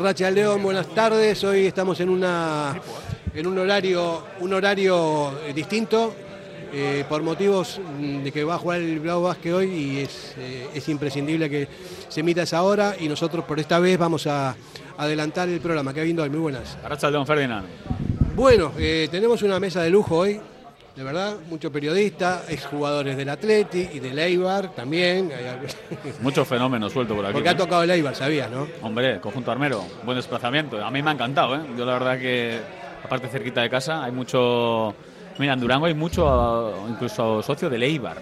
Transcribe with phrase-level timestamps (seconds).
[0.00, 1.44] Racha León, buenas tardes.
[1.44, 2.80] Hoy estamos en una
[3.34, 6.14] en un horario un horario eh, distinto
[6.72, 10.34] eh, por motivos mm, de que va a jugar el Blau Vázquez hoy y es,
[10.38, 11.68] eh, es imprescindible que
[12.08, 14.56] se emita esa hora y nosotros por esta vez vamos a
[15.04, 15.92] adelantar el programa.
[15.92, 16.78] Qué viendo hoy, muy buenas.
[16.82, 17.66] Racha León Ferdinand.
[18.34, 18.72] Bueno,
[19.10, 20.40] tenemos una mesa de lujo hoy
[21.00, 25.30] de verdad, muchos periodistas, exjugadores del Atleti y del Eibar también.
[26.20, 27.32] Muchos fenómenos sueltos por aquí.
[27.32, 27.54] Porque ha ¿eh?
[27.54, 28.66] tocado el Eibar, sabías, ¿no?
[28.82, 30.84] Hombre, conjunto armero, buen desplazamiento.
[30.84, 31.60] A mí me ha encantado, ¿eh?
[31.74, 32.60] Yo la verdad que,
[33.02, 34.94] aparte cerquita de casa, hay mucho...
[35.38, 38.18] Mira, en Durango hay mucho, incluso socio del Eibar.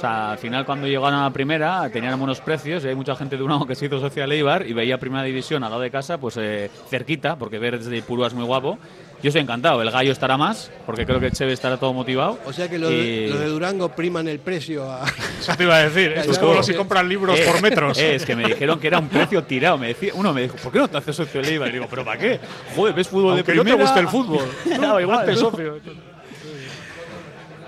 [0.00, 3.14] O sea, al final cuando llegaron a la primera tenían buenos precios y hay mucha
[3.14, 5.82] gente de Durango que se hizo socio del Eibar y veía primera división al lado
[5.82, 8.78] de casa, pues eh, cerquita, porque ver desde Purúa es muy guapo
[9.22, 9.82] yo estoy encantado.
[9.82, 12.38] El gallo estará más, porque creo que el Cheve estará todo motivado.
[12.46, 15.04] O sea que los, de, Durango priman el precio a.
[15.40, 16.12] Eso te iba a decir.
[16.16, 17.98] es como si compran libros por eh, metros.
[17.98, 19.76] Eh, es que me dijeron que era un precio tirado.
[19.76, 21.68] Me decía, uno me dijo, ¿por qué no te haces socio de Eibar?
[21.68, 22.40] Y digo, ¿pero para qué?
[22.74, 23.70] Joder, ¿ves fútbol de primera?
[23.70, 24.48] no te gusta el fútbol.
[24.80, 25.78] no, igual te socio.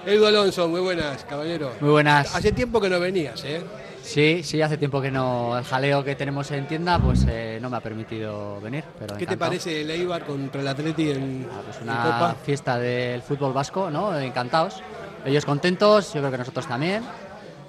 [0.05, 1.73] Edu Alonso, muy buenas, caballero.
[1.81, 2.35] Muy buenas.
[2.35, 3.63] Hace tiempo que no venías, ¿eh?
[4.03, 5.57] Sí, sí, hace tiempo que no.
[5.57, 8.83] El jaleo que tenemos en tienda, pues eh, no me ha permitido venir.
[8.99, 13.23] Pero ¿Qué te parece el Eibar contra el Atleti en, ah, pues una fiesta del
[13.23, 14.19] fútbol vasco, ¿no?
[14.19, 14.83] Encantados.
[15.25, 17.05] Ellos contentos, yo creo que nosotros también.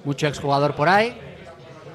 [0.04, 1.16] Mucho exjugador por ahí.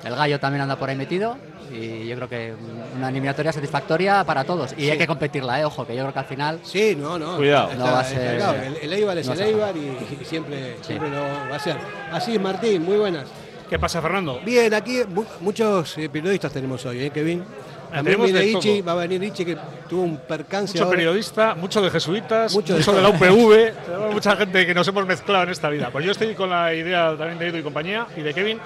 [0.04, 1.36] El gallo también anda por ahí metido.
[1.72, 2.54] Y yo creo que
[2.96, 4.74] una eliminatoria satisfactoria para todos.
[4.76, 5.64] Y hay que competirla, ¿eh?
[5.64, 6.60] Ojo, que yo creo que al final.
[6.62, 7.36] Sí, no, no.
[7.36, 7.70] Cuidado.
[7.76, 8.40] no va a ser,
[8.82, 11.76] el, Eibar es el Eibar y, siempre, siempre lo va a ser.
[12.12, 13.28] Así es, Martín, muy buenas.
[13.68, 14.40] ¿Qué pasa, Fernando?
[14.44, 15.02] Bien, aquí
[15.40, 17.44] muchos eh, periodistas tenemos hoy, ¿eh, Kevin?
[17.90, 19.56] También viene Ichi, va a venir Ichi que
[19.88, 20.78] tuvo un percance.
[20.78, 25.44] Mucho periodista, mucho de jesuitas, mucho de, la UPV, mucha gente que nos hemos mezclado
[25.44, 25.90] en esta vida.
[25.90, 28.58] Pues yo estoy con la idea también de Edu y compañía y de Kevin.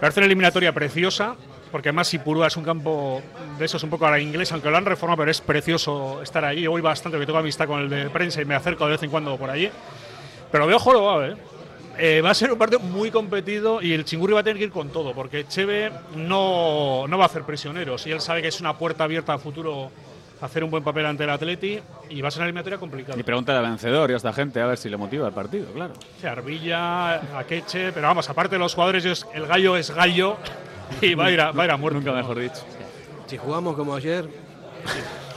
[0.00, 1.36] Parece una eliminatoria preciosa,
[1.74, 3.20] porque además Sipurúa es un campo
[3.58, 6.44] de esos un poco a la inglesa, aunque lo han reformado, pero es precioso estar
[6.44, 6.60] allí.
[6.60, 9.02] Yo voy bastante, porque tengo amistad con el de prensa y me acerco de vez
[9.02, 9.68] en cuando por allí.
[10.52, 11.36] Pero veo jorobado, ¿eh?
[11.98, 14.66] Eh, va a ser un partido muy competido y el Chingurri va a tener que
[14.66, 18.46] ir con todo, porque Cheve no, no va a hacer prisioneros y él sabe que
[18.46, 19.90] es una puerta abierta al futuro
[20.40, 23.18] hacer un buen papel ante el Atleti y va a ser una eliminatoria complicada.
[23.18, 25.66] Y pregunta al vencedor y a esta gente a ver si le motiva el partido,
[25.72, 25.94] claro.
[26.22, 30.36] Arbilla, Akeche, pero vamos, aparte de los jugadores, el gallo es gallo
[31.00, 31.98] y va a ir a, va a, ir a muerte.
[31.98, 32.62] Nunca mejor dicho.
[33.26, 34.28] Si jugamos como ayer,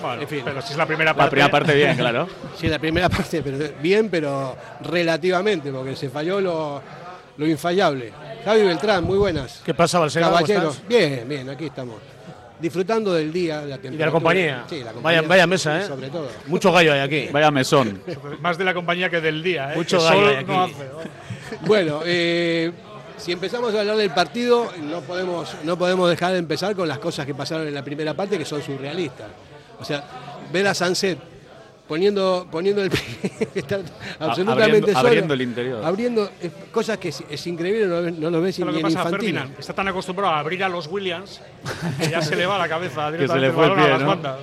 [0.02, 0.42] bueno, en fin.
[0.44, 1.24] pero si es la primera parte.
[1.24, 2.28] La primera parte bien, claro.
[2.56, 6.82] sí, la primera parte pero bien, pero relativamente, porque se falló lo,
[7.38, 8.12] lo infallable.
[8.44, 9.62] Javi Beltrán, muy buenas.
[9.66, 10.28] ¿Qué pasa, Balsera?
[10.28, 11.96] Caballeros, bien, bien, aquí estamos.
[12.60, 14.64] Disfrutando del día, la y de la compañía.
[14.68, 15.22] Sí, la compañía.
[15.22, 15.86] Vaya, vaya mesa, ¿eh?
[15.86, 16.28] Sobre todo.
[16.48, 17.30] Mucho gallo hay aquí.
[17.32, 18.02] Vaya mesón.
[18.42, 19.76] Más de la compañía que del día, ¿eh?
[19.76, 20.74] Mucho gallo hay aquí.
[21.68, 22.72] bueno, eh,
[23.18, 27.00] si empezamos a hablar del partido, no podemos, no podemos dejar de empezar con las
[27.00, 29.28] cosas que pasaron en la primera parte que son surrealistas.
[29.80, 30.04] O sea,
[30.52, 31.20] ver a Sunset
[31.88, 32.92] poniendo, poniendo el
[33.56, 33.80] está
[34.20, 35.86] absolutamente abriendo, Abriendo el interior.
[35.86, 36.30] Abriendo
[36.72, 39.40] cosas que es, increíble, no, lo ves ni en infantil.
[39.58, 41.42] está tan acostumbrado a abrir a los Williams
[42.00, 44.06] que ya se le va la cabeza que se le fue el pie, a las
[44.06, 44.38] bandas.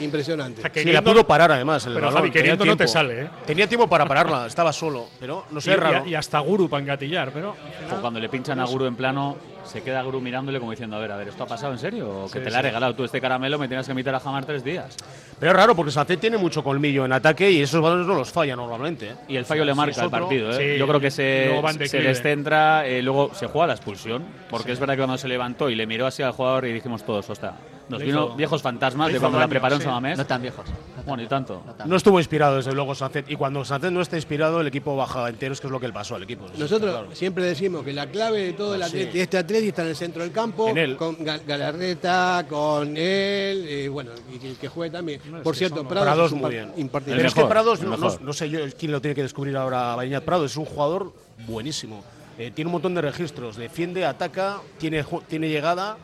[0.00, 0.62] Impresionante.
[0.66, 1.86] O sí, la pudo parar además.
[1.86, 2.30] El pero balón.
[2.30, 3.28] queriendo no te sale, ¿eh?
[3.46, 6.06] Tenía tiempo para pararla, estaba solo, pero no sé, y, raro.
[6.06, 7.54] Y, hasta Guru para engatillar, pero.
[7.90, 11.00] O cuando le pinchan a Guru en plano, se queda Guru mirándole como diciendo, a
[11.00, 12.24] ver, a ver, ¿esto ha pasado en serio?
[12.24, 14.44] ¿O que te la ha regalado tú este caramelo, me tienes que invitar a jamar
[14.44, 14.96] tres días?
[15.38, 18.30] Pero es raro porque Sacet tiene mucho colmillo en ataque y esos balones no los
[18.30, 19.10] falla normalmente.
[19.10, 19.14] ¿eh?
[19.28, 20.58] Y el fallo le marca el partido.
[20.58, 20.78] ¿eh?
[20.78, 24.94] Yo creo que se, se descentra, eh, luego se juega la expulsión, porque es verdad
[24.94, 27.54] que cuando se levantó y le miró así al jugador y dijimos todos, hostia,
[27.88, 30.18] nos vino viejos fantasmas de cuando la preparó en Samamés.
[30.18, 30.64] No tan viejos.
[31.06, 31.62] bueno, y tanto.
[31.84, 33.26] No, estuvo inspirado, desde luego, Sánchez.
[33.28, 35.92] Y cuando Sánchez no está inspirado, el equipo baja enteros, que es lo que le
[35.92, 36.46] pasó al equipo.
[36.56, 40.22] Nosotros siempre decimos que la clave de todo ah, este atleta está en el centro
[40.22, 45.20] del campo, con Galarreta, con él, eh, bueno, y que, juegue también.
[45.42, 46.72] Por cierto, Prados, muy bien.
[47.04, 50.50] Pero es que Prados, no, sé yo quién lo tiene que descubrir ahora, Bañat Prados,
[50.50, 51.12] es un jugador
[51.46, 52.02] buenísimo.
[52.36, 55.98] Eh, tiene un montón de registros, defiende, ataca, tiene, tiene llegada,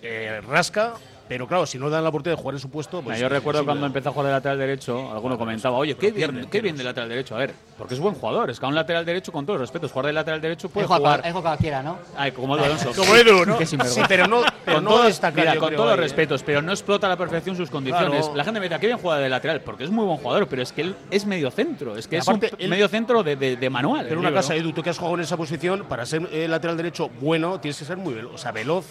[0.00, 0.94] eh, rasca
[1.28, 3.02] pero claro, si no dan la oportunidad de jugar en su puesto.
[3.02, 6.48] Pues yo recuerdo cuando empezó a jugar de lateral derecho, alguno comentaba, oye, qué bien,
[6.50, 7.36] qué bien de lateral derecho.
[7.36, 8.50] A ver, porque es buen jugador.
[8.50, 10.86] Es que a un lateral derecho, con todos los respetos, jugar de lateral derecho puede
[10.86, 11.22] jugar.
[11.24, 11.98] Es cualquiera, ¿no?
[12.16, 12.92] Ay, como Edu Alonso.
[12.96, 13.58] como Edu, ¿no?
[13.64, 13.76] sí,
[14.08, 17.56] pero no, con, todos, mira, con todos los respetos, pero no explota a la perfección
[17.56, 18.30] sus condiciones.
[18.34, 20.62] La gente me dice, qué bien juega de lateral, porque es muy buen jugador, pero
[20.62, 21.96] es que él es medio centro.
[21.96, 24.06] Es que es un medio centro de, de, manual.
[24.08, 26.76] Pero una casa, Edu, tú que has jugado en esa posición, para ser eh, lateral
[26.76, 28.86] derecho bueno, tienes que ser muy veloz, o sea, veloz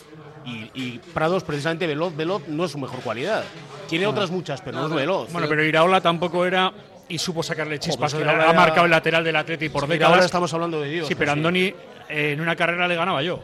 [0.47, 3.44] Y, Prados, precisamente, veloz, veloz no es su mejor cualidad.
[3.89, 5.31] Tiene otras muchas, pero no, es veloz.
[5.31, 6.71] Bueno, pero Iraola tampoco era
[7.09, 8.13] y supo sacarle chispas.
[8.13, 10.13] ha marcado el lateral del Atleti por décadas.
[10.13, 11.07] Ahora estamos hablando de Dios.
[11.07, 11.73] Sí, pero Andoni
[12.09, 13.41] eh, en una carrera le ganaba yo.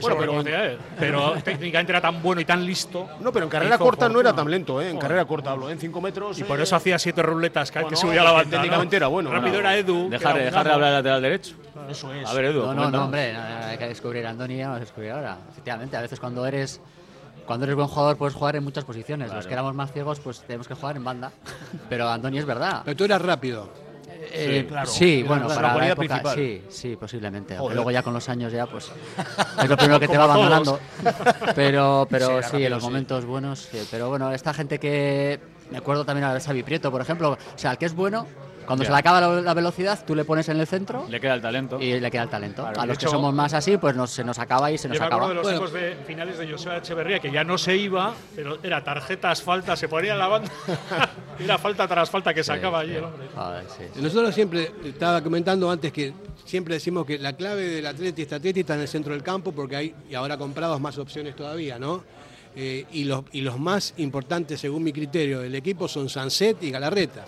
[0.00, 3.08] Bueno, pero, pero técnicamente era tan bueno y tan listo.
[3.20, 4.90] No, pero en carrera corta no era tan lento, ¿eh?
[4.90, 6.38] En carrera corta hablo, en 5 metros.
[6.38, 8.50] Y por eso hacía siete ruletas cada que subía la banda.
[8.50, 9.30] Técnicamente era bueno.
[9.30, 10.08] Rápido era Edu.
[10.08, 11.56] Dejar, de hablar del lateral derecho.
[11.88, 12.28] Eso es.
[12.28, 12.62] A ver, Edu.
[12.62, 15.38] No, no, no, hombre, hay que descubrir a Andoni, vamos a descubrir ahora.
[15.50, 16.80] Efectivamente, a veces cuando eres
[17.46, 19.32] cuando eres buen jugador puedes jugar en muchas posiciones.
[19.32, 21.32] Los que éramos más ciegos, pues tenemos que jugar en banda.
[21.88, 22.82] Pero Andoni es verdad.
[22.84, 23.85] Pero tú eras rápido.
[24.32, 24.90] Eh, sí, claro.
[24.90, 27.56] sí bueno, para la época, sí, sí, posiblemente.
[27.56, 28.90] luego ya con los años ya, pues
[29.62, 30.78] es lo primero que te va abandonando.
[31.54, 33.68] Pero, pero sí, en los momentos buenos.
[33.90, 35.40] Pero bueno, esta gente que
[35.70, 38.26] me acuerdo también a Xavi Prieto, por ejemplo, o sea, el que es bueno
[38.66, 41.06] cuando se le acaba la, velocidad, tú le pones en el centro.
[41.08, 41.80] Le queda el talento.
[41.80, 42.66] Y le queda el talento.
[42.66, 45.28] a los que somos más así, pues se nos acaba y se nos acaba.
[45.28, 48.14] Yo me acuerdo de los de finales de José Echeverría, que ya no se iba,
[48.34, 50.50] pero era tarjetas, falta, se ponía en la banda.
[51.38, 53.26] era falta tras falta que sacaba allí el hombre.
[53.96, 56.12] Nosotros siempre, estaba comentando antes que
[56.44, 59.22] siempre decimos que la clave del atleta y este atleta está en el centro del
[59.22, 62.04] campo, porque hay, y ahora comprados más opciones todavía, ¿no?
[62.58, 66.70] Eh, y, los, y los más importantes, según mi criterio, del equipo son Sanset y
[66.70, 67.26] Galarreta.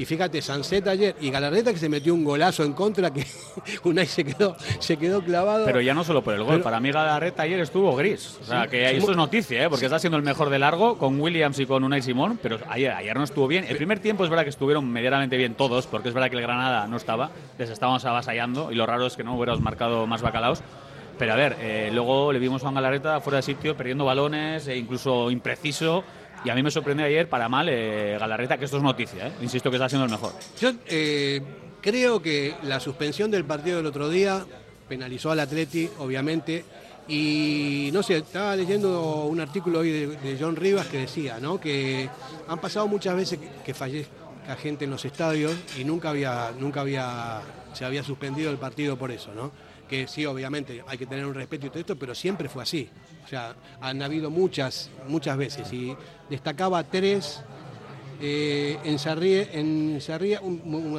[0.00, 3.26] Y fíjate, Sanset ayer y Galarreta que se metió un golazo en contra que
[3.84, 5.66] Unai se quedó, se quedó clavado.
[5.66, 8.38] Pero ya no solo por el gol, para mí Galarreta ayer estuvo gris.
[8.40, 9.68] O sea, que eso es noticia, ¿eh?
[9.68, 12.92] porque está siendo el mejor de largo con Williams y con Unai Simón, pero ayer,
[12.92, 13.66] ayer no estuvo bien.
[13.68, 16.42] El primer tiempo es verdad que estuvieron medianamente bien todos, porque es verdad que el
[16.42, 20.22] Granada no estaba, les estábamos avasallando y lo raro es que no hubiéramos marcado más
[20.22, 20.62] bacalaos.
[21.18, 24.66] Pero a ver, eh, luego le vimos a Juan Galarreta fuera de sitio, perdiendo balones,
[24.66, 26.02] e incluso impreciso.
[26.44, 29.32] Y a mí me sorprendió ayer, para mal, eh, Galarreta, que esto es noticia, ¿eh?
[29.42, 30.32] insisto que está siendo el mejor.
[30.58, 31.42] Yo eh,
[31.80, 34.44] creo que la suspensión del partido del otro día
[34.88, 36.64] penalizó al Atleti, obviamente,
[37.08, 41.60] y no sé, estaba leyendo un artículo hoy de, John Rivas que decía, ¿no?
[41.60, 42.08] Que
[42.48, 46.80] han pasado muchas veces que, que fallezca gente en los estadios y nunca había, nunca
[46.80, 47.40] había,
[47.72, 49.52] se había suspendido el partido por eso, ¿no?
[49.90, 52.88] Que sí, obviamente hay que tener un respeto y todo esto, pero siempre fue así.
[53.24, 55.96] O sea, han habido muchas, muchas veces y
[56.30, 57.42] destacaba tres.
[58.22, 59.98] Eh, en Sarrie, en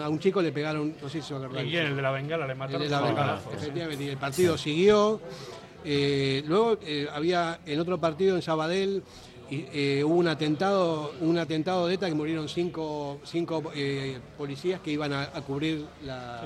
[0.04, 2.56] a un chico le pegaron, no sé si se Y el de la bengala le
[2.56, 2.82] mataron.
[2.82, 4.04] El de la bengala, efectivamente.
[4.04, 5.22] Y el partido siguió.
[5.86, 9.04] Eh, luego eh, había en otro partido en Sabadell
[9.50, 13.64] eh, hubo un atentado, un atentado de ETA que murieron cinco, cinco
[14.38, 16.44] policías que iban a, cubrir la,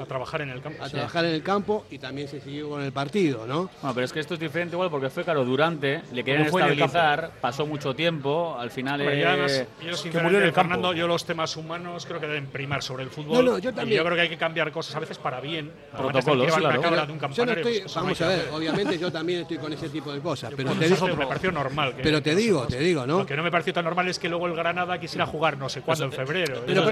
[0.00, 0.84] a trabajar en el campo.
[0.84, 3.70] A trabajar en el campo y también se siguió con el partido, ¿no?
[3.80, 7.32] Bueno, pero es que esto es diferente igual porque fue claro, durante, le querían estabilizar,
[7.40, 10.92] pasó mucho tiempo, al final eh, yo, murió en el campo.
[10.92, 13.60] yo los temas humanos creo que deben primar sobre el fútbol.
[13.60, 13.98] yo, también.
[13.98, 15.72] yo creo que hay que cambiar cosas a veces para bien.
[15.96, 17.06] Protocolos, claro.
[17.06, 19.88] De un yo no estoy, pues, vamos a ver, obviamente yo también estoy con ese
[19.88, 21.94] tipo de cosas, pero te digo, me pareció normal.
[22.02, 23.18] Pero te digo, te digo, ¿no?
[23.18, 25.68] Lo que no me pareció tan normal es que luego el Granada quisiera jugar no
[25.68, 26.62] sé cuándo, en febrero.
[26.66, 26.84] Pero,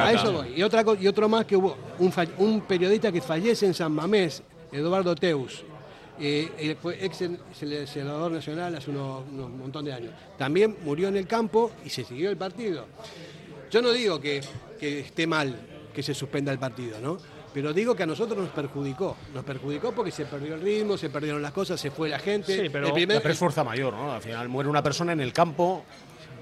[0.00, 0.54] a eso voy.
[0.56, 4.42] Y, otra, y otro más que hubo un, un periodista que fallece en San Mamés,
[4.72, 5.64] Eduardo Teus.
[6.22, 7.24] Eh, fue ex
[7.86, 10.12] senador nacional hace unos, unos, montón de años.
[10.36, 12.86] También murió en el campo y se siguió el partido.
[13.70, 14.42] Yo no digo que,
[14.78, 15.58] que esté mal
[15.94, 17.16] que se suspenda el partido, ¿no?
[17.52, 19.16] Pero digo que a nosotros nos perjudicó.
[19.34, 22.54] Nos perjudicó porque se perdió el ritmo, se perdieron las cosas, se fue la gente.
[22.54, 23.26] Sí, pero, primer...
[23.26, 24.12] es fuerza mayor, ¿no?
[24.12, 25.84] Al final muere una persona en el campo.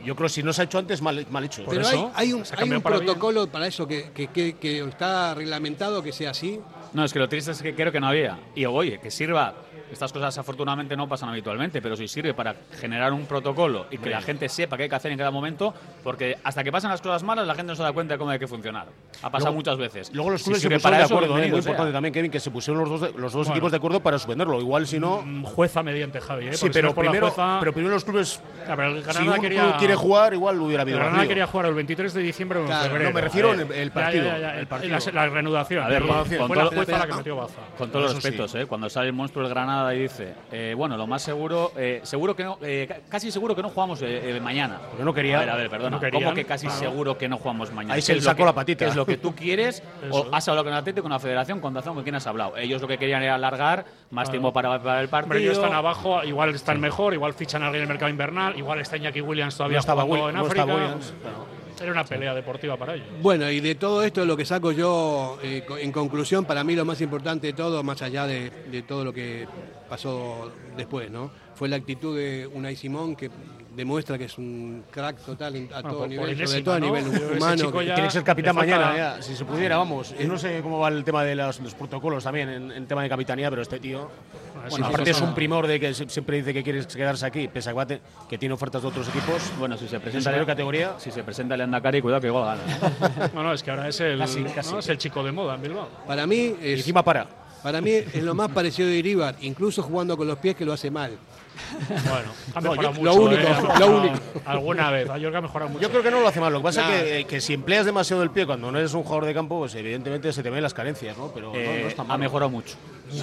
[0.04, 1.64] Yo creo que si no se ha hecho antes, mal, mal hecho.
[1.68, 2.42] Pero hay, un,
[2.82, 6.60] protocolo para eso que, que está reglamentado que sea así.
[6.92, 8.38] No, es que lo triste es que creo que no había.
[8.54, 9.54] Y oye, que sirva
[9.92, 14.10] estas cosas afortunadamente no pasan habitualmente, pero si sirve para generar un protocolo y que
[14.10, 17.00] la gente sepa qué hay que hacer en cada momento, porque hasta que pasan las
[17.00, 18.86] cosas malas la gente no se da cuenta de cómo hay que funcionar.
[19.22, 20.10] Ha pasado muchas veces.
[20.12, 21.48] Luego los clubes se pusieron de acuerdo, ¿eh?
[21.48, 24.18] muy importante también, Kevin, que se pusieron los dos, los dos equipos de acuerdo para
[24.18, 24.60] suspenderlo.
[24.60, 25.22] Igual si no...
[25.22, 26.48] Mm, jueza mediante, Javi.
[26.48, 26.54] ¿eh?
[26.54, 28.40] Sí, pero primero, pero primero los clubes...
[29.10, 30.98] si uno quería, quiere jugar, igual hubiera habido.
[30.98, 33.04] Granada quería jugar el 23 de diciembre o en febrero.
[33.04, 34.34] No, me refiero al el partido.
[34.34, 34.98] el partido.
[35.12, 35.84] La, reanudación.
[35.84, 36.02] A ver,
[36.84, 37.60] jueza la que metió baza.
[37.76, 38.66] Con todos los respetos, ¿eh?
[38.66, 42.34] cuando sale el monstruo del Granada y dice eh, bueno, lo más seguro, eh, seguro
[42.34, 44.02] que no, eh, casi seguro que no jugamos
[44.40, 44.80] mañana.
[44.88, 45.36] Porque no quería.
[45.36, 46.00] A ver, a ver, perdona.
[46.12, 47.94] ¿Cómo que casi seguro que no jugamos mañana?
[47.94, 48.86] Ahí se le sacó la patita.
[48.86, 49.82] es lo que tú quieres?
[50.10, 52.56] ¿O has hablado con el Atlético, con la Federación, con Dazón, con quién has hablado?
[52.56, 55.28] Ellos lo que querían era alargar más tiempo para, para, el partido.
[55.28, 58.58] Pero ellos están abajo, igual están mejor, igual fichan a alguien en el mercado invernal,
[58.58, 60.66] igual está Iñaki Williams todavía estaba en África.
[61.80, 63.06] Era una pelea deportiva para ellos.
[63.20, 66.84] Bueno, y de todo esto lo que saco yo, eh, en conclusión, para mí lo
[66.84, 69.46] más importante de todo, más allá de, de todo lo que
[69.88, 71.30] pasó después, ¿no?
[71.54, 73.30] Fue la actitud de Unai Simón, que
[73.78, 76.80] demuestra que es un crack total a todo por- nivel, por sobre enésima, todo a
[76.80, 76.86] ¿no?
[76.86, 77.72] nivel Ese humano.
[77.72, 80.14] que- ya- Tiene que ser capitán le mañana, ya, si se pudiera, vamos.
[80.18, 83.02] Yo no sé cómo va el tema de los, los protocolos también en, en tema
[83.04, 84.00] de capitanía, pero este tío.
[84.54, 87.46] Bueno, Bueno, sí, aparte es un primor de que siempre dice que quiere quedarse aquí,
[87.46, 87.86] pese a
[88.28, 89.40] que, tiene ofertas de otros equipos.
[89.58, 90.94] Bueno, si se En presenta salario categoría.
[90.98, 93.30] si se presenta el Andacari, cuidado que igual gana.
[93.34, 94.72] No, no, es que ahora es el, Casi, casi.
[94.72, 94.80] ¿no?
[94.80, 95.88] es el chico de moda en Bilbao.
[96.06, 97.26] Para mí Y es, encima para.
[97.62, 100.72] para mí es lo más parecido de Iríbar, incluso jugando con los pies que lo
[100.72, 101.12] hace mal.
[101.88, 103.04] Bueno, ha No, mejorado yo- mucho.
[103.04, 103.56] lo único, ¿eh?
[103.74, 104.18] Ha lo único.
[104.44, 105.10] Alguna vez.
[105.10, 105.82] A York ha mejorado mucho.
[105.82, 106.52] Yo creo que no lo hace mal.
[106.52, 106.94] Lo que pasa Nah.
[106.94, 109.58] es que, que si empleas demasiado el pie cuando no eres un jugador de campo,
[109.58, 111.28] pues evidentemente se te ven las carencias, ¿no?
[111.34, 112.76] Pero Eh, no, está ha mejorado mucho.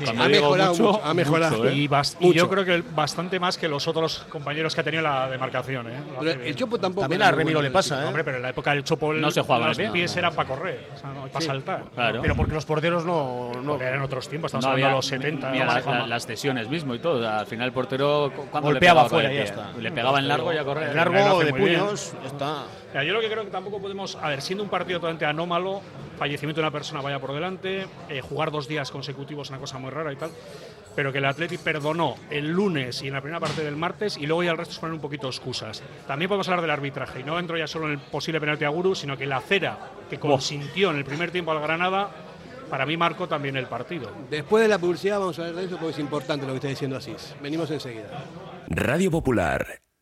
[0.03, 1.57] Cuando ha mejorado mucho, mucho, ha mejorado.
[1.57, 1.73] mucho, ¿eh?
[1.75, 1.89] y,
[2.27, 5.29] y yo creo que bastante más que los otros compañeros que ha tenido en la
[5.29, 5.87] demarcación.
[5.91, 5.93] ¿eh?
[6.19, 7.01] Pero el Chopo tampoco.
[7.01, 8.05] También a Remiro le en pasa, ¿eh?
[8.07, 9.91] Hombre, pero en la época del Chopo No se jugaba los bien.
[9.91, 11.83] pies eran para correr, o sea, no, para saltar.
[11.93, 12.21] Claro.
[12.21, 13.51] Pero porque los porteros no.
[13.61, 15.49] no eran otros tiempos, estamos No hablando de los 70.
[15.51, 17.27] mira, no la- la- las cesiones mismo y todo.
[17.29, 19.71] Al final el portero Golpeaba le pegaba con fuera y ya está.
[19.79, 20.89] Le pegaba en largo y a correr.
[20.89, 22.63] Lo largo de puños está.
[22.95, 25.81] Mira, yo lo que creo que tampoco podemos, a ver, siendo un partido totalmente anómalo,
[26.17, 29.77] fallecimiento de una persona vaya por delante, eh, jugar dos días consecutivos es una cosa
[29.79, 30.29] muy rara y tal,
[30.95, 34.25] pero que el Atleti perdonó el lunes y en la primera parte del martes y
[34.25, 35.83] luego ya el resto es poner un poquito excusas.
[36.07, 38.69] También podemos hablar del arbitraje y no entro ya solo en el posible penalti a
[38.69, 39.77] Guru, sino que la cera
[40.09, 42.11] que consintió en el primer tiempo al Granada,
[42.69, 44.09] para mí marcó también el partido.
[44.29, 46.69] Después de la publicidad vamos a ver de eso porque es importante lo que está
[46.69, 47.35] diciendo Asís.
[47.41, 48.07] Venimos enseguida.
[48.69, 49.81] Radio Popular,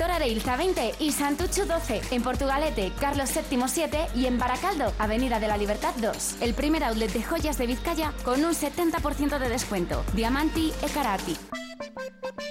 [0.00, 2.00] Areilza 20 y Santucho 12.
[2.10, 6.36] En Portugalete, Carlos VII 7 y en Baracaldo, Avenida de la Libertad 2.
[6.40, 10.04] El primer outlet de joyas de Vizcaya con un 70% de descuento.
[10.14, 11.36] Diamanti e Karati.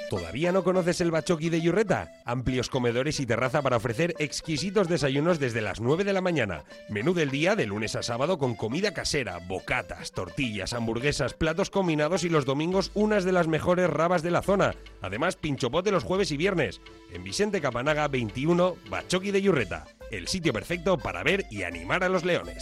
[0.10, 2.12] ¿Todavía no conoces el Bachoqui de Yurreta?
[2.26, 6.66] Amplios comedores y terraza para ofrecer exquisitos desayunos desde las 9 de la mañana.
[6.90, 12.26] Menú del día de lunes a sábado con comida casera, bocatas, tortillas, hamburguesas, platos combinados
[12.26, 14.76] y los domingos unas de las mejores rabas de la zona.
[15.02, 16.82] Además, pinchopote los jueves y viernes.
[17.32, 19.88] Vicente Capanaga 21, Bachoqui de Yurreta.
[20.12, 22.62] El sitio perfecto para ver y animar a los leones.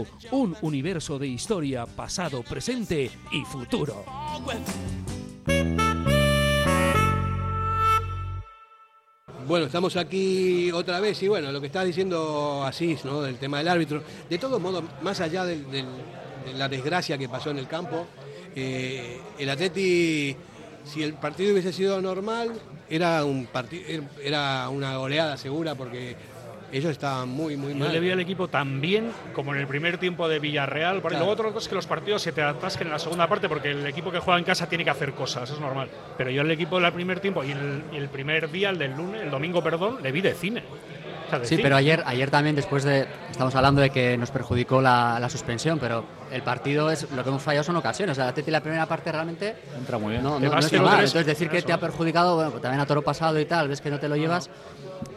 [0.31, 4.05] un universo de historia, pasado, presente y futuro.
[9.47, 13.21] Bueno, estamos aquí otra vez y bueno, lo que está diciendo Asís, ¿no?
[13.21, 14.01] Del tema del árbitro.
[14.29, 15.85] De todos modos, más allá de
[16.55, 18.07] la desgracia que pasó en el campo,
[18.55, 20.35] eh, el Atleti,
[20.85, 22.51] si el partido hubiese sido normal,
[22.89, 23.47] era un
[24.21, 26.15] era una goleada segura porque
[26.71, 27.91] ellos estaban muy, muy Yo mal.
[27.93, 31.01] le vi al equipo tan bien como en el primer tiempo de Villarreal.
[31.01, 31.17] Claro.
[31.17, 33.71] Luego otra cosa es que los partidos se te atasquen en la segunda parte porque
[33.71, 35.89] el equipo que juega en casa tiene que hacer cosas, es normal.
[36.17, 38.95] Pero yo el equipo del primer tiempo y el, y el primer día, el del
[38.95, 40.63] lunes, el domingo, perdón, le vi de cine.
[41.27, 41.63] O sea, de Sí, cine.
[41.63, 43.07] pero ayer, ayer también después de...
[43.29, 47.29] Estamos hablando de que nos perjudicó la, la suspensión, pero el partido es lo que
[47.29, 48.13] hemos fallado son ocasiones.
[48.13, 50.23] O sea, la Atleti la primera parte realmente Entra muy bien.
[50.23, 50.95] no, no, no está 0-3, mal.
[50.99, 51.67] Entonces decir que eso.
[51.67, 54.09] te ha perjudicado, bueno, pues también a toro pasado y tal, ves que no te
[54.09, 54.49] lo llevas.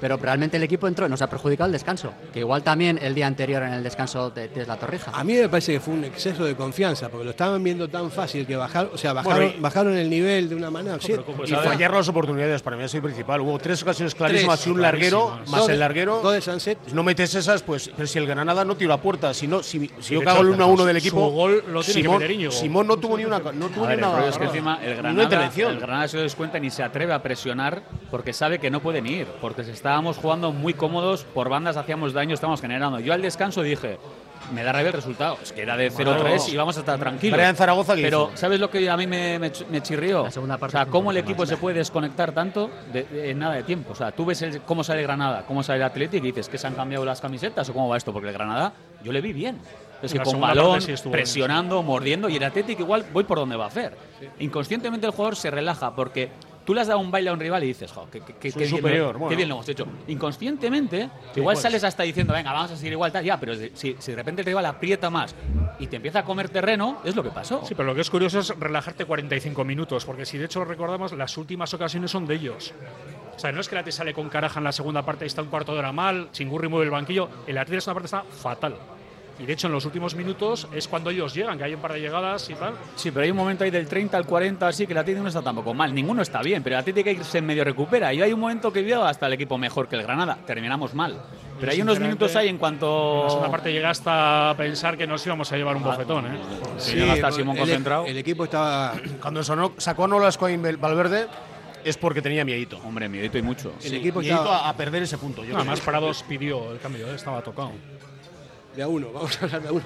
[0.01, 2.13] Pero realmente el equipo entró y nos ha perjudicado el descanso.
[2.33, 5.11] Que igual también el día anterior en el descanso es la torrija.
[5.15, 8.11] A mí me parece que fue un exceso de confianza, porque lo estaban viendo tan
[8.11, 10.99] fácil que bajaron, o sea, bajaron, Bueno, y- bajaron el nivel de una manera.
[11.01, 11.65] sí, pero como Y ¿sabes?
[11.71, 13.41] fallar las oportunidades para mí es el principal.
[13.41, 15.51] Hubo tres ocasiones clarísimas Tres, y un larguero, clarísimas.
[15.51, 16.31] más Dos de- el larguero.
[16.33, 16.79] de Sunset.
[16.93, 17.91] No metes esas, pues.
[17.97, 20.41] Pero si el Granada no tiró a puerta, si no, si, si yo de cago
[20.41, 21.29] el hecho, 1 a 1 del su equipo.
[21.31, 22.53] gol lo tiene que Simón, Íñigo.
[22.53, 23.39] Simón no tuvo ni una.
[23.39, 24.27] No tuvo ver, ni el una.
[24.27, 25.73] es que encima el Granada, intervención.
[25.73, 29.07] el Granada se lo descuenta ni se atreve a presionar porque sabe que no pueden
[29.07, 33.01] ir, porque se estábamos jugando muy cómodos, por bandas hacíamos daño, estábamos generando.
[33.01, 33.99] Yo al descanso dije,
[34.53, 35.39] me da rabia el resultado.
[35.43, 37.37] Es que era de 0-3 y vamos a estar tranquilos.
[37.37, 38.37] Brian Zaragoza, ¿qué Pero, hizo?
[38.37, 40.25] ¿sabes lo que a mí me, me, me chirrió?
[40.25, 41.49] La segunda parte o sea, cómo el equipo más.
[41.49, 43.93] se puede desconectar tanto de, de- en nada de tiempo.
[43.93, 46.59] O sea, tú ves el- cómo sale Granada, cómo sale el Atlético y dices que
[46.59, 49.33] se han cambiado las camisetas o cómo va esto, porque el Granada yo le vi
[49.33, 49.59] bien.
[50.03, 53.65] Es que con balón, sí presionando, mordiendo y el Atlético igual voy por donde va
[53.65, 53.97] a hacer.
[54.39, 56.31] Inconscientemente el jugador se relaja porque
[56.65, 58.51] tú le has dado un baile a un rival y dices, jo, qué, qué- qué-
[58.59, 59.29] bien, superior, lo- bueno.
[59.31, 59.87] qué bien lo hemos hecho.
[60.09, 61.63] Inconscientemente, igual pues.
[61.63, 64.43] sales hasta diciendo, venga, vamos a seguir igual, tal, ya, pero si, si de repente
[64.43, 65.35] el rival aprieta más
[65.79, 67.65] y te empieza a comer terreno, es lo que pasó.
[67.65, 71.13] Sí, pero lo que es curioso es relajarte 45 minutos, porque si de hecho recordamos,
[71.13, 72.73] las últimas ocasiones son de ellos.
[73.37, 75.27] O sea, no es que el Atleti sale con Caraja en la segunda parte y
[75.27, 77.95] está un cuarto de hora mal, Chingurri mueve el banquillo, el Atleti en la segunda
[78.03, 78.77] parte está fatal.
[79.39, 81.93] Y de hecho en los últimos minutos es cuando ellos llegan, que hay un par
[81.93, 82.75] de llegadas y tal.
[82.95, 85.29] Sí, pero hay un momento ahí del 30 al 40, así que el Atlético no
[85.29, 85.93] está tampoco mal.
[85.93, 88.15] Ninguno está bien, pero el Atlético que se medio recupera.
[88.15, 90.39] Y hay un momento que vio hasta el equipo mejor que el Granada.
[90.47, 91.21] Terminamos mal.
[91.59, 93.17] Pero hay unos minutos ahí en cuanto.
[93.19, 96.27] En la segunda parte llega hasta pensar que nos íbamos a llevar un Ah, bofetón,
[96.27, 96.39] ¿eh?
[96.79, 98.07] Sí, llega hasta Simón el, concentrado.
[98.07, 98.95] el equipo estaba.
[99.21, 101.27] Cuando sonó, sacó a Nolasco y Valverde
[101.85, 102.79] es porque tenía miedito.
[102.79, 103.73] Hombre, miedito y mucho.
[103.83, 105.45] El Sí, equipo miedito estaba- a, perder ese punto.
[105.45, 105.87] Yo Además, creo.
[105.87, 107.15] Parados pidió el cambio, ¿eh?
[107.15, 107.73] estaba tocado.
[108.77, 109.85] De a uno, vamos a hablar de a uno.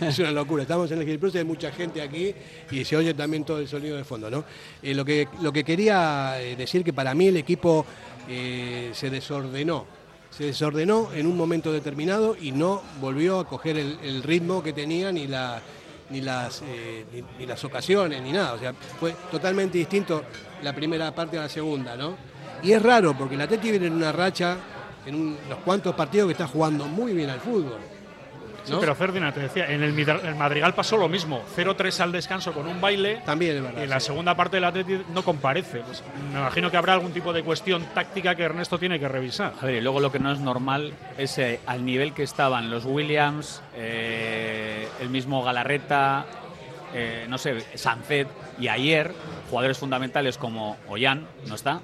[0.00, 0.62] es una locura.
[0.62, 2.34] Estamos en el Gil Plus, hay mucha gente aquí
[2.70, 4.30] y se oye también todo el sonido de fondo.
[4.30, 4.44] ¿no?
[4.82, 7.86] Eh, lo, que, lo que quería eh, decir que para mí el equipo
[8.28, 9.86] eh, se desordenó.
[10.30, 15.10] Se desordenó en un momento determinado y no volvió a coger el, ritmo que tenía
[15.10, 15.62] ni, la,
[16.10, 16.62] ni, las,
[17.38, 18.52] ni, las ocasiones ni nada.
[18.54, 20.24] O sea, fue totalmente distinto
[20.62, 21.96] la primera parte a la segunda.
[21.96, 22.16] ¿no?
[22.62, 24.58] Y es raro porque el Atleti viene en una racha,
[25.06, 27.78] en un- unos cuantos partidos que está jugando muy bien al fútbol.
[28.66, 28.80] Sí, ¿no?
[28.80, 31.42] pero Ferdinand, te decía, en el, el Madrigal pasó lo mismo.
[31.56, 33.22] 0-3 al descanso con un baile.
[33.24, 33.80] También es verdad.
[33.80, 34.06] Y en la sí.
[34.06, 35.80] segunda parte del Atlético no comparece.
[35.80, 39.52] Pues, me imagino que habrá algún tipo de cuestión táctica que Ernesto tiene que revisar.
[39.60, 42.70] A ver, y luego lo que no es normal es eh, al nivel que estaban
[42.70, 46.26] los Williams, eh, el mismo Galarreta,
[46.92, 48.26] eh, no sé, Sancet
[48.58, 49.12] y ayer,
[49.50, 51.80] jugadores fundamentales como Ollán, no está.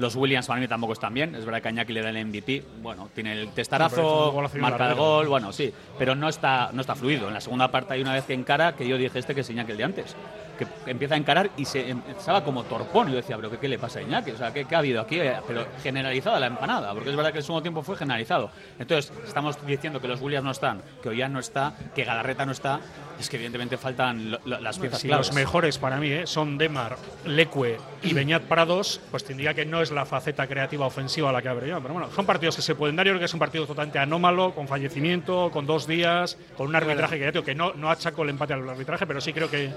[0.00, 1.34] Los Williams para mí tampoco están bien.
[1.34, 2.64] Es verdad que Añaki le da el MVP.
[2.82, 5.72] Bueno, tiene el testarazo, marca el gol, bueno, sí.
[5.98, 7.28] Pero no está, no está fluido.
[7.28, 9.50] En la segunda parte hay una vez que encara que yo dije este que es
[9.50, 10.16] Iñaki el de antes.
[10.60, 13.08] Que empieza a encarar y se empezaba como torpón.
[13.08, 14.32] Y yo decía, pero ¿qué, qué le pasa a Iñaki?
[14.32, 15.18] O sea, ¿qué, qué ha habido aquí?
[15.18, 18.50] Eh, Pero generalizada la empanada, porque es verdad que el segundo tiempo fue generalizado.
[18.78, 22.52] Entonces, estamos diciendo que los Williams no están, que Ollán no está, que Galarreta no
[22.52, 22.80] está.
[23.18, 25.28] Es que evidentemente faltan lo- lo- las piezas Si claves.
[25.28, 26.26] los mejores para mí ¿eh?
[26.26, 31.28] son Demar, Leque y Beñat Prados, pues tendría que no es la faceta creativa ofensiva
[31.30, 31.78] a la que habría.
[31.80, 33.06] Pero bueno, son partidos que se pueden dar.
[33.06, 36.76] Yo creo que es un partido totalmente anómalo, con fallecimiento, con dos días, con un
[36.76, 39.32] arbitraje que ya te digo que no, no achaco el empate al arbitraje, pero sí
[39.34, 39.70] creo que,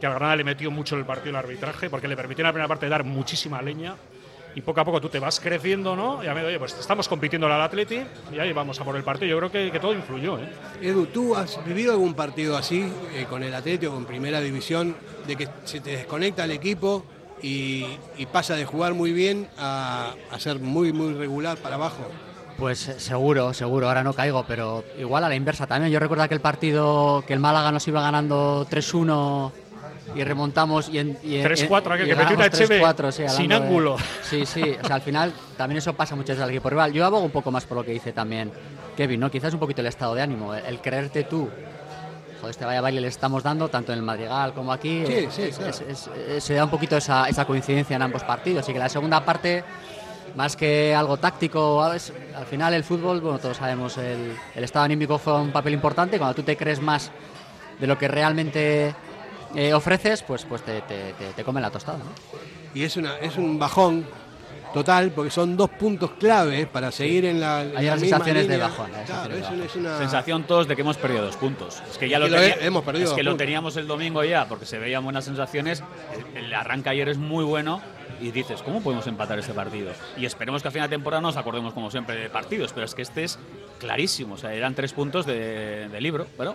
[0.00, 2.52] que al Granada le metió mucho el partido el arbitraje, porque le permitió en la
[2.52, 3.96] primera parte dar muchísima leña.
[4.54, 6.24] Y poco a poco tú te vas creciendo, ¿no?
[6.24, 8.00] Y a medio, oye, pues estamos compitiendo al Atleti
[8.32, 9.28] y ahí vamos a por el partido.
[9.28, 10.48] Yo creo que, que todo influyó, ¿eh?
[10.80, 15.36] Edu, ¿tú has vivido algún partido así eh, con el Atlético, con Primera División, de
[15.36, 17.04] que se te desconecta el equipo
[17.42, 17.84] y,
[18.16, 22.10] y pasa de jugar muy bien a, a ser muy, muy regular para abajo?
[22.56, 25.92] Pues eh, seguro, seguro, ahora no caigo, pero igual a la inversa también.
[25.92, 29.52] Yo recuerdo aquel partido que el Málaga nos iba ganando 3-1
[30.14, 33.16] y remontamos y en, y en- 3-4, aquel y que metió una Echeve 3-4, sí,
[33.16, 33.96] sin hablando de- ángulo.
[34.22, 36.92] Sí, sí, o sea, al final también eso pasa muchas veces al equipo rival.
[36.92, 38.50] Yo abogo un poco más por lo que dice también
[38.96, 39.30] Kevin, ¿no?
[39.30, 41.48] Quizás un poquito el estado de ánimo, el, el creerte tú.
[42.40, 45.04] Joder, este vaya baile le estamos dando, tanto en el Madrigal como aquí.
[45.06, 45.70] Sí, sí, es- claro.
[45.70, 48.68] es- es- es- se da un poquito esa, esa coincidencia en ambos partidos.
[48.68, 49.64] Y que la segunda parte,
[50.36, 51.98] más que algo táctico, al
[52.48, 56.18] final el fútbol, bueno, todos sabemos, el, el estado anímico fue un papel importante.
[56.18, 57.10] Cuando tú te crees más
[57.80, 58.94] de lo que realmente
[59.56, 61.98] eh, ofreces, pues, pues te, te, te, te come la tostada.
[61.98, 62.04] ¿no?
[62.74, 64.06] Y es, una, es un bajón
[64.74, 67.62] total, porque son dos puntos clave para seguir en la.
[67.62, 69.98] en Hay la unas misma sensaciones de bajón, hay Claro, es, de una- es una.
[69.98, 71.82] Sensación todos de que hemos perdido dos puntos.
[71.90, 74.78] Es que ya lo, hemos perdido es que lo teníamos el domingo ya, porque se
[74.78, 75.82] veían buenas sensaciones.
[76.34, 77.80] El, el arranque ayer es muy bueno
[78.20, 79.92] y dices, ¿cómo podemos empatar este partido?
[80.18, 82.94] Y esperemos que a final de temporada nos acordemos, como siempre, de partidos, pero es
[82.94, 83.38] que este es
[83.78, 84.34] clarísimo.
[84.34, 86.54] O sea, eran tres puntos de, de libro, pero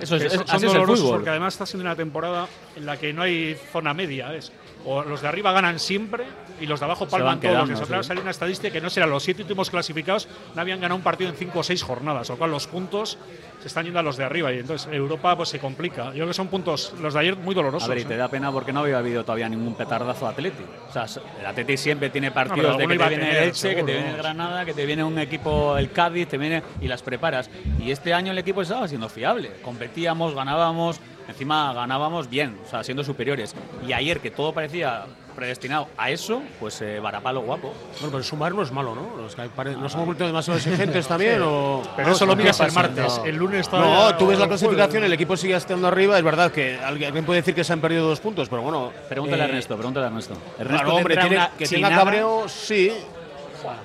[0.00, 1.10] eso es, es- son, son así es el fútbol.
[1.16, 4.28] porque además está siendo una temporada en la que no hay zona media.
[4.30, 4.52] ¿ves?
[4.84, 6.24] O los de arriba ganan siempre
[6.60, 7.52] y los de abajo Se palman todos.
[7.52, 8.20] quedando, Que siempre sí.
[8.20, 11.36] una estadística que no será los siete últimos clasificados no habían ganado un partido en
[11.36, 13.18] cinco o seis jornadas, lo cual los puntos
[13.60, 16.06] se están yendo a los de arriba y entonces Europa pues se complica.
[16.06, 17.88] Yo creo que son puntos, los de ayer, muy dolorosos.
[17.88, 18.06] A ver, y ¿eh?
[18.06, 20.62] te da pena porque no había habido todavía ningún petardazo Atleti.
[20.88, 21.06] O sea,
[21.40, 23.86] el Atleti siempre tiene partidos pero de que te viene tener, el Elche, que seguro,
[23.86, 24.16] te viene el.
[24.16, 27.50] Granada, que te viene un equipo, el Cádiz, te viene y las preparas.
[27.80, 29.50] Y este año el equipo estaba siendo fiable.
[29.62, 33.54] Competíamos, ganábamos, Encima ganábamos bien, o sea, siendo superiores.
[33.86, 35.04] Y ayer, que todo parecía
[35.36, 37.72] predestinado a eso, pues eh, varapalo guapo.
[38.00, 39.16] Bueno, pero sumar no es malo, ¿no?
[39.22, 41.40] Los que pare- ¿Nos hemos vuelto demasiado exigentes también?
[41.42, 41.82] O...
[41.94, 43.20] Pero eso lo ¿qué miras el martes.
[43.24, 43.78] El lunes está.
[43.78, 46.16] No, tú ves la clasificación, el equipo sigue estando arriba.
[46.18, 48.90] Es verdad que alguien puede decir que se han perdido dos puntos, pero bueno.
[49.08, 50.34] Pregúntale a eh, Ernesto, pregúntale a Ernesto.
[50.58, 52.90] Ernesto Claro, hombre, tiene- una que tenga cabreo, sí.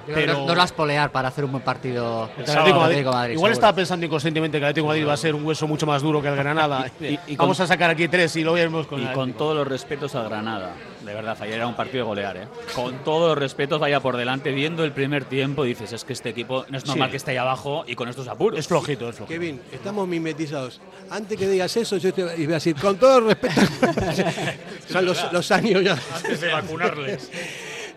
[0.08, 2.26] Pero- no las polear para hacer un buen partido.
[2.38, 3.54] El contra el Atlético de Atlético de Madrid, Igual seguro.
[3.54, 6.22] estaba pensando inconscientemente que el Atlético Madrid va a ser un hueso mucho más duro
[6.22, 6.90] que el Granada.
[7.02, 9.34] Y- y Vamos con- a sacar aquí tres y lo veremos con Y el con
[9.34, 10.72] todos los respetos a Granada.
[11.04, 12.48] De verdad, ayer era un partido de golear, ¿eh?
[12.76, 16.30] Con todos los respetos, vaya por delante, viendo el primer tiempo, dices, es que este
[16.30, 17.12] equipo no es normal Sí.
[17.12, 18.58] que esté ahí abajo y con estos apuros.
[18.58, 19.34] Es flojito, es flojito.
[19.40, 20.80] Kevin, estamos mimetizados.
[21.10, 23.60] Antes que digas eso, yo te iba a decir, con todo respeto.
[24.90, 25.98] Son los, los años ya.
[26.16, 27.30] Antes de vacunarles.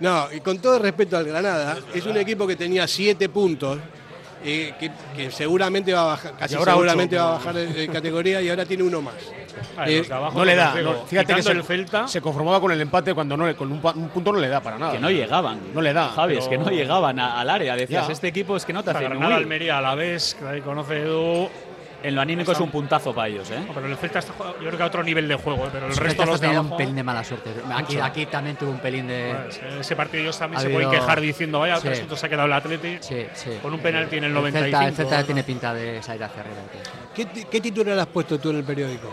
[0.00, 3.78] No, y con todo respeto al Granada, es un equipo que tenía siete puntos,
[4.44, 7.24] eh, que, que seguramente va a bajar, casi seguramente ocho.
[7.24, 9.14] va a bajar de, de categoría y ahora tiene uno más.
[9.74, 10.04] Vale, Eh,
[10.34, 10.74] No le da.
[10.82, 12.06] no, fíjate que se, el Celta.
[12.06, 14.92] se conformaba con el empate cuando no con un, punto no le da para nada.
[14.92, 15.58] Que no llegaban.
[15.72, 17.74] No le da, Javi, es que no llegaban a- al área.
[17.74, 18.12] Decías, Ya.
[18.12, 19.36] este equipo es que no te hace Granada.
[19.36, 21.48] Almería a la vez, que ahí conoce Edu.
[22.02, 23.58] En lo anímico es un puntazo para ellos, ¿eh?
[23.74, 25.70] Pero el Celta está yo creo que a otro nivel de juego, ¿eh?
[25.72, 26.74] pero el El resto los de teniendo abajo.
[26.74, 27.50] un pelín de mala suerte.
[28.02, 29.34] Aquí, también tuvo un pelín de.
[29.44, 31.88] Pues, ese partido ellos también Ha se pueden habido- quejar diciendo, vaya, Sí.
[31.88, 32.98] puntos se ha quedado el Atleti.
[33.00, 33.50] Sí, sí.
[33.62, 34.78] Con un penalti en el El 95.
[34.78, 36.56] Celta, el Celta tiene pinta de salir hacia arriba.
[37.14, 39.12] ¿Qué, qué titular has puesto tú en el periódico?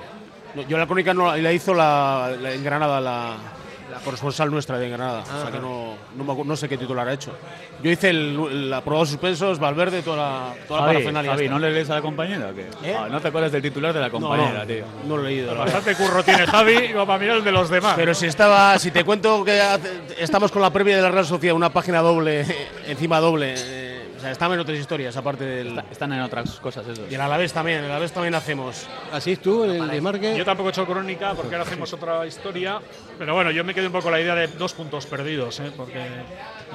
[0.54, 3.36] No, yo la crónica no la- la hizo la, la- en Granada la,
[3.94, 5.22] la corresponsal nuestra de Granada.
[5.22, 7.32] o sea que no, no, no sé qué titular ha hecho.
[7.84, 11.50] Yo hice el, la aprobado suspensos, Valverde, toda la, toda la Javi, parafernalia Javi.
[11.50, 12.70] ¿no le lees a la compañera o qué?
[12.84, 12.96] ¿Eh?
[12.98, 14.86] Ah, no te acuerdas del titular de la compañera, no, tío.
[15.08, 15.54] no lo he leído.
[15.54, 15.62] la.
[15.62, 17.94] Bastante curro tiene Javi para mirar el de los demás.
[17.96, 19.62] Pero si estaba, si te cuento que
[20.18, 22.46] estamos con la previa de la Real Sociedad, una página doble,
[22.88, 23.93] encima doble, eh,
[24.24, 25.68] sea, estamos en otras historias, aparte del.
[25.68, 27.12] Está- Están en otras cosas esos.
[27.12, 28.88] Y el Alavés también, el Alavés también hacemos.
[29.12, 30.36] ¿Así es tú el de Marque?
[30.38, 32.80] Yo tampoco he hecho crónica porque ahora hacemos otra historia.
[33.20, 35.72] Pero bueno, yo me quedé un poco con la idea de dos puntos perdidos, ¿eh?
[35.78, 36.00] porque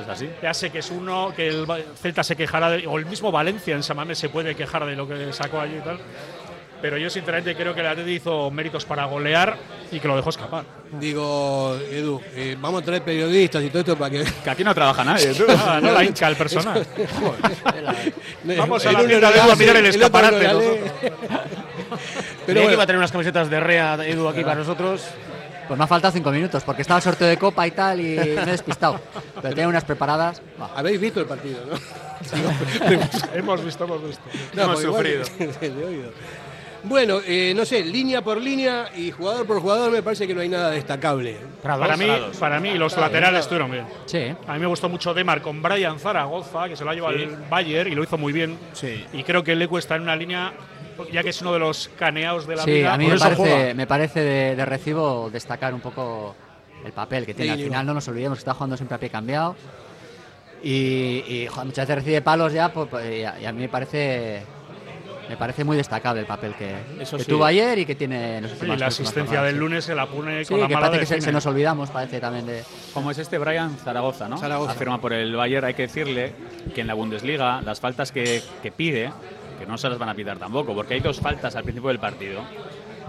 [0.01, 0.31] ¿Es así?
[0.43, 1.67] ya sé que es uno, que el
[2.01, 5.09] Celta se quejará, de- o el mismo Valencia en Samamés se puede quejar de lo
[5.09, 5.99] que sacó allí y tal.
[6.81, 9.57] Pero yo sinceramente creo que el Atleti hizo méritos para golear
[9.91, 10.65] y que lo dejó escapar.
[10.93, 14.25] Digo, Edu, eh, vamos a traer periodistas y todo esto para que.
[14.45, 15.45] Que aquí no trabaja nadie, tú.
[15.67, 16.87] Ah, no la hincha el personal.
[18.57, 20.49] Vamos a El la tienda de Edu a mirar el otro escaparate.
[20.49, 20.79] nosotros.
[21.01, 21.17] Pero
[22.47, 25.03] Pero que bueno, iba a tener unas camisetas de Rea, Edu, aquí para nosotros.
[25.67, 28.05] Pues me ha faltado cinco minutos porque estaba el sorteo de copa y tal y
[28.17, 28.99] me he despistado.
[29.43, 30.41] Pero tenía unas preparadas.
[30.61, 30.71] Va.
[30.75, 31.77] habéis visto el partido, ¿no?
[33.35, 34.23] hemos visto, hemos visto.
[34.55, 35.77] No, hemos porque igual- sufrido.
[35.77, 36.11] de oído.
[36.85, 40.41] Bueno, eh, no sé, línea por línea y jugador por jugador me parece que no
[40.41, 41.37] hay nada destacable.
[41.63, 42.07] Para mí,
[42.39, 43.85] para mí los laterales estuvieron bien.
[44.07, 44.35] Sí.
[44.47, 47.37] A mí me gustó mucho Demar con Brian Zaragoza, que se lo ha llevado el
[47.51, 48.57] Bayer y lo hizo muy bien.
[48.73, 49.05] Sí.
[49.13, 50.53] Y creo que Lecu está en una línea,
[51.13, 52.95] ya que es uno de los caneados de la Sí, liga.
[52.95, 56.37] a mí me parece, me parece de, de recibo destacar un poco
[56.85, 57.53] el papel que tiene.
[57.53, 59.57] Al final no nos olvidemos que está jugando siempre a pie cambiado.
[60.63, 64.43] Y, muchas veces recibe palos ya, pues, pues, y, a, y a mí me parece
[65.29, 67.31] me parece muy destacable el papel que, Eso que sí.
[67.31, 70.61] tuvo ayer y que tiene últimas- la asistencia del lunes se la pone Sí, con
[70.61, 72.63] la que mala parece de que se, nos olvidamos, parece también de.
[72.95, 74.39] Como es este Brian Zaragoza, ¿no?
[74.39, 74.73] Zaragoza.
[74.73, 76.33] Afirma por el Bayern, hay que decirle
[76.75, 79.13] que en la Bundesliga las faltas que, que pide,
[79.59, 81.99] que no se las van a pitar tampoco, porque hay dos faltas al principio del
[81.99, 82.43] partido.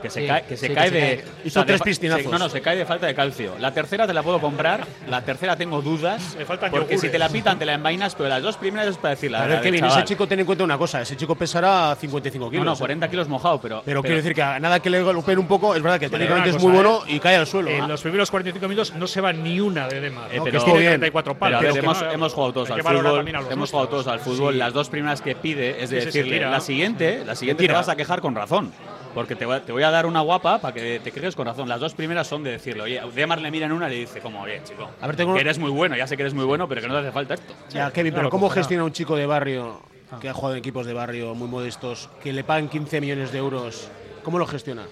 [0.01, 0.99] Que se Sí, cae, que se sí, que cae se de.
[1.01, 1.17] cae.
[1.17, 2.23] o Hizo sea, de tres piscinazos.
[2.23, 3.55] se- no, no, se cae de falta de calcio.
[3.59, 6.35] La tercera te la puedo comprar, la tercera tengo dudas.
[6.37, 7.11] Le faltan porque si yogures.
[7.11, 9.41] te la pitan, te la envainas, pero las dos primeras es para decir la A
[9.41, 9.97] ver, la del Kevin, chaval.
[9.99, 12.65] ese chico ten en cuenta una cosa, ese chico pesará 55 kilos.
[12.65, 12.79] No, no, ¿eh?
[12.79, 13.81] 40 kilos mojado, pero.
[13.85, 16.19] Pero, quiero decir que a nada que le golpeen un poco, es verdad que Pero
[16.19, 17.69] técnicamente es muy cosa, bueno y cae al suelo.
[17.69, 17.87] En ¿eh?
[17.87, 20.29] los primeros 45 minutos no se va ni una de Demar.
[20.31, 20.43] Eh, ¿no?
[20.45, 20.85] pero- que bien.
[20.91, 21.73] 34 Pero palos.
[21.73, 23.27] que hemos, no- hemos jugado todos al que fútbol.
[23.51, 24.57] Hemos jugado todos al fútbol.
[24.57, 27.95] Las dos primeras que pide es se decirle, la siguiente, la siguiente te vas a
[27.95, 28.71] quejar con razón.
[29.13, 31.45] Porque te voy, a, te voy a dar una guapa para que te quejes con
[31.47, 31.67] razón.
[31.67, 34.19] Las dos primeras son de decirle, oye, Demar le mira en una y le dice,
[34.21, 36.45] como, oye, chico, A ver, tengo- que eres muy bueno, ya sé que eres muy
[36.45, 37.53] bueno, pero que no te hace falta esto.
[37.69, 39.81] Ya, Kevin, Claro, pero ¿cómo gestiona un chico de barrio
[40.21, 43.39] que ha jugado en equipos de barrio muy modestos, que le pagan 15 millones de
[43.39, 43.89] euros?
[44.23, 44.85] ¿Cómo lo gestiona?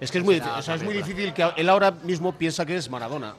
[0.00, 2.66] Es que es muy, difícil, o sea, es muy difícil que él ahora mismo piensa
[2.66, 3.34] que es Maradona.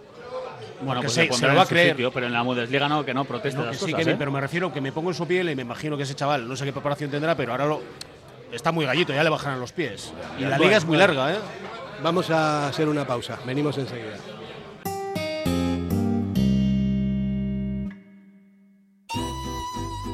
[0.82, 1.92] Bueno, pues se- se, lo va a creer.
[1.92, 4.18] sitio, pero en la Bundesliga no, que no proteste No, las sí, cosas, Kevin, ¿eh?
[4.18, 6.48] pero me refiero que me pongo en su piel y me imagino que ese chaval,
[6.48, 7.82] no sé qué preparación tendrá, pero ahora lo,
[8.54, 10.14] está muy gallito, ya le bajarán los pies.
[10.40, 11.38] Y la liga es muy larga, ¿eh?
[12.02, 13.40] Vamos a hacer una pausa.
[13.46, 14.18] Venimos enseguida.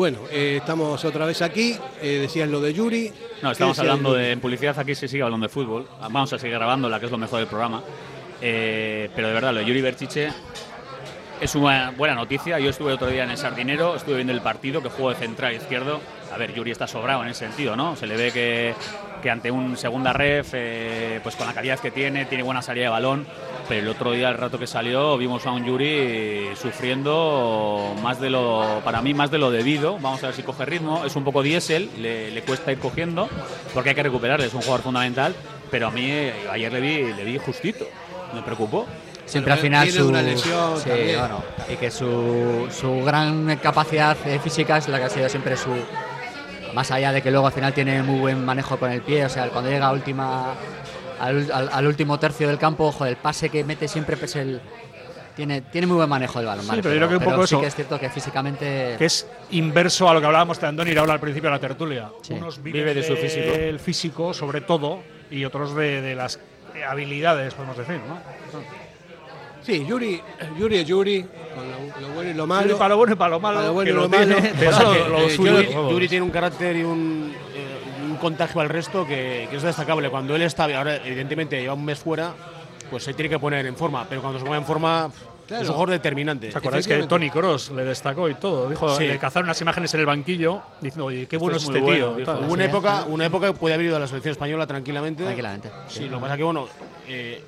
[0.00, 1.76] Bueno, eh, estamos otra vez aquí.
[2.00, 3.12] Eh, decías lo de Yuri.
[3.42, 4.78] No, estamos hablando de en publicidad.
[4.78, 5.86] Aquí se sigue hablando de fútbol.
[6.00, 7.82] Vamos a seguir grabando la que es lo mejor del programa.
[8.40, 10.30] Eh, pero de verdad, lo de Yuri Berchiche
[11.38, 12.58] es una buena noticia.
[12.58, 15.54] Yo estuve otro día en el Sardinero, estuve viendo el partido que jugó de central
[15.54, 16.00] izquierdo.
[16.32, 17.94] A ver, Yuri está sobrado en ese sentido, ¿no?
[17.94, 18.74] Se le ve que,
[19.20, 20.54] que ante un segunda ref,
[21.22, 23.26] pues con la calidad que tiene, tiene buena salida de balón
[23.70, 28.28] pero el otro día, el rato que salió, vimos a un Yuri sufriendo más de
[28.28, 29.96] lo, para mí, más de lo debido.
[30.00, 31.04] Vamos a ver si coge ritmo.
[31.04, 33.28] Es un poco diésel, le, cuesta ir cogiendo,
[33.72, 35.36] porque hay que recuperarle, es un jugador fundamental.
[35.70, 36.10] Pero a mí,
[36.50, 37.86] ayer le vi, le vi justito,
[38.34, 38.86] me preocupó.
[39.24, 40.74] Siempre al final su, una lesión
[41.72, 45.70] y que su, su gran capacidad física es la que ha sido siempre su,
[46.74, 49.28] más allá de que luego al final tiene muy buen manejo con el pie, o
[49.28, 50.54] sea, cuando llega a última
[51.20, 54.60] al, último tercio del campo, ojo, el pase que mete siempre es el,
[55.36, 56.64] tiene, tiene muy buen manejo del balón.
[56.64, 57.60] Sí, pero, yo creo que un poco sí eso.
[57.60, 58.94] que es cierto que físicamente.
[58.98, 62.10] Que es inverso a lo que hablábamos de Andoni ahora al principio de la tertulia.
[62.30, 63.52] Unos Vive de su físico.
[63.54, 66.40] El físico, sobre todo, y otros de, las
[66.88, 68.18] habilidades, podemos decir, ¿no?
[69.62, 70.20] Sí, Yuri,
[70.58, 72.66] Yuri es Yuri, con lo, bueno y lo malo.
[72.68, 73.56] Yuri para lo bueno y para lo malo.
[73.58, 75.18] Para lo bueno que y lo, lo malo.
[75.18, 75.60] eh, suyo.
[75.62, 79.62] yo- Yuri tiene un carácter y un, eh, un contagio al resto que, que es
[79.62, 80.08] destacable.
[80.10, 82.32] Cuando él está, ahora evidentemente lleva un mes fuera,
[82.90, 84.06] pues se tiene que poner en forma.
[84.08, 85.10] Pero cuando se pone en forma,
[85.46, 85.64] Claro.
[85.64, 86.48] es un jugador determinante.
[86.48, 88.68] ¿Os acordáis que Tony Cross le destacó y todo?
[88.70, 89.04] Dijo, Sí.
[89.08, 92.12] le cazaron unas imágenes en el banquillo diciendo, oye, qué bueno es es este bueno,
[92.14, 92.24] tío.
[92.46, 95.24] Hubo una época, una época que puede haber ido a la selección española tranquilamente.
[95.24, 95.68] Tranquilamente.
[95.88, 96.68] Sí, lo que pasa que bueno,
[97.08, 97.42] eh,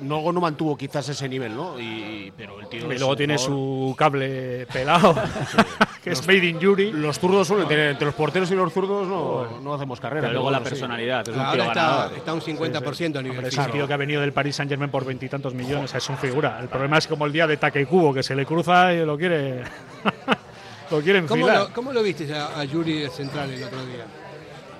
[0.00, 1.78] no, no mantuvo quizás ese nivel, ¿no?
[1.80, 3.46] Y, pero el tío Y luego tiene jugador-
[3.90, 5.14] su cable pelado,
[6.04, 6.92] que es Made in Yuri.
[6.92, 10.22] Los zurdos suelen tener, entre los porteros y los zurdos no, no hacemos carrera.
[10.22, 10.70] Pero luego la bueno, sí.
[10.80, 12.16] personalidad, es un tío Ahora está, ganador.
[12.18, 14.70] está un 50% a nivel Hombre, es un tío que ha venido del Paris Saint
[14.70, 16.58] Germain por veintitantos millones, es un figura.
[16.60, 19.62] El problema es como el día de Takekubo, que se le cruza y lo quiere.
[20.90, 21.68] lo quiere ¿Cómo enfilar.
[21.68, 24.04] lo, cómo lo viste a, a Yuri de central el otro día?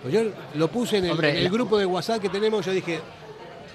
[0.03, 0.21] Pues yo
[0.55, 3.01] lo puse en el, Hombre, en el grupo de WhatsApp que tenemos, yo dije,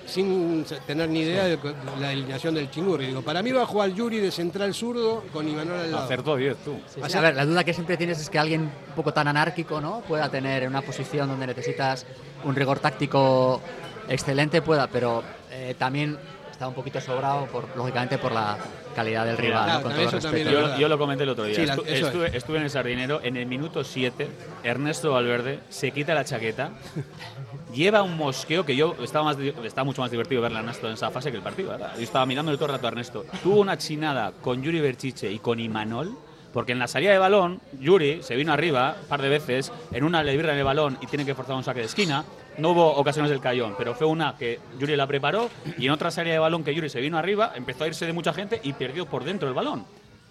[0.05, 1.57] sin tener ni idea de
[1.99, 5.47] la alineación del Chingurri, digo, para mí va a jugar Yuri de central zurdo con
[5.47, 6.03] Imanol al lado.
[6.05, 6.79] Acertó 10, tú.
[6.87, 9.27] Sí, sí, a ver, la duda que siempre tienes es que alguien un poco tan
[9.27, 10.01] anárquico ¿no?
[10.01, 12.05] pueda tener en una posición donde necesitas
[12.43, 13.61] un rigor táctico
[14.09, 16.17] excelente, pueda, pero eh, también
[16.51, 18.57] está un poquito sobrado, por, lógicamente, por la
[18.95, 19.83] calidad del rival, claro, ¿no?
[19.85, 20.51] con todo respeto.
[20.51, 21.55] Yo, yo lo comenté el otro día.
[21.55, 23.19] Sí, la- estuve, estuve en el Sardinero.
[23.23, 24.27] En el minuto 7,
[24.63, 26.71] Ernesto Valverde se quita la chaqueta,
[27.73, 30.93] lleva un mosqueo que yo estaba, más, estaba mucho más divertido verle a Ernesto en
[30.93, 31.71] esa fase que el partido.
[31.71, 31.93] ¿verdad?
[31.95, 33.25] Yo estaba mirándole todo el rato a Ernesto.
[33.43, 36.15] Tuvo una chinada con Yuri Berchiche y con Imanol.
[36.53, 40.03] Porque en la salida de balón, Yuri se vino arriba un par de veces, en
[40.03, 42.25] una le virra en el balón y tiene que forzar un saque de esquina.
[42.57, 46.11] No hubo ocasiones del cayón, pero fue una que Yuri la preparó y en otra
[46.11, 48.73] salida de balón que Yuri se vino arriba, empezó a irse de mucha gente y
[48.73, 49.85] perdió por dentro el balón.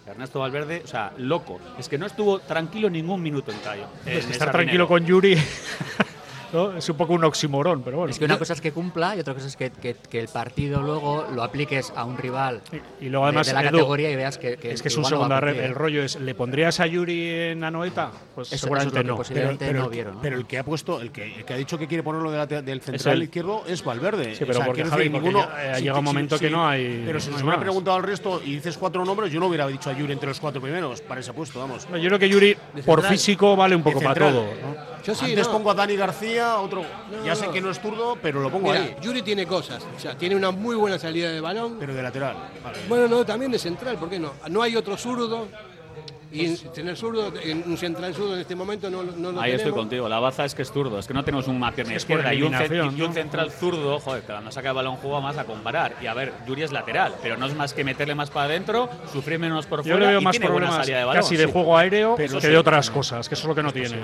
[0.07, 1.59] Ernesto Valverde, o sea, loco.
[1.79, 3.87] Es que no estuvo tranquilo ningún minuto en Cayo.
[4.05, 5.39] Pues estar tranquilo con Yuri.
[6.53, 6.77] ¿no?
[6.77, 8.11] Es un poco un oximorón, pero bueno.
[8.11, 10.29] Es que una cosa es que cumpla y otra cosa es que, que- que el
[10.29, 12.61] partido luego lo apliques a un rival
[13.01, 14.97] Y luego además de, de la Edu, categoría y veas que, que- es que es
[14.97, 15.49] un igual no.
[15.49, 18.11] El rollo es, ¿le pondrías a Yuri en Anoeta?
[18.35, 19.17] Pues Eso- eso seguramente es lo que no.
[19.17, 20.21] posiblemente pero, no el- vieron, ¿no?
[20.23, 22.39] pero el que ha puesto, el que, el que ha dicho que quiere ponerlo de
[22.39, 24.35] la- del central izquierdo es Valverde.
[24.35, 25.49] Sí, pero porque, Javi, decir, porque ninguno.
[25.49, 28.03] ya, eh, llega un momento que no hay- Pero si no nos hubiera preguntado al
[28.03, 31.01] resto y dices cuatro nombres, yo no hubiera dicho a Yuri entre los cuatro primeros
[31.03, 31.87] para ese puesto, vamos.
[31.91, 34.43] Yo creo que Yuri, por físico, vale un poco para todo.
[34.45, 35.00] ¿no?
[35.05, 35.53] Yo sí, Antes no.
[35.55, 36.83] pongo a Dani García, otro.
[37.11, 38.97] No, ya sé que no es zurdo, pero lo pongo Mira, ahí.
[39.01, 39.83] Yuri tiene cosas.
[39.97, 41.77] O sea, tiene una muy buena salida de balón.
[41.79, 42.37] Pero de lateral.
[42.63, 42.79] Vale.
[42.89, 44.33] Bueno, no, también de central, ¿por qué no?
[44.49, 45.49] No hay otro zurdo.
[46.33, 49.51] Y en- tener zurdo, en un central zurdo en este momento no, no lo Ahí
[49.51, 50.09] estoy contigo.
[50.09, 50.97] La baza es que es zurdo.
[51.01, 52.55] Es que no tenemos una pierna Es izquierda y un,
[52.97, 53.99] y un central zurdo.
[53.99, 55.97] Joder, que cuando saca el balón juega más a comparar.
[56.01, 58.89] Y a ver, Yuri es lateral, pero no es más que meterle más para adentro,
[59.13, 61.23] sufrir menos por Yo fuera le veo y más tiene buena problemas salida de balón.
[61.23, 62.47] casi de juego aéreo Pero que sí.
[62.47, 63.97] de otras cosas, que eso es lo que no tiene.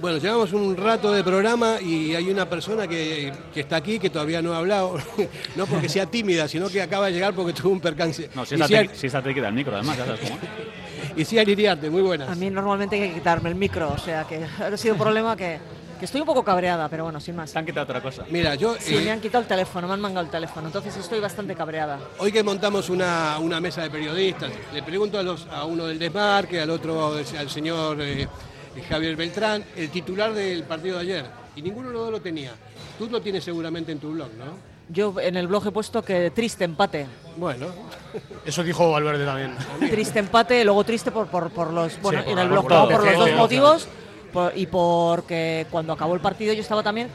[0.00, 4.08] Bueno, llevamos un rato de programa y hay una persona que, que está aquí que
[4.08, 4.96] todavía no ha hablado.
[5.56, 8.30] no porque sea tímida, sino que acaba de llegar porque tuvo un percance.
[8.34, 10.38] No, si Ciar- te, si te queda el micro, además, ya sabes cómo.
[11.16, 12.28] Y Ciar Iriarte, muy buenas.
[12.30, 15.36] A mí normalmente hay que quitarme el micro, o sea que ha sido un problema
[15.36, 15.58] que,
[15.98, 17.52] que estoy un poco cabreada, pero bueno, sin más.
[17.52, 18.24] Te han quitado otra cosa.
[18.30, 20.96] Mira, yo Sí, eh, me han quitado el teléfono, me han mangado el teléfono, entonces
[20.96, 21.98] estoy bastante cabreada.
[22.18, 25.98] hoy que montamos una, una mesa de periodistas, le pregunto a, los, a uno del
[25.98, 28.28] desmarque, al otro, al señor eh,
[28.88, 31.24] Javier Beltrán, el titular del partido de ayer.
[31.56, 32.52] Y ninguno de los dos lo tenía.
[32.98, 34.70] Tú lo tienes seguramente en tu blog, ¿no?
[34.88, 37.06] Yo en el blog he puesto que triste empate.
[37.36, 37.66] Bueno,
[38.44, 39.56] Eso dijo Valverde también.
[39.90, 42.00] Triste empate, luego triste por, por, por los.
[42.02, 43.88] Bueno, por en el blog por los dos motivos
[44.32, 47.08] por- y porque cuando acabó el partido yo estaba también,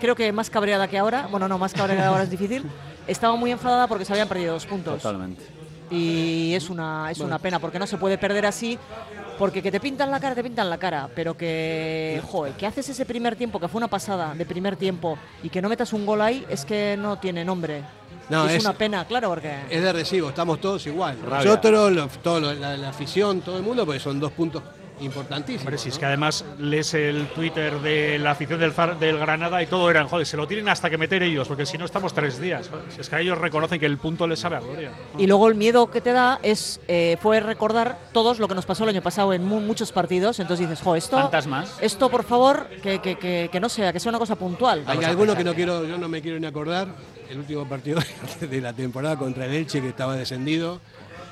[0.00, 1.28] creo que más cabreada que ahora.
[1.30, 2.64] Bueno, no, más cabreada ahora es difícil.
[3.06, 5.00] Estaba muy enfadada porque se habían perdido dos puntos.
[5.02, 5.42] Totalmente.
[5.90, 8.78] Y es una, es una pena porque no se puede perder así.
[9.38, 11.08] Porque que te pintan la cara, te pintan la cara.
[11.14, 15.16] Pero que, joder, que haces ese primer tiempo, que fue una pasada de primer tiempo,
[15.42, 17.82] y que no metas un gol ahí, es que no tiene nombre.
[18.28, 19.60] No, es, es- una pena, claro, porque.
[19.70, 21.16] es de recibo, estamos todos igual.
[21.24, 21.44] Rabia.
[21.46, 24.62] Nosotros, lo- todo lo- la, la afición, todo el mundo, porque son dos puntos
[25.00, 25.62] importantísimos.
[25.62, 26.00] Hombre, si es ¿no?
[26.00, 30.08] que además lees el Twitter de la afición del, Zar- del Granada y todo eran,
[30.08, 32.70] joder, se lo tienen hasta que meter ellos, porque si no estamos tres días.
[32.94, 34.90] Si es que ellos reconocen que el punto les sabe a gloria.
[35.16, 38.66] Y luego el miedo que te da es eh, fue recordar todos lo que nos
[38.66, 40.38] pasó el año pasado en mu- muchos partidos.
[40.40, 41.76] Entonces dices, jo, esto, Fantasmas.
[41.80, 44.84] esto por favor, que, que- que- que no sea, que sea una cosa puntual.
[44.86, 46.88] Hay alguno que no quiero, yo no me quiero ni acordar.
[47.28, 48.00] El último partido
[48.40, 50.80] de la temporada contra el Elche que estaba descendido.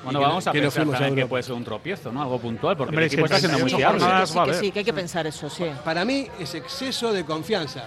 [0.07, 2.21] Bueno, vamos a pensar también que puede ser un tropiezo, ¿no?
[2.21, 4.27] Algo puntual, porque Hombre, el equipo está siendo muy 38 fiable.
[4.27, 5.65] Sí, que sí, que hay que pensar eso, sí.
[5.83, 7.83] Para mí es exceso de confianza.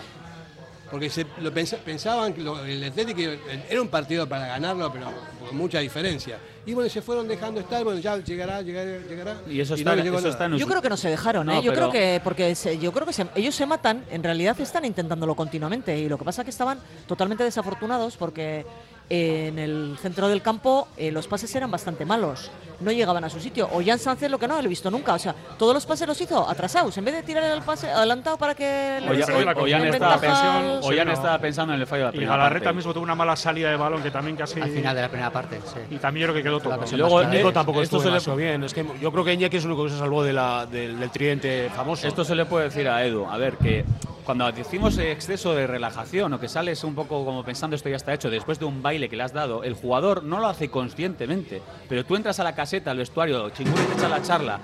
[0.90, 3.20] Porque se, lo pensa- pensaban que lo- el Atlético
[3.68, 5.06] era un partido para ganarlo, pero
[5.46, 6.38] con mucha diferencia.
[6.66, 9.36] Y bueno, se fueron dejando estar, bueno, ya llegará, llegará, llegará.
[9.48, 11.52] Y eso no está, llegó eso está en Yo creo que no se dejaron, No,
[11.54, 11.62] ¿eh?
[11.62, 14.84] Yo creo que porque se- yo creo que se- ellos se matan, en realidad están
[14.84, 18.66] intentándolo continuamente y lo que pasa es que estaban totalmente desafortunados porque
[19.12, 23.40] en el centro del campo eh, los pases eran bastante malos, no llegaban a su
[23.40, 23.68] sitio.
[23.72, 26.06] O Jan Sánchez lo que no lo he visto nunca, o sea, todos los pases
[26.06, 29.62] los hizo atrasados, en vez de tirar el pase adelantado para que O ya, o-
[29.62, 31.12] o- ventaja al- pensando, Sí, no.
[31.12, 32.76] estado pensando en el fallo de la Y primera Galarreta parte.
[32.76, 34.60] mismo tuvo una mala salida de balón que también casi.
[34.60, 35.80] Al final de la primera parte, sí.
[35.96, 36.76] Y también yo creo que tocado.
[36.80, 37.34] ocasión Y luego, clara.
[37.34, 38.64] eh, Nico tampoco esto estuvo se le- bien.
[38.64, 40.98] Es que yo creo que Iñaki es el único que se salvó de la, del,
[40.98, 42.06] del tridente famoso.
[42.08, 43.26] Esto se le puede decir a Edu.
[43.26, 43.84] A ver, que
[44.30, 48.14] cuando decimos exceso de relajación o que sales un poco como pensando esto ya está
[48.14, 51.60] hecho después de un baile que le has dado, el jugador no lo hace conscientemente.
[51.88, 54.60] Pero tú entras a la caseta, al vestuario, chingüe te echa la charla,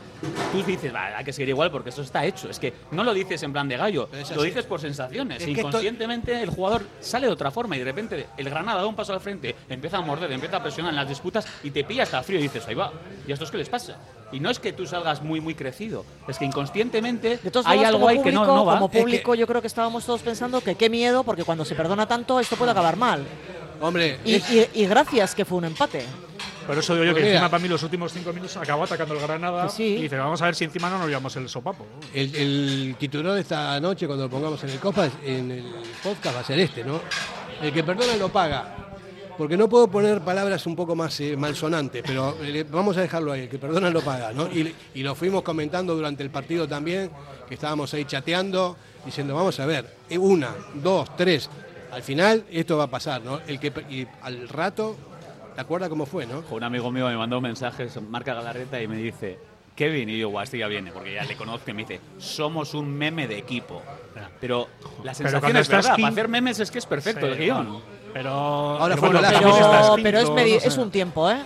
[0.52, 2.48] tú dices, "Va, hay que seguir igual porque eso está hecho.
[2.48, 5.42] Es que no lo dices en plan de gallo, lo dices por sensaciones.
[5.42, 8.94] Es Inconscientemente el jugador sale de otra forma y de repente el Granada da un
[8.94, 12.04] paso al frente, empieza a morder, empieza a presionar en las disputas y te pilla
[12.04, 12.92] hasta frío y dices, ahí va,
[13.26, 13.96] ¿y a estos qué les pasa?
[14.32, 17.84] Y no es que tú salgas muy, muy crecido, es que inconscientemente De todos hay
[17.84, 18.74] algo ahí que no, público, no va.
[18.74, 21.64] como Es que- público yo creo que estábamos todos pensando que qué miedo, porque cuando
[21.64, 23.24] se perdona tanto esto puede acabar mal.
[23.80, 26.04] Hombre, Y, es- y- y gracias que fue un empate.
[26.66, 27.34] Por eso digo yo que mira.
[27.34, 29.84] encima para mí los últimos cinco minutos acabó atacando el Granada sí.
[29.84, 31.86] y dice, vamos a ver si encima no nos llevamos el sopapo.
[32.12, 35.64] el, el titular de esta noche, cuando lo pongamos en el, copa, en el
[36.02, 37.00] podcast, va a ser este, ¿no?
[37.62, 38.82] El que perdona lo paga.
[39.38, 43.30] Porque no puedo poner palabras un poco más eh, malsonantes, pero eh, vamos a dejarlo
[43.32, 44.46] ahí, el que perdona lo paga, ¿no?
[44.50, 47.10] Y, y lo fuimos comentando durante el partido también,
[47.46, 51.48] que estábamos ahí chateando, diciendo, vamos a ver, eh, una, dos, tres,
[51.92, 53.40] al final esto va a pasar, ¿no?
[53.46, 54.96] El que, y al rato,
[55.54, 56.42] ¿te acuerdas cómo fue, no?
[56.50, 59.38] Un amigo mío me mandó mensajes, marca Galarreta y me dice,
[59.74, 62.74] Kevin, y yo, guau, este ya viene, porque ya le conozco y me dice, somos
[62.74, 63.80] un meme de equipo.
[64.40, 64.68] Pero
[65.04, 67.56] la sensación cuando es verdad, para hacer memes es que es perfecto Sí, el guion.
[67.66, 68.30] bueno, Pero.
[68.30, 70.68] Ahora pero fue bueno, Pero, pero es, medi- no sé.
[70.68, 71.42] es un tiempo, ¿eh?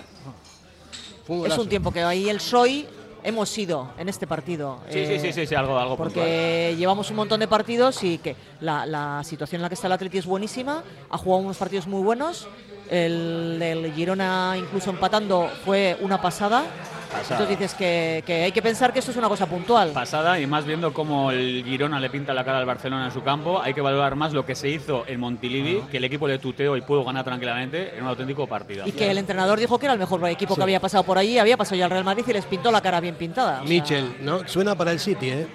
[1.27, 2.87] Fue un Es un tiempo que ahí el Soy
[3.25, 4.79] hemos sido en este partido.
[4.89, 8.37] Sí, sí, sí, sí, sí, algo, algo Porque llevamos un montón de partidos y que
[8.61, 10.83] la, la situación en la que está el Atleti es buenísima.
[11.11, 12.49] Ha jugado unos partidos muy buenos.
[12.91, 16.65] El del Girona, incluso empatando, fue una pasada.
[17.11, 17.41] Pasada.
[17.41, 19.91] Entonces dices que, que hay que pensar que esto es una cosa puntual.
[19.91, 23.23] pasada y más viendo cómo el Girona le pinta la cara al Barcelona en su
[23.23, 26.39] campo, hay que valorar más lo que se hizo en Montilivi, que el equipo le
[26.39, 28.87] tuteó y pudo ganar tranquilamente en un auténtico partido.
[28.87, 31.39] Y que el entrenador dijo que era el mejor equipo que había pasado por allí,
[31.39, 33.63] había pasado ya al Real Madrid y les pintó la cara bien pintada.
[33.63, 34.47] O sea, Michel, ¿no?
[34.47, 35.47] Suena para el City, ¿eh?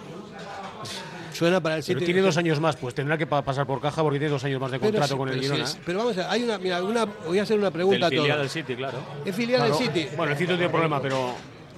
[1.35, 2.05] Suena para el Pero City.
[2.05, 4.59] tiene dos años más, pues tendrá que pa- pasar por caja porque tiene dos años
[4.61, 5.63] más de Pero contrato sí, con el pero sí Girona.
[5.69, 8.19] es- pero vamos a ver, hay una, mira, una, voy a hacer una pregunta Del
[8.19, 8.97] a filial del City, claro.
[9.25, 9.77] Es filial Claro.
[9.77, 10.07] del City.
[10.15, 11.33] Bueno, el City no tiene problema, pero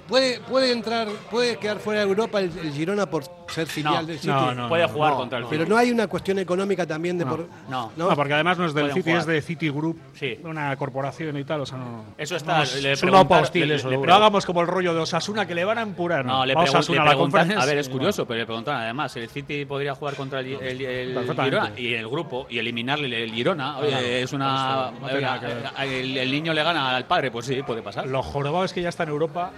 [0.08, 4.05] ¿Puede, puede entrar, puede quedar fuera de Europa el, el Girona por ser filial No,
[4.05, 4.28] del City.
[4.28, 5.70] no, no, Puede jugar no, contra el Pero City.
[5.70, 7.32] no hay una cuestión económica también de No.
[7.32, 7.47] por.
[7.70, 7.91] No.
[7.95, 9.20] No, porque además no es del Pueden City, jugar.
[9.22, 10.39] es de City Group, Sí.
[10.43, 12.05] una corporación y tal, o sea, no.
[12.18, 12.64] Eso está.
[12.64, 14.10] Le es un mapa preguntaron- hostil le- eso, le seguro.
[14.10, 16.26] No hagamos como el rollo de Osasuna que le van a empurar.
[16.26, 18.76] No, le, pregun- Osasuna le a la preguntan- a ver, es curioso, pero le preguntan
[18.82, 21.36] además, el City podría jugar contra el, el, el.
[21.36, 23.78] Girona y el grupo y eliminarle el Girona.
[23.80, 24.89] Oye, Claro, es una.
[25.01, 25.39] oiga,
[25.84, 28.08] el, el niño le gana al padre, pues sí, puede pasar.
[28.08, 29.51] Lo jorobado es que ya está en Europa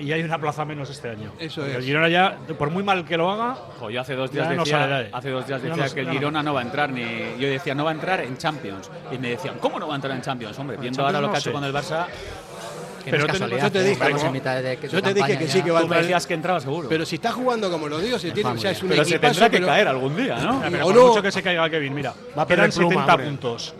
[0.00, 1.32] y hay una plaza menos este año.
[1.38, 1.76] Eso es.
[1.76, 4.64] El Girona ya, por muy mal que lo haga, Jo, yo hace dos días no
[4.64, 5.08] decía, ahí.
[5.12, 6.18] hace dos días decía no- que el ya no.
[6.18, 7.02] Girona no va a entrar ni.
[7.38, 8.90] Yo decía, no va a entrar en Champions.
[9.12, 10.58] Y me decían, ¿cómo no va a entrar en Champions?
[10.58, 12.06] Hombre, En viendo ahora Champions lo no que ha hecho con el Barça.
[13.04, 14.26] Que Pero no es yo te dije, Estamos ¿no?
[14.26, 15.64] en mitad de, de Yo te dije que sí, ya.
[15.64, 16.26] que va a entrar.
[16.26, 16.86] que entraba seguro.
[16.88, 19.32] Pero si está jugando como los dioses, tiene, o sea, es un Pero se equipazo,
[19.32, 20.60] tendrá que pero- caer algún día, ¿no?
[20.70, 22.90] pero o por no- mucho que se caiga Kevin, mira, Va a perder quedan pluma,
[23.06, 23.26] 70 hombre.
[23.28, 23.74] puntos.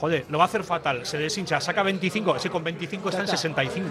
[0.00, 3.28] Joder, lo va a hacer fatal, se deshincha, saca 25, ese con 25 está en
[3.28, 3.88] 65.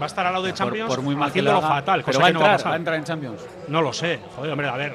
[0.00, 1.80] Va a estar al lado de Por, Champions por muy mal que lo haciéndolo haga,
[1.80, 2.70] fatal, pero cosa va a que no va a entrar, pasar.
[2.70, 3.40] va a entrar en Champions.
[3.68, 4.94] No lo sé, joder, hombre, a ver,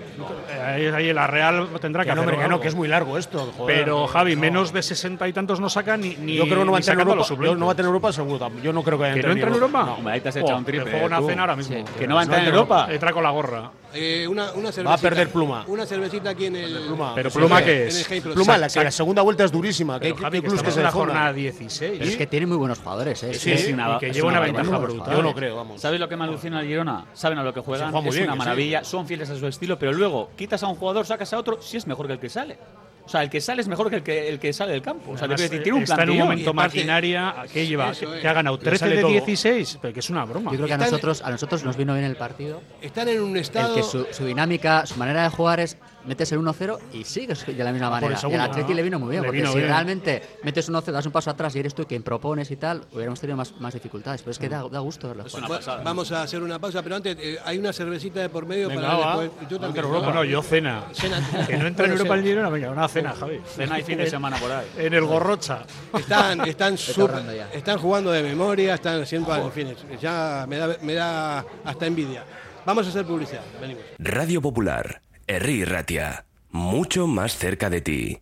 [0.66, 2.62] ahí, ahí la Real tendrá que, que no, hacer hombre, que no, algo.
[2.62, 3.52] que es muy largo esto.
[3.58, 3.76] joder.
[3.78, 6.72] Pero Javi, menos de 60 y tantos no saca ni, ni yo creo que no
[6.72, 7.46] va a ni entrar en sacando Europa.
[7.46, 8.52] yo no va a tener Europa seguro.
[8.64, 9.84] Yo no creo que vaya a ¿Que no entra en Europa?
[9.84, 11.76] No, hombre, ahí te has echado un triple, juego una cena ahora mismo.
[11.78, 11.84] Sí.
[12.00, 12.88] Que no va a entrar en Europa.
[12.90, 13.72] Entra con la gorra.
[13.94, 15.66] Eh, una, una cervecita, Va a perder pluma.
[15.68, 16.74] Una cervecita aquí en el.
[16.88, 17.14] Pluma.
[17.14, 17.66] Pero pluma sí.
[17.66, 18.10] que es.
[18.12, 18.22] el.
[18.22, 20.00] Pluma, la, que la segunda vuelta es durísima.
[20.00, 21.96] Que, Pero, que, Javi, que que se la jornada 16.
[22.00, 23.34] Pero es que tiene muy buenos jugadores, ¿eh?
[23.34, 25.14] Sí, Es que- una- y que es lleva una ventaja brutal.
[25.16, 25.82] Yo no creo, vamos.
[25.82, 27.04] ¿Sabes lo que me alucina al Girona?
[27.14, 28.38] Saben a lo que juegan, juega muy es una sí.
[28.62, 31.62] Maravilla, son fieles a su estilo, pero luego quitas a un jugador, sacas a otro,
[31.62, 32.58] si es mejor que el que sale.
[33.04, 35.12] O sea, el que sale es mejor que el que, el que sale del campo.
[35.12, 38.28] O sea, Además, decir, tiene un está en un momento maquinaria que lleva, Eso que
[38.28, 39.12] ha ganado Le 13 sale de todo.
[39.12, 40.52] 16, pero que es una broma.
[40.52, 42.62] Yo creo que a nosotros, a nosotros nos vino bien el partido.
[42.82, 43.76] Están en un El estado.
[43.76, 47.54] que su, su dinámica, su manera de jugar es metes el 1-0 y sigues de
[47.64, 48.14] la misma el manera.
[48.14, 48.44] Y segundo.
[48.44, 49.70] al Atleti le vino muy bien, Le porque vino si bien.
[49.70, 52.84] realmente metes un 1-0, das un paso atrás y eres tú quien propones y tal,
[52.92, 54.22] hubiéramos tenido más, más dificultades.
[54.22, 55.26] Pero es que da, da gusto verlo.
[55.26, 55.46] Es jugar.
[55.46, 55.84] una Va- pasada.
[55.84, 58.82] Vamos a hacer una pausa, pero antes eh, hay una cervecita de por medio Venga,
[58.82, 59.22] para va.
[59.22, 59.50] después.
[59.50, 59.86] Yo No también.
[59.86, 60.84] entra Bueno, yo cena.
[60.94, 61.46] Cena.
[61.48, 62.30] Que no entra en Europa el cena.
[62.32, 63.42] Girona, venga, una cena, Javi.
[63.46, 64.68] Cena y fin de semana por ahí.
[64.78, 65.64] En el Gorrocha.
[65.98, 66.76] Están, están,
[67.36, 67.50] ya.
[67.54, 69.36] están jugando de memoria, están haciendo.
[69.36, 72.24] En fin, ya me da, me da hasta envidia.
[72.66, 73.42] Vamos a hacer publicidad.
[73.60, 73.84] Venimos.
[73.98, 75.02] Radio Popular,
[75.34, 78.22] Herri Ratia, mucho más cerca de ti.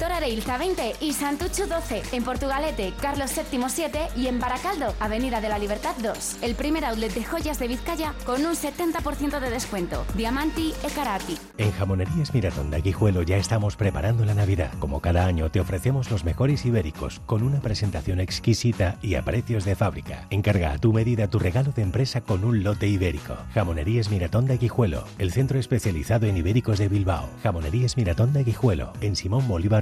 [0.00, 2.02] Areilza 20 y Santucho 12.
[2.12, 6.38] En Portugalete, Carlos VII 7 y en Baracaldo, Avenida de la Libertad 2.
[6.42, 10.04] El primer outlet de joyas de Vizcaya con un 70% de descuento.
[10.14, 11.36] Diamanti e Karati.
[11.58, 14.72] En Jamonerías Miratón de Aguijuelo ya estamos preparando la Navidad.
[14.78, 19.64] Como cada año te ofrecemos los mejores ibéricos con una presentación exquisita y a precios
[19.64, 20.26] de fábrica.
[20.30, 23.36] Encarga a tu medida tu regalo de empresa con un lote ibérico.
[23.54, 27.28] Jamonerías Miratón de Aguijuelo, el centro especializado en ibéricos de Bilbao.
[27.42, 29.81] Jamonerías Miratón de Aguijuelo, en Simón Bolívar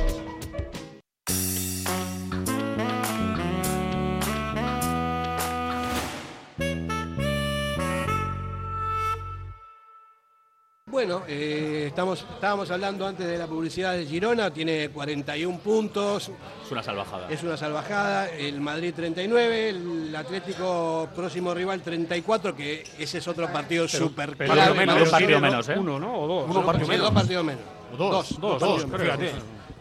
[10.91, 16.29] Bueno, eh, estamos, estábamos hablando antes de la publicidad de Girona, tiene 41 puntos,
[16.65, 17.29] Es una salvajada.
[17.29, 23.49] es una salvajada, el Madrid 39, el Atlético próximo rival 34, que ese es otro
[23.53, 24.77] partido Pero- súper pero clave.
[24.79, 25.75] menos, Dos un partido menos, ¿eh?
[25.79, 26.13] Uno, ¿no?
[26.21, 26.43] O dos.
[26.49, 27.03] Uno Uno partido menos.
[27.05, 27.61] Dos partidos menos.
[27.93, 29.01] O dos, dos, partidos dos, menos.
[29.01, 29.31] fíjate.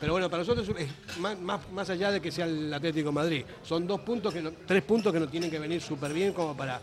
[0.00, 0.88] Pero bueno, para nosotros es
[1.18, 4.40] más, más, más allá de que sea el Atlético de Madrid, son dos puntos que
[4.40, 6.80] no- tres puntos que nos tienen que venir súper bien como para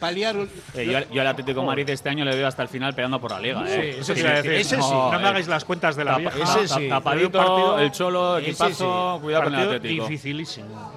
[0.00, 0.34] paliar.
[0.74, 2.92] Eh, yo, al- yo al Atlético de Madrid este año le veo hasta el final
[2.92, 3.64] peleando por la Liga.
[3.68, 3.96] Sí, ¿eh?
[4.00, 4.52] eso a decir.
[4.52, 6.54] Ese No, no me hagáis las cuentas de la tapa- vieja.
[6.54, 6.88] ta- Ese sí.
[6.88, 9.22] Tapadito, Pero un partido- el cholo, equipazo, sí.
[9.22, 10.08] cuidado con el Partido Atlético.
[10.08, 10.92] Dificilísimo.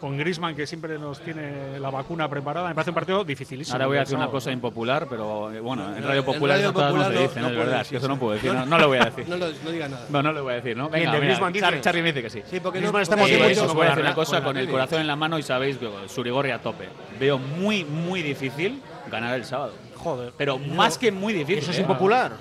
[0.00, 3.74] Con Grisman, que siempre nos tiene la vacuna preparada, me parece un partido dificilísimo.
[3.74, 6.72] Ahora voy a decir una cosa impopular, pero bueno, en No, Radio en Popular Radio
[6.74, 8.18] cosas no Popular se no- dicen, no es puede verdad, es decir, que eso no
[8.20, 9.24] puedo decir, No, no, no lo voy a decir.
[9.26, 10.06] No, lo- no diga nada.
[10.10, 10.90] No, no le voy a decir, ¿no?
[10.90, 11.38] Venga, de mira?
[11.60, 12.42] Char- Charlie me dice que sí.
[12.44, 14.68] Sí, porque Griezmann no, está Eh, motivadísimo os voy a decir una cosa, con el
[14.68, 16.88] corazón en la mano y sabéis que Surigorri a tope.
[17.18, 19.72] Veo muy, muy difícil ganar el sábado.
[19.96, 20.34] Joder.
[20.36, 21.62] Pero más que muy difícil.
[21.62, 21.80] Eso es ¿eh?
[21.80, 22.32] impopular.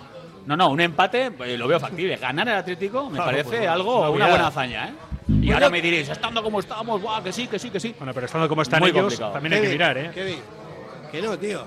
[0.45, 2.17] No, no, un empate eh, lo veo factible.
[2.17, 4.93] Ganar el Atlético me Claro, parece pues, algo, una buena hazaña, ¿eh?
[5.28, 7.95] Y ahora me diréis, estando como estamos, guau, que sí, que sí, que sí.
[7.97, 9.32] Bueno, pero estando como están Muy ellos, complicado.
[9.34, 10.11] también hay que mirar, ¿eh?
[10.13, 10.39] Kevin,
[11.11, 11.65] que no, tío.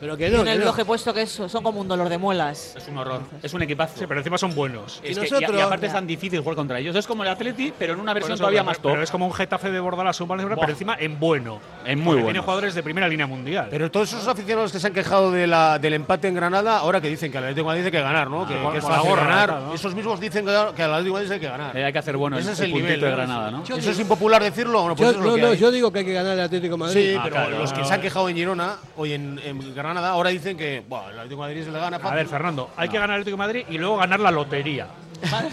[0.00, 0.64] Pero que no, Tiene que el no.
[0.66, 2.74] bloque puesto que eso, son como un dolor de muelas.
[2.76, 3.22] Es un horror.
[3.42, 3.98] Es un equipazo.
[3.98, 5.00] Sí, pero encima son buenos.
[5.02, 6.94] Es Y que- y, nosotros- y aparte es tan difícil jugar contra ellos.
[6.94, 8.90] Es como el Atleti, pero en una versión eso, todavía pero- más top.
[8.92, 10.60] Pero es como un Getafe de Bordalás, un Valencia, Buah.
[10.60, 11.58] pero encima en bueno.
[11.84, 12.26] Es muy Porque bueno.
[12.26, 13.68] Tiene jugadores de primera línea mundial.
[13.70, 17.00] Pero todos esos aficionados que se han quejado de la, del empate en Granada, ahora
[17.00, 18.46] que dicen que al Atlético de Madrid hay que ganar, ¿no?
[18.46, 19.48] que, con- que es con la fácil gorra, ganar.
[19.48, 19.74] claro, ¿no?
[19.74, 21.76] Esos mismos dicen que, que al Atlético de Madrid hay que ganar.
[21.76, 23.16] Eh, hay que hacer bueno Ese es el el puntito nivel, de ¿no?
[23.16, 23.62] Granada, ¿no?
[23.64, 24.94] ¿Eso es impopular decirlo no?
[24.94, 25.56] Pues Yo, eso es lo no, que no, hay.
[25.58, 27.00] yo digo que hay que ganar el Atlético de Madrid.
[27.10, 27.86] Sí, Ah, pero claro, los que no.
[27.88, 31.48] se han quejado en Girona en, en Granada ahora dicen que bueno, el Atlético de
[31.48, 32.16] Madrid se le gana A fácil.
[32.16, 34.86] ver, Fernando, hay que ganar el Atlético de Madrid y luego ganar la lotería.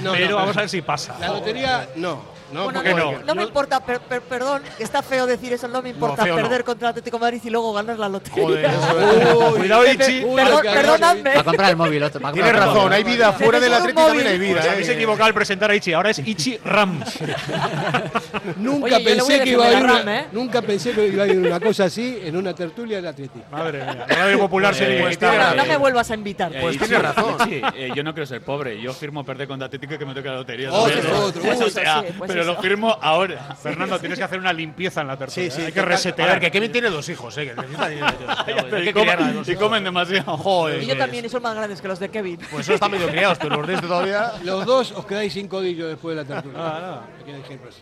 [0.03, 1.17] No, pero no, vamos a ver si pasa.
[1.19, 2.21] La lotería, no.
[2.55, 3.19] No, Bueno, ¿por qué no, no?
[3.25, 6.87] no me importa, per- per- perdón, está feo decir eso, no me importa perder contra
[6.87, 8.43] el Atlético de Madrid y luego ganar la lotería.
[8.43, 8.69] Joder,
[9.35, 10.23] Uy, Cuidado, Ichi.
[10.23, 11.35] uy, Perdón- que- perdonadme.
[11.35, 12.31] Va a comprar el móvil otro.
[12.31, 12.93] Tienes razón, móvil.
[12.93, 14.53] hay vida fuera del Atlético también hay vida.
[14.55, 14.69] Pues ¿eh?
[14.69, 17.03] habéis equivocado al presentar a Ichi, ahora es Ichi Ram.
[18.57, 20.25] Nunca pensé que iba a ir ¿eh?
[20.31, 23.45] nunca pensé que iba a ir una cosa así en una tertulia del Atlético.
[23.51, 26.55] Madre mía, la Radio Popular Eh, sería pues tiene No, me vuelvas a invitar.
[26.55, 27.35] Eh, Pues Ichi, tiene razón.
[27.75, 28.79] Eh, yo no quiero ser pobre.
[28.81, 30.71] Yo firmo perder contra Atlético y que me toque la lotería.
[30.71, 31.01] Otro, ¿eh?
[31.13, 32.13] otro, Eso, otro.
[32.17, 32.44] pues pero.
[32.45, 33.55] Lo firmo ahora.
[33.55, 35.49] Fernando, tienes que hacer una limpieza en la tertulia.
[35.51, 35.91] Sí, sí, hay que total.
[35.91, 36.29] A resetear.
[36.29, 37.47] ver, que Kevin tiene dos hijos, ¿eh?
[37.47, 38.13] que necesita dinero.
[38.45, 38.75] tío.
[38.75, 39.83] Hay y, que comen, y hijos.
[39.83, 40.37] demasiado.
[40.37, 42.37] Joder, Y yo también, y son más grandes que los de Kevin.
[42.51, 44.31] Pues eso está medio criados, pero los de este todavía.
[44.43, 46.59] Los dos os quedáis sin codillo después de la tertulia.
[46.59, 47.01] Ah,
[47.45, 47.81] así.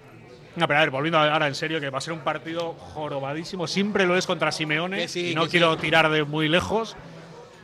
[0.55, 3.67] No, pero a ver, volviendo ahora en serio, que va a ser un partido jorobadísimo.
[3.67, 4.97] Siempre lo es contra Simeone.
[4.97, 5.81] Que sí, y no que quiero sí.
[5.81, 6.95] tirar de muy lejos.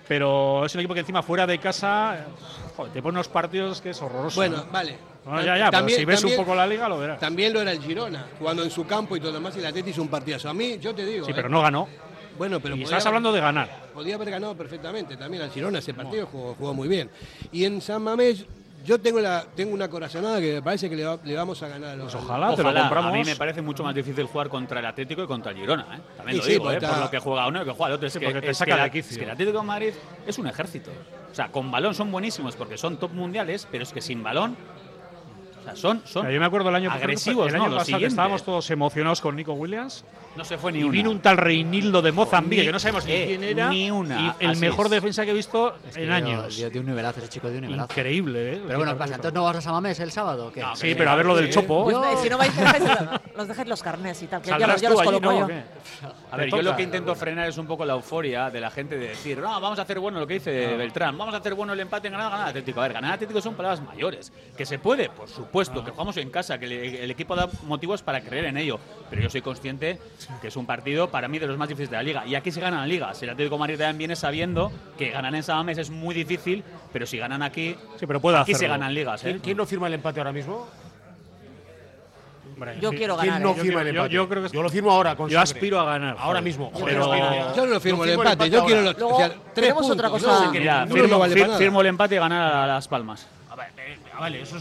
[0.09, 2.23] Pero es un equipo que encima fuera de casa eh,
[2.75, 4.37] joder, te pone unos partidos que es horroroso.
[4.37, 4.65] Bueno, ¿no?
[4.71, 4.97] vale.
[5.23, 7.19] Bueno, ya, ya, pero si ves un poco la liga lo verás.
[7.19, 9.67] También lo era el Girona, jugando en su campo y todo lo demás, y el
[9.67, 10.49] Atlético hizo un partidazo.
[10.49, 11.25] A mí, yo te digo.
[11.25, 11.35] Sí, ¿eh?
[11.35, 11.87] pero no ganó.
[12.39, 13.69] Bueno, pero y podía estás hablando de ganar.
[13.93, 17.11] Podía haber ganado perfectamente también al Girona ese partido, jugó, jugó muy bien.
[17.51, 18.45] Y en San Mamés,
[18.85, 21.67] yo tengo, la, tengo una corazonada que me parece que le, va- le vamos a
[21.67, 22.11] ganar a los.
[22.13, 23.11] Pues ojalá, te lo compramos.
[23.11, 25.97] A mí me parece mucho más difícil jugar contra el Atlético y contra el Girona.
[25.97, 25.99] ¿eh?
[26.17, 26.79] También lo sí, digo, porque ¿eh?
[26.79, 28.07] está- por lo que juega uno y que juega el otro.
[28.07, 29.93] Es, Sí, que, porque te es saca que la- es que el Atlético de Madrid
[30.25, 30.91] es un ejército.
[31.31, 34.57] O sea, con balón son buenísimos porque son top mundiales, pero es que sin balón.
[35.71, 37.63] Sea, son, son Yo me acuerdo el año agresivos, el ¿no?
[37.63, 40.03] año Lo pasado estábamos todos emocionados con Nico Williams.
[40.35, 40.91] No se fue ni Y una.
[40.91, 43.69] vino un tal Reinildo de Mozambique, Ni- que no sabemos ni eh, quién era.
[43.69, 44.19] ni una.
[44.39, 44.91] Y el Así mejor es.
[44.91, 46.57] defensa que he visto Es que en dio- años.
[46.57, 47.91] de un nivelazo, ese chico de un nivelazo.
[47.91, 48.61] Increíble, ¿eh?
[48.65, 49.15] Pero bueno, ¿qué pasa?
[49.15, 50.61] ¿Entonces no vas a Samamés el sábado o qué?
[50.61, 51.83] No, Sí, pero a ver lo del Chopo.
[51.83, 52.83] Pues, Yo- si no vais, dejáis,
[53.35, 55.47] los dejáis los carnés y tal, que ya, los- ¿Saldrás ya los allí, coloco no?
[55.49, 55.55] yo.
[56.31, 58.97] A ver, yo lo que intento frenar es un poco la euforia de la gente
[58.97, 61.73] de decir, no, vamos a hacer bueno lo que dice Beltrán, vamos a hacer bueno
[61.73, 62.79] el empate en ganar, ganar Atlético.
[62.79, 64.31] A ver, ganar Atlético son palabras mayores.
[64.55, 68.01] Que se puede, por supuesto, que jugamos en casa, que le- el equipo da motivos
[68.01, 68.79] para creer en ello.
[69.09, 69.99] Pero yo soy consciente
[70.41, 72.25] que es un partido para mí de los más difíciles de la liga.
[72.25, 73.13] Y aquí se gana la liga.
[73.13, 76.63] Si el Atlético de Madrid también viene sabiendo que ganar en Samamés es muy difícil,
[76.93, 78.75] pero si ganan aquí, Sí, pero puede aquí se hacerlo.
[78.75, 79.21] ganan ligas.
[79.23, 79.29] ¿eh?
[79.31, 80.67] ¿Quién, quién no firma el empate ahora mismo?
[82.53, 82.97] Hombre, Yo sí.
[82.97, 83.41] quiero ¿Quién ganar.
[83.41, 83.55] no eh.
[83.57, 84.13] Yo firma el yo- empate?
[84.15, 85.15] yo creo que Yo lo firmo ahora.
[85.15, 85.53] Con Yo sangre.
[85.57, 86.09] aspiro a ganar.
[86.19, 86.43] Ahora joder.
[86.43, 86.71] mismo.
[86.83, 88.97] Pero- Yo no firmo el firmo el empate, empate yo quiero los.
[88.97, 90.45] Luego, o sea, tres puntos, otra cosa.
[90.45, 90.51] ¿no?
[90.51, 91.57] Mira, firmo, vale fir- para nada.
[91.57, 93.27] firmo el empate y ganar a Las Palmas.
[93.77, 94.57] Eh, ah, vale, eso.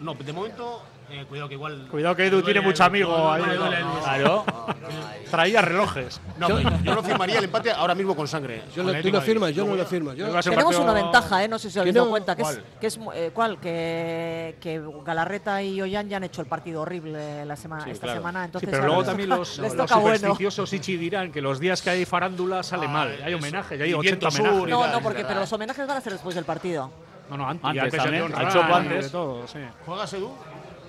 [0.00, 1.88] No, de momento, eh, cuidado que igual.
[1.90, 3.42] Cuidado que Edu tiene mucho amigo ahí.
[5.30, 6.20] Traía relojes.
[6.38, 8.62] No, yo, no firmaría el empate ahora mismo con sangre.
[8.74, 10.12] Yo con firmas, yo no lo firmo.
[10.12, 11.44] Yo Tenemos una ventaja.
[11.44, 11.48] ¿eh?
[11.48, 12.36] No sé si os habéis dado cuenta.
[12.36, 12.56] Que ¿Cuál?
[12.56, 13.60] Es, que es, eh, ¿cuál?
[13.60, 18.44] Que, que, Galarreta y Ollán ya han hecho el partido horrible la semana, esta semana.
[18.44, 20.82] Entonces, pero luego también los, los supersticiosos bueno.
[20.82, 23.18] Ichi dirán que los días que hay farándula sale ah, mal.
[23.22, 24.68] Hay homenajes, hay 80 homenajes.
[24.68, 26.90] No, no, porque pero los homenajes van a ser después del partido.
[27.36, 29.58] No, antes, antes, antes De todo, sí.
[29.86, 30.32] ¿Juegas, Edu?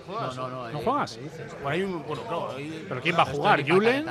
[0.06, 0.36] ¿Juegas?
[0.36, 0.72] No, no, no.
[0.72, 1.20] ¿No juegas?
[1.62, 2.50] Por ahí bueno,
[2.90, 3.64] ¿Pero quién va a jugar?
[3.64, 4.04] ¿Yule?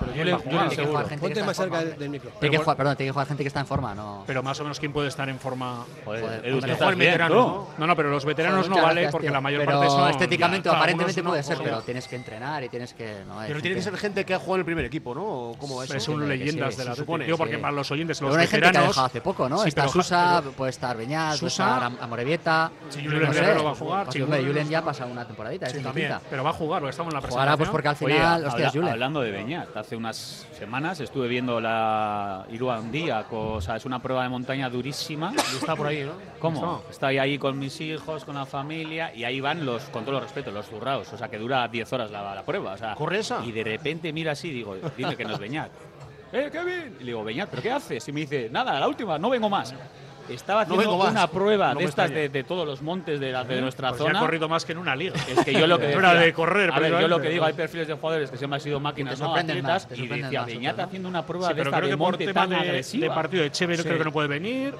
[0.00, 1.16] Pero yo le, yo le.
[1.18, 2.30] Ponte más cerca del, del micro.
[2.40, 4.24] Tiene que jugar, perdón, tiene que jugar gente que está en forma, ¿no?
[4.26, 5.84] Pero más o menos, ¿quién puede estar en forma?
[6.04, 7.68] Joder, Edu, pues tú estás bien, ¿no?
[7.78, 10.10] No, no, pero los veteranos no vale porque la mayor parte son...
[10.10, 13.22] estéticamente aparentemente puede ser, pero tienes que entrenar y tienes que...
[13.46, 15.52] Pero tiene que ser gente que ha jugado en el primer equipo, ¿no?
[15.58, 16.02] ¿Cómo es?
[16.02, 17.24] Son leyendas de la supone.
[17.24, 18.50] Digo, porque para los oyentes, los veteranos...
[18.50, 19.64] Pero hay gente que ha hace poco, ¿no?
[19.64, 22.70] Está Susa, puede estar Beñat, puede estar Amorebieta...
[22.90, 24.06] Si Julen Guerrero va a jugar...
[24.06, 27.20] Pues, Julen ya pasa una temporadita, también, pero va a jugar, porque estamos en la
[27.20, 27.56] presentación.
[27.56, 28.90] Jugará pues porque al final...
[28.90, 34.24] Hablando de Beñat, hace unas semanas estuve viendo la Iruandía, o sea, es una prueba
[34.24, 35.32] de montaña durísima.
[35.32, 36.14] Yo estaba por ahí, ¿no?
[36.40, 36.60] ¿Cómo?
[36.60, 36.82] No.
[36.90, 40.24] Estoy ahí con mis hijos, con la familia, y ahí van los, con todo los
[40.24, 42.72] respeto, los zurraos, o sea, que dura 10 horas la, la prueba.
[42.72, 43.44] O sea, ¿Corre esa?
[43.44, 45.70] Y de repente mira así, digo, dime que no es Beñat.
[46.32, 46.96] ¡Eh, Kevin!
[46.98, 48.08] Y le digo, Beñat, ¿pero qué haces?
[48.08, 49.72] Y me dice, nada, la última, no vengo más
[50.30, 53.44] estaba haciendo no una prueba no de estas de, de, todos los montes de, la,
[53.44, 54.18] de nuestra pues zona.
[54.18, 55.14] ha corrido más que en una liga.
[55.28, 57.54] Es que yo lo que decía, de correr, a ver, yo lo que digo, hay
[57.54, 61.24] perfiles de jugadores que siempre han sido máquinas, no atletas, y decía, Beñata haciendo una
[61.24, 63.08] prueba sí, de esta de monte tan agresiva.
[63.08, 63.82] De partido de Cheve sí.
[63.82, 64.74] creo que no puede venir.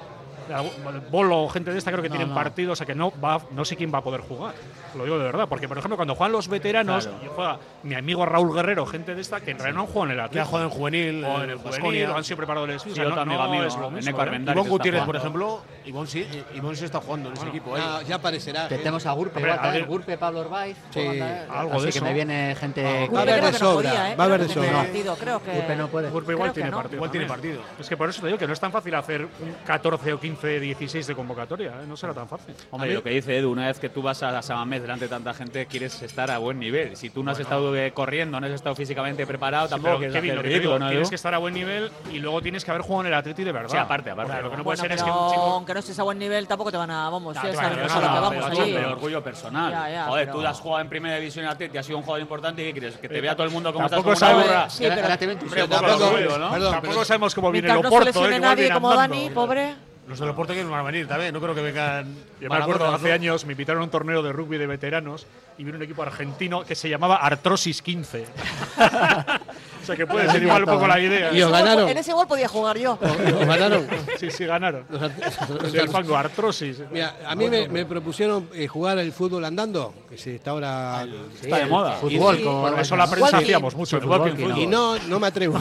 [1.11, 2.35] Bolo o gente de esta creo que no, tienen no.
[2.35, 4.55] partidos, o sea que no, va, no sé quién va a poder jugar.
[4.95, 7.33] Lo digo de verdad, porque por ejemplo, cuando juegan los veteranos, claro.
[7.35, 10.21] juega mi amigo Raúl Guerrero, gente de esta que en realidad no han en el
[10.21, 10.45] Atlético.
[10.45, 12.95] Ya juegan en juvenil, o en el juvenil, o han sido preparado el sí, o
[12.95, 14.23] sea, no, amigo, amigo, es lo mismo.
[14.23, 14.41] ¿eh?
[14.41, 17.77] Ivonne Gutiérrez, por ejemplo, Ivonne sí, eh, Ivonne sí está jugando en ese equipo.
[17.77, 17.81] ¿eh?
[18.07, 18.69] ya aparecerá.
[18.69, 18.79] Que ¿eh?
[18.79, 20.77] tenemos a Gurpe, a ver, Gurpe Pablo Orbaiz.
[20.91, 21.01] Sí,
[21.51, 22.01] algo de eso.
[22.01, 23.09] que me viene gente.
[23.09, 24.15] Va a haber de sobra.
[24.15, 24.85] Va a haber de sobra.
[24.85, 26.11] Gurpe no puede.
[26.11, 26.97] Gurpe igual tiene partido.
[26.97, 27.61] Igual tiene partido.
[27.79, 30.21] Es que por eso te digo que no es tan fácil hacer un 14 o
[30.21, 31.87] 15 15, 16 de convocatoria, ¿eh?
[31.87, 32.55] no será tan fácil.
[32.71, 35.09] Hombre, lo que dice Edu, una vez que tú vas a la Samamés delante de
[35.09, 36.97] tanta gente, quieres estar a buen nivel.
[36.97, 37.73] Si tú no has bueno.
[37.73, 40.75] estado corriendo, no has estado físicamente preparado, sí, tampoco quieres Kevin, hacer lo ridículo, que
[40.75, 43.07] digo, ¿no, Tienes que estar a buen nivel y luego tienes que haber jugado en
[43.09, 43.71] el Atleti de verdad.
[43.71, 44.33] Sí, aparte, aparte.
[44.33, 45.43] Lo que no bueno, puede ser es que un chico...
[45.43, 47.65] aunque no estés a buen nivel, tampoco te van a, vamos, no, sí, te van
[47.65, 49.71] a, a, lo que vamos orgullo personal.
[49.71, 50.39] Ya, ya, Joder, pero...
[50.39, 52.73] tú has jugado en Primera División en Atleti, has sido un jugador importante y ¿qué
[52.73, 52.97] quieres?
[52.97, 54.47] Que te eh, vea todo el mundo como tampoco estás como.
[56.71, 58.41] Tampoco sabemos cómo viene el Oporto, ¿eh?
[58.41, 59.75] nadie como Dani, pobre.
[60.07, 62.15] Los de Loporto que van a venir también, no creo que vengan.
[62.41, 65.27] Yo me acuerdo, hace años me invitaron a un torneo de rugby de veteranos
[65.59, 68.25] y vino un equipo argentino que se llamaba Artrosis 15.
[69.83, 71.31] o sea que puede ser igual un poco la idea.
[71.31, 71.39] ¿eh?
[71.39, 71.89] Y os ganaron.
[71.89, 72.97] En ese gol podía jugar yo.
[73.01, 73.85] Os ganaron.
[74.19, 74.85] Sí, sí, ganaron.
[75.69, 76.83] Soy el fango, artrosis.
[76.93, 81.05] Mira, a mí me, propusieron eh, jugar el fútbol andando, que se está ahora.
[81.43, 81.93] Está de moda.
[81.95, 83.99] Fútbol, con, eso la prensa hacíamos mucho.
[84.57, 85.59] Y no, no me atrevo.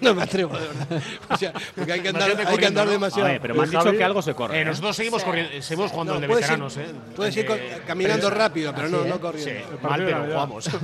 [0.00, 1.52] No me atrevo, de verdad.
[1.74, 3.28] Porque hay que andar, hay que andar demasiado.
[3.28, 4.58] A pero me han dicho que algo se corre.
[4.58, 4.64] Eh, ¿eh?
[4.64, 6.76] nosotros seguimos, corriendo, seguimos jugando no, el de veteranos.
[6.76, 9.50] Eh, puedes ir eh, caminando eh, rápido, pero ¿Ah, no, no corriendo.
[9.50, 10.70] Sí, mal, pero jugamos.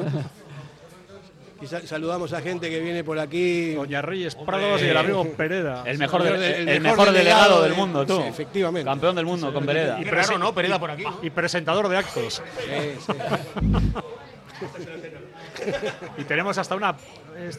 [1.85, 3.75] Saludamos a gente que viene por aquí.
[3.75, 5.85] Doña Reyes Prados y el amigo Pereda.
[5.87, 8.17] El mejor, el, mejor, delegado, del mundo, tú.
[8.17, 8.91] Sí, efectivamente.
[8.91, 10.01] Campeón del mundo con Pereda.
[10.01, 10.53] Y raro, ¿no?
[10.53, 11.05] Pereda por aquí.
[11.23, 12.43] Y presentador de actos.
[12.59, 13.13] Sí,
[16.19, 16.97] y tenemos hasta una
[17.37, 17.51] eh,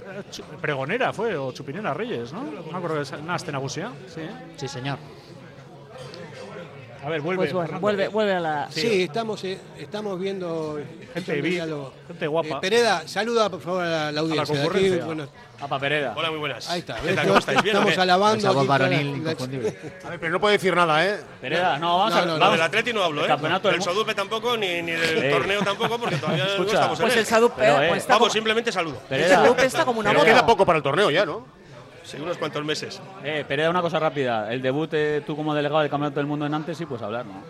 [0.61, 2.43] Pregonera fue, o Chupinera Reyes, ¿no?
[2.43, 3.05] No me acuerdo que
[4.07, 4.21] sí.
[4.57, 4.97] Sí, señor.
[7.03, 7.49] A ver, vuelve.
[7.49, 8.67] Pues vuelve, vuelve a la.
[8.71, 10.79] Sí, estamos, eh, estamos viendo.
[10.79, 12.47] Eh, gente, guapa.
[12.47, 14.55] Eh, Pereda, saluda por favor a la, audiencia.
[14.55, 14.71] A la.
[14.71, 15.27] Aquí, bueno.
[15.59, 16.13] Apa Pereda.
[16.15, 16.69] Hola, muy buenas.
[16.69, 16.95] Ahí está.
[17.01, 17.59] ¿Qué tal, ¿cómo estáis?
[17.65, 18.37] Estamos alabando.
[18.37, 19.77] Esa voz varonil inconfundible.
[20.05, 21.19] A ver, pero no puedo decir nada, ¿eh?
[21.41, 22.35] Pereda, no, vamos no, no, a.
[22.35, 22.57] No, vamos.
[22.57, 23.27] del Atleti no hablo, ¿eh?
[23.27, 27.17] Campeonato del Sadupe tampoco, ni, ni del torneo tampoco, porque todavía no estamos en Pues
[27.17, 27.73] el Sadupe.
[27.89, 29.01] Pues vamos, simplemente saludo.
[29.09, 30.23] El Sadupe está como una bola.
[30.23, 31.62] Queda poco para el torneo ya, ¿no?
[32.03, 33.01] Sí, unos cuantos meses.
[33.23, 34.51] Eh, pero una cosa rápida.
[34.53, 37.25] El debut, eh, tú como delegado del Campeonato del Mundo en antes, sí, pues hablar,
[37.25, 37.41] ¿no?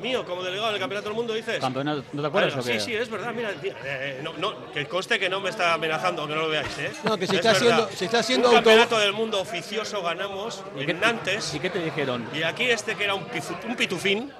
[0.00, 1.60] Mío, como delegado del Campeonato del Mundo, dices.
[1.60, 2.04] ¿Campeonato?
[2.12, 2.54] ¿No te acuerdas?
[2.54, 2.80] Bueno, o qué?
[2.80, 3.32] sí, sí, es verdad.
[3.34, 6.48] Mira, tía, eh, no, no, que conste que no me está amenazando, que no lo
[6.48, 6.78] veáis.
[6.78, 6.92] ¿eh?
[7.04, 8.56] No, que si es está haciendo, si está haciendo auto...
[8.56, 11.54] Campeonato del Mundo oficioso ganamos ¿Y en qué, Nantes.
[11.54, 12.26] ¿Y qué te dijeron?
[12.34, 14.32] Y aquí este que era un, pifu, un pitufín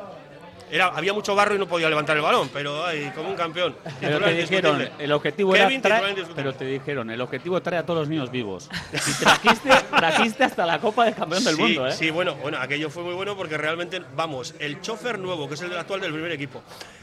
[0.74, 3.76] era, había mucho barro y no podía levantar el balón, pero ay, como un campeón.
[4.00, 6.34] Pero te dijeron, el objetivo Kevin, era indiscutible.
[6.34, 8.68] pero te dijeron, el objetivo trae a todos los niños vivos.
[8.92, 11.92] Y trajiste, trajiste hasta la Copa del Campeón del sí, Mundo, ¿eh?
[11.92, 15.60] Sí, bueno, bueno, aquello fue muy bueno porque realmente, vamos, el chofer nuevo, que es
[15.62, 16.62] el actual del primer equipo,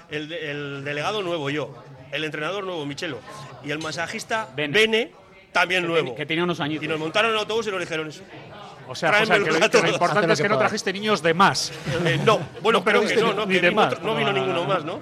[0.10, 1.74] el, de- el delegado nuevo yo,
[2.12, 3.20] el entrenador nuevo, Michelo,
[3.64, 5.12] y el masajista Bene,
[5.54, 6.08] también Que nuevo.
[6.08, 6.84] ten- que tenía unos añitos.
[6.84, 8.22] Y nos montaron en el autobús y nos dijeron eso.
[8.88, 11.34] O sea, o sea, que, lo, que lo importante es que no trajiste niños de
[11.34, 11.72] más.
[12.06, 13.94] Eh, no, bueno, pero que no, no, Ni que de más.
[13.94, 15.00] otro- no vino ninguno más, ¿no?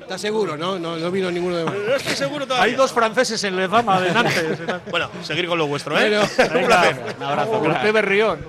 [0.00, 0.56] ¿Estás seguro?
[0.56, 1.74] No, no, no vino ninguno de más.
[1.74, 2.64] No estoy seguro todavía.
[2.64, 4.58] Hay dos franceses en Lezama de Nantes.
[4.90, 6.08] Bueno, seguir con lo vuestro, ¿eh?
[6.08, 6.22] Bueno,
[6.60, 7.14] un placer.
[7.18, 7.50] Un abrazo.
[7.50, 7.82] Como el crack.
[7.82, 8.40] Pepe Rión.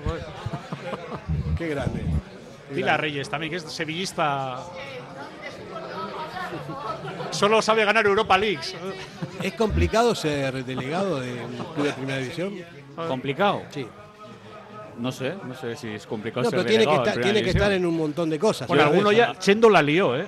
[1.57, 2.05] Qué grande.
[2.69, 4.59] Dile a Reyes también, que es sevillista.
[7.31, 8.75] Solo sabe ganar Europa Leagues.
[9.41, 12.53] ¿Es complicado ser delegado de un club de primera división?
[13.07, 13.63] ¿Complicado?
[13.71, 13.87] Sí.
[14.97, 17.49] No sé, no sé si es complicado No, ser pero tiene que, estar, tiene que
[17.49, 18.67] estar en un montón de cosas.
[18.67, 19.33] Bueno, alguno ya.
[19.39, 20.27] Chendo la lió, ¿eh?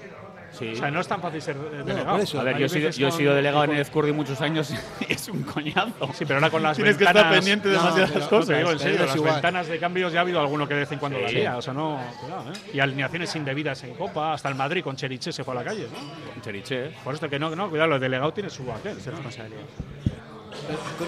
[0.52, 0.70] Sí.
[0.72, 2.18] O sea, no es tan fácil ser delegado.
[2.20, 2.40] eso.
[2.40, 5.28] A ver, yo he sido, yo he sido delegado en Ezcurdi muchos años y es
[5.30, 6.10] un coñazo.
[6.14, 7.24] Sí, pero ahora con las Tienes que ventanas.
[7.24, 8.58] estar pendiente de No, demasiadas pero- cosas.
[8.60, 9.32] Digo, en serio, es las igual.
[9.34, 11.36] ventanas de cambios ya ha habido alguno que de vez en cuando la Sí.
[11.38, 11.58] lía.
[11.58, 12.00] O sea, no.
[12.22, 12.58] cuidado, ¿eh?
[12.72, 14.34] Y alineaciones indebidas en Copa.
[14.34, 16.42] Hasta el Madrid con Cheriche se fue a la calle, ¿no?
[16.44, 16.92] Cheriche, ¿eh?
[17.04, 19.64] Por esto que no, no, cuidado, el delegado tiene su aquel, su responsabilidad.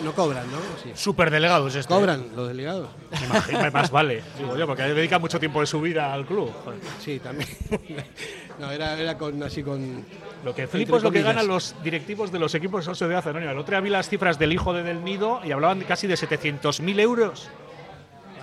[0.04, 0.58] No cobran, ¿no?
[0.84, 0.92] Sí.
[0.94, 1.94] Superdelegados este.
[1.94, 2.90] ¿Cobran los delegados?
[3.24, 6.52] Imagínate, más vale, digo yo, porque dedica mucho tiempo de su vida al club.
[6.64, 6.80] Joder.
[7.00, 7.48] Sí, también.
[8.60, 10.06] no, era, era con, así con.
[10.44, 13.52] Lo que flipo es lo que ganan los directivos de los equipos de Sociedad Anónima.
[13.52, 16.06] El otro día vi las cifras del hijo de Del Nido y hablaban de casi
[16.08, 17.50] de 700.000 euros.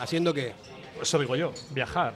[0.01, 0.53] ¿Haciendo qué?
[1.01, 2.15] Eso digo yo, viajar.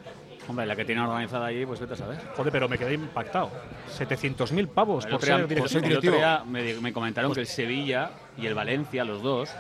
[0.49, 2.19] Hombre, la que tiene organizada allí, pues vete a saber.
[2.37, 3.51] Joder, pero me quedé impactado.
[3.99, 5.87] 700.000 pavos El por ser pues, directivo.
[5.87, 9.51] el otro día me, comentaron que el Sevilla y el Valencia, los dos,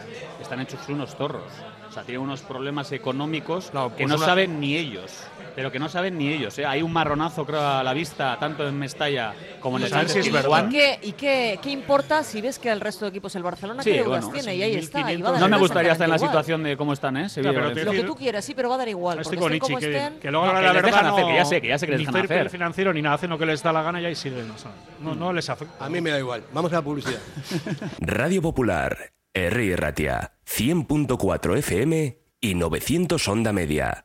[0.40, 1.42] están hechos unos zorros.
[1.88, 5.24] O sea, tienen unos problemas económicos que pues no una- saben ni ellos.
[5.56, 6.58] Pero que no saben ni ellos.
[6.58, 6.66] ¿eh?
[6.66, 10.26] Hay un marronazo, creo, a la vista, tanto en Mestalla como en el Sánchez.
[10.26, 10.30] ¿Y,
[10.70, 13.90] qué, y qué, qué importa si ves que el resto de equipos, el Barcelona, Sí,
[13.90, 14.54] qué deudas bueno, tiene?
[14.54, 15.10] Y ahí está.
[15.10, 17.30] y va a dar No me gustaría estar en la situación de cómo están, ¿eh?
[17.30, 17.52] Sevilla.
[17.52, 19.18] Lo que tú quieras, sí, pero va a dar igual.
[19.20, 20.20] Estoy porque con Ichi, que, estén.
[20.20, 21.78] que luego No, ahora que la les verdad dejan hacer, que ya sé, que ya
[21.78, 22.50] sé que les ni dejan hacer.
[22.50, 24.50] financiero ni nada, hacen lo que les da la gana y ahí siguen.
[24.50, 25.82] o sea, no, no les afecta.
[25.82, 26.42] A mí me da igual.
[26.52, 27.18] Vamos a la publicidad.
[28.00, 29.76] Radio Popular, R.
[29.76, 34.04] Ratia, 100.4 FM y 900 Onda Media.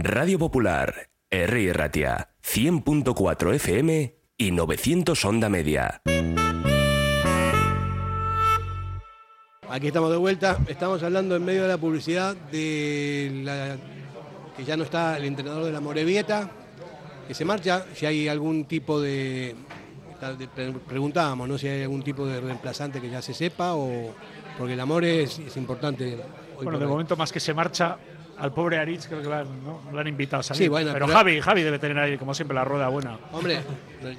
[0.00, 1.72] Radio Popular, R.
[1.72, 6.00] Ratia, 100.4 FM y 900 Onda Media.
[9.68, 10.58] Aquí estamos de vuelta.
[10.68, 13.76] Estamos hablando en medio de la publicidad de la,
[14.56, 16.48] que ya no está el entrenador de la Morevieta,
[17.26, 17.84] que se marcha.
[17.94, 19.56] Si hay algún tipo de,
[20.38, 21.58] de- pre- preguntábamos, ¿no?
[21.58, 24.14] Si hay algún tipo de reemplazante que ya se sepa o
[24.56, 26.18] porque el amor es, es importante.
[26.56, 27.98] hoy Bueno, de momento más que se marcha,
[28.38, 29.80] al pobre Aritz creo que lo han, ¿no?
[29.92, 30.62] Lo han invitado a salir.
[30.64, 33.18] Sí, bueno, pero, pero- Javi, Javi debe tener ahí, como siempre, la rueda buena.
[33.32, 33.60] Hombre,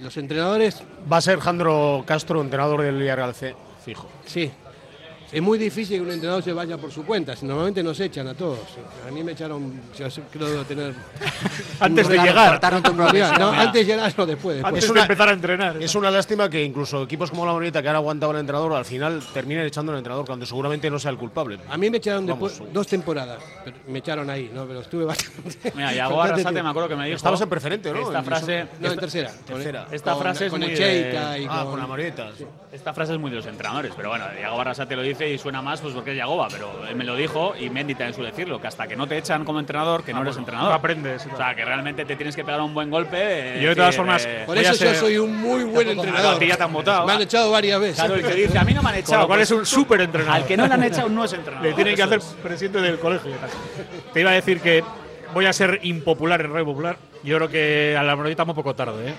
[0.01, 0.83] los entrenadores.
[1.11, 4.09] Va a ser Jandro Castro, entrenador del Villarreal C, fijo.
[4.25, 4.51] Sí
[5.31, 7.35] es muy difícil que un entrenador se vaya por su cuenta.
[7.41, 8.59] Normalmente nos echan a todos.
[9.07, 9.79] A mí me echaron,
[11.79, 12.59] antes de llegar.
[12.63, 14.55] Antes de llegar, no, después.
[14.55, 14.63] después.
[14.63, 15.81] Antes de empezar a entrenar.
[15.81, 18.85] Es una lástima que incluso equipos como la Bonita, que han aguantado al entrenador, al
[18.85, 21.59] final terminen echando al entrenador, cuando seguramente no sea el culpable.
[21.69, 23.39] A mí me echaron dos temporadas.
[23.87, 24.65] Me echaron ahí, ¿no?
[24.65, 25.71] Pero estuve bastante.
[25.75, 27.17] Mira, y Arrasate, me acuerdo que me dijo.
[27.17, 28.01] Estabas en preferente, ¿no?
[28.01, 28.67] Esta frase.
[28.79, 29.31] No, en tercera.
[29.49, 29.61] Con,
[29.91, 30.79] esta frase con, es con muy.
[30.79, 32.29] De, ah, con, la Moreta.
[32.71, 35.61] Esta frase es muy de los entrenadores, pero bueno, Diego Arrasate lo dice y suena
[35.61, 38.61] más pues porque es Yagoba, pero él me lo dijo y Mendy también suele decirlo,
[38.61, 40.71] que hasta que no te echan como entrenador, que no ah, eres entrenador.
[40.71, 41.27] Aprendes.
[41.31, 43.17] O sea, que realmente te tienes que pegar un buen golpe.
[43.19, 44.27] Eh, yo de todas formas...
[44.45, 46.35] Por eso yo soy un muy buen entrenador.
[46.35, 47.05] A ti ya te han votado.
[47.05, 47.95] Me han echado varias veces.
[47.95, 49.27] Claro, el que a mí no me han echado.
[49.27, 50.41] Con pues, es un súper entrenador.
[50.41, 51.67] Al que no le han echado no es entrenador.
[51.67, 53.31] Le tienen que hacer presidente del colegio.
[54.13, 54.83] Te iba a decir que
[55.33, 56.97] voy a ser impopular en Radio Popular.
[57.23, 59.13] Yo creo que a la mejor estamos poco tarde, ¿eh?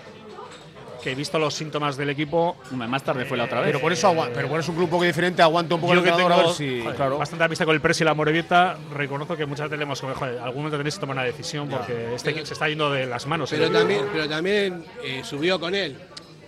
[1.01, 2.57] que he visto los síntomas del equipo.
[2.73, 3.69] Más tarde fue la otra vez.
[3.69, 5.95] Pero por eso, pero por eso es un club un poco diferente, aguanta un poco
[5.95, 7.19] Yo el que tengo, a ver si, joder, claro.
[7.19, 8.77] Bastante amistad con el Presi y la Morevieta.
[8.93, 10.01] Reconozco que muchas veces le hemos.
[10.01, 13.07] Joder, algún momento tenéis que tomar una decisión porque pero, este se está yendo de
[13.07, 13.51] las manos.
[13.51, 13.71] Pero ¿eh?
[13.71, 15.97] también, pero también eh, subió con él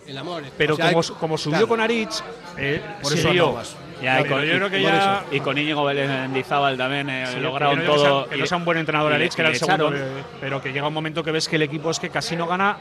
[0.07, 0.43] el amor.
[0.57, 1.69] Pero o sea, como, hay, como, subió claro.
[1.69, 2.23] con Arich,
[2.59, 3.59] eh, por eso siguió.
[4.03, 7.39] Ya, y, con, y, creo que ya y con Íñigo Vélez Mendizábal también eh, sí,
[7.39, 8.25] lograron que no todo.
[8.25, 9.93] Sea, que no sea un buen entrenador Arich, que era el segundo,
[10.41, 12.79] pero que llega un momento que ves que el equipo es que casi no gana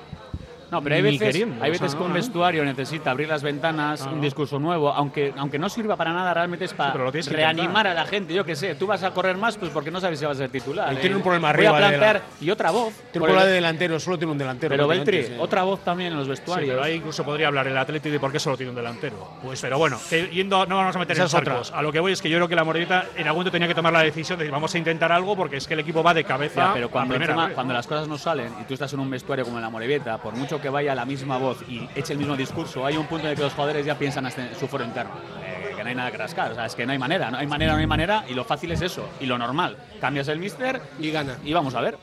[0.72, 4.58] no, pero hay veces, hay veces que un vestuario necesita abrir las ventanas, un discurso
[4.58, 8.34] nuevo, aunque, aunque no sirva para nada, realmente es para reanimar a la gente.
[8.34, 10.40] Yo qué sé, tú vas a correr más pues porque no sabes si vas a
[10.40, 10.94] ser titular.
[10.94, 10.98] Eh.
[11.02, 11.72] Tiene un problema arriba.
[11.72, 12.94] Voy a plantear, y otra voz.
[13.12, 14.72] Tiene un problema de delantero, solo tiene un delantero.
[14.72, 16.70] Pero Beltri, otra voz también en los vestuarios.
[16.70, 19.32] Pero ahí incluso podría hablar el Atleti de por qué solo tiene un delantero.
[19.44, 21.50] Pues, pero bueno, yendo, no vamos a meter Esas en.
[21.74, 23.68] A lo que voy es que yo creo que la Morevita en algún momento tenía
[23.68, 26.14] que tomar la decisión de vamos a intentar algo porque es que el equipo va
[26.14, 26.72] de cabeza.
[26.74, 27.16] Pero cuando,
[27.54, 30.18] cuando las cosas no salen y tú estás en un vestuario como en la Morevita,
[30.18, 33.26] por mucho que vaya la misma voz y eche el mismo discurso, hay un punto
[33.26, 35.12] en el que los jugadores ya piensan hasta en su foro interno.
[35.43, 37.38] Eh, que no hay nada que rascar, o sea, es que no hay manera, no
[37.38, 39.78] hay manera, no hay manera, y lo fácil es eso, y lo normal.
[39.99, 41.38] Cambias el mister y gana.
[41.43, 41.97] Y vamos a ver.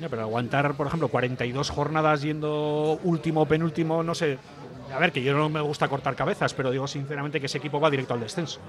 [0.00, 4.38] Pero aguantar, por ejemplo, 42 jornadas yendo último, penúltimo, no sé,
[4.94, 7.80] a ver, que yo no me gusta cortar cabezas, pero digo sinceramente que ese equipo
[7.80, 8.60] va directo al descenso.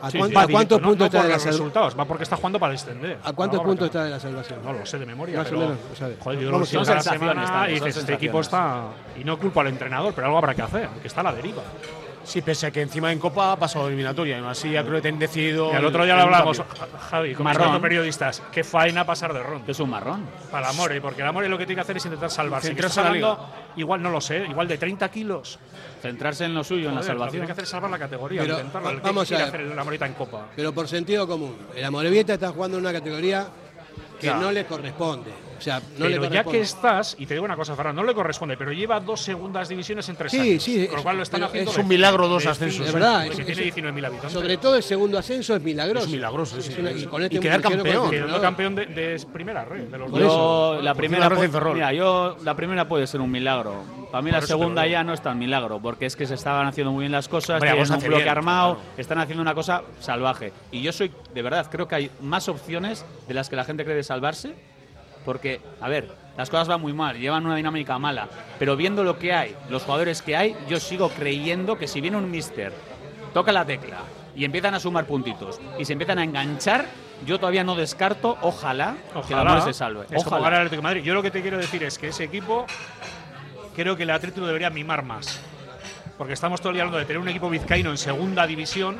[0.00, 1.52] ¿A, sí, cuántos no, puntos no está de la salvación?
[1.52, 3.18] resultados, va porque está jugando para descender.
[3.24, 4.60] ¿A cuántos puntos está de la salvación?
[4.62, 5.76] No lo sé de memoria, Más pero,
[6.20, 9.68] joder, yo lo sé la semana y dices, este equipo está y no culpo al
[9.68, 11.62] entrenador, pero algo habrá que hacer, que está a la deriva.
[12.24, 14.38] Sí, pese a que encima en Copa ha pasado eliminatoria.
[14.38, 15.72] Y así ya creo que han decidido.
[15.72, 16.62] Y al otro ya lo hablamos,
[17.10, 17.80] Javi, con marrón.
[17.80, 18.42] periodistas.
[18.50, 19.70] Qué faena pasar de ronda.
[19.70, 20.26] Es un marrón.
[20.50, 22.68] Para amor, y porque el Amore lo que tiene que hacer es intentar salvarse.
[22.68, 23.02] Centrarse.
[23.76, 25.58] Igual no lo sé, igual de 30 kilos.
[26.00, 27.18] Centrarse en lo suyo, en la salvación.
[27.18, 28.42] Lo que tiene que hacer es salvar la categoría.
[28.42, 28.88] Pero, intentarlo.
[28.88, 30.46] A hacer el Amorita en Copa.
[30.54, 31.56] Pero por sentido común.
[31.74, 33.48] El Amorevieta está jugando en una categoría
[34.20, 35.43] que no le corresponde
[35.98, 39.00] pero ya que estás, y te digo una cosa, Ferran, no le corresponde, pero lleva
[39.00, 40.62] dos segundas divisiones en tres sí, años.
[40.62, 41.70] Sí, con lo cual lo están haciendo.
[41.70, 42.86] Es un milagro dos ascensos.
[42.86, 43.26] Es verdad.
[43.26, 44.32] Es, tiene 19.000 habitantes.
[44.32, 46.06] Sobre todo el segundo ascenso es milagroso.
[46.06, 48.10] Es milagroso, sí, y, este quedar campeón.
[48.10, 49.84] Quedando campeón de, primera red.
[49.84, 53.84] De los yo, la primera, red mira, yo, la primera puede ser un milagro.
[54.10, 56.92] Para mí la segunda ya no es tan milagro, porque es que se estaban haciendo
[56.92, 58.90] muy bien las cosas, Hombre, tienen un bloque armado, claro.
[58.96, 60.52] están haciendo una cosa salvaje.
[60.70, 63.84] Y yo soy, de verdad, creo que hay más opciones de las que la gente
[63.84, 64.54] cree de salvarse
[65.24, 68.28] porque, a ver, las cosas van muy mal, llevan una dinámica mala.
[68.58, 72.16] Pero viendo lo que hay, los jugadores que hay, yo sigo creyendo que si viene
[72.16, 72.72] un mister,
[73.32, 73.98] toca la tecla
[74.36, 76.86] y empiezan a sumar puntitos y se empiezan a enganchar,
[77.24, 80.06] yo todavía no descarto, ojalá, ojalá que el se salve.
[80.14, 80.68] Ojalá.
[80.82, 81.02] Madrid.
[81.02, 82.66] Yo lo que te quiero decir es que ese equipo
[83.74, 85.40] creo que el Atlético debería mimar más.
[86.18, 88.96] Porque estamos todo el día hablando de tener un equipo vizcaíno en segunda división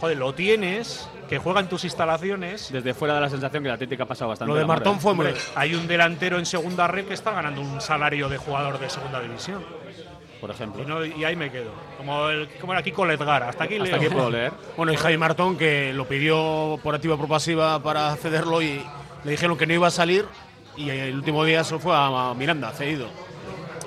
[0.00, 2.72] joder, lo tienes, que juega en tus instalaciones.
[2.72, 4.52] Desde fuera da la sensación que la Atlético ha pasado bastante.
[4.52, 5.00] Lo de Martón ¿eh?
[5.00, 5.26] fue muy.
[5.54, 9.20] Hay un delantero en segunda red que está ganando un salario de jugador de segunda
[9.20, 9.64] división.
[10.40, 11.04] Por ejemplo.
[11.04, 11.72] Y, ahí me quedo.
[11.96, 13.42] Como, el, como era Kiko Ledgar.
[13.42, 13.96] Hasta aquí, Hasta leo.
[13.96, 14.52] aquí puedo leer.
[14.76, 18.80] Bueno, y Jaime Martón, que lo pidió por activa y por pasiva para cederlo y
[19.24, 20.26] le dijeron que no iba a salir.
[20.76, 23.08] Y el último día se fue a Miranda, cedido.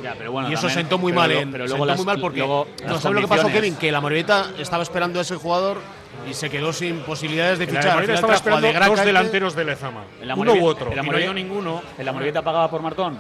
[0.04, 1.30] Ya, pero bueno, y eso sentó muy mal.
[1.30, 2.40] Lo, pero luego sentó las, muy mal porque.
[2.40, 2.66] No,
[3.00, 3.76] ¿Sabes lo que pasó, Kevin?
[3.76, 5.78] Que la marioneta estaba esperando a ese jugador
[6.30, 8.00] y se quedó sin posibilidades de fichar.
[8.00, 10.04] Al estaba esperando de dos delanteros de Lezama,
[10.36, 10.92] uno u otro.
[10.92, 11.82] y no dio ninguno.
[11.98, 13.18] ¿En la Morevieta pagaba por Martón?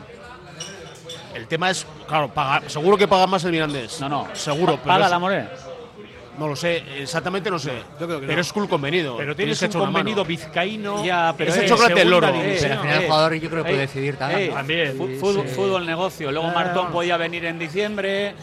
[1.33, 4.01] El tema es, claro, paga, seguro que paga más el Mirandés.
[4.01, 4.27] No, no.
[4.33, 4.77] Seguro.
[4.77, 5.47] ¿Paga la More?
[6.37, 7.73] No lo sé, exactamente no sé.
[7.99, 9.17] Pero es cool convenido.
[9.17, 11.03] Pero tienes, tienes un convenido vizcaíno.
[11.03, 12.27] Ya, pero chocolate el loro.
[12.31, 14.41] Pero al final el jugador yo creo que puede eh, decidir también.
[14.41, 14.97] Eh, también.
[14.97, 16.31] Fútbol, fútbol, negocio.
[16.31, 16.49] Luego.
[16.51, 18.35] Martón podía venir en diciembre.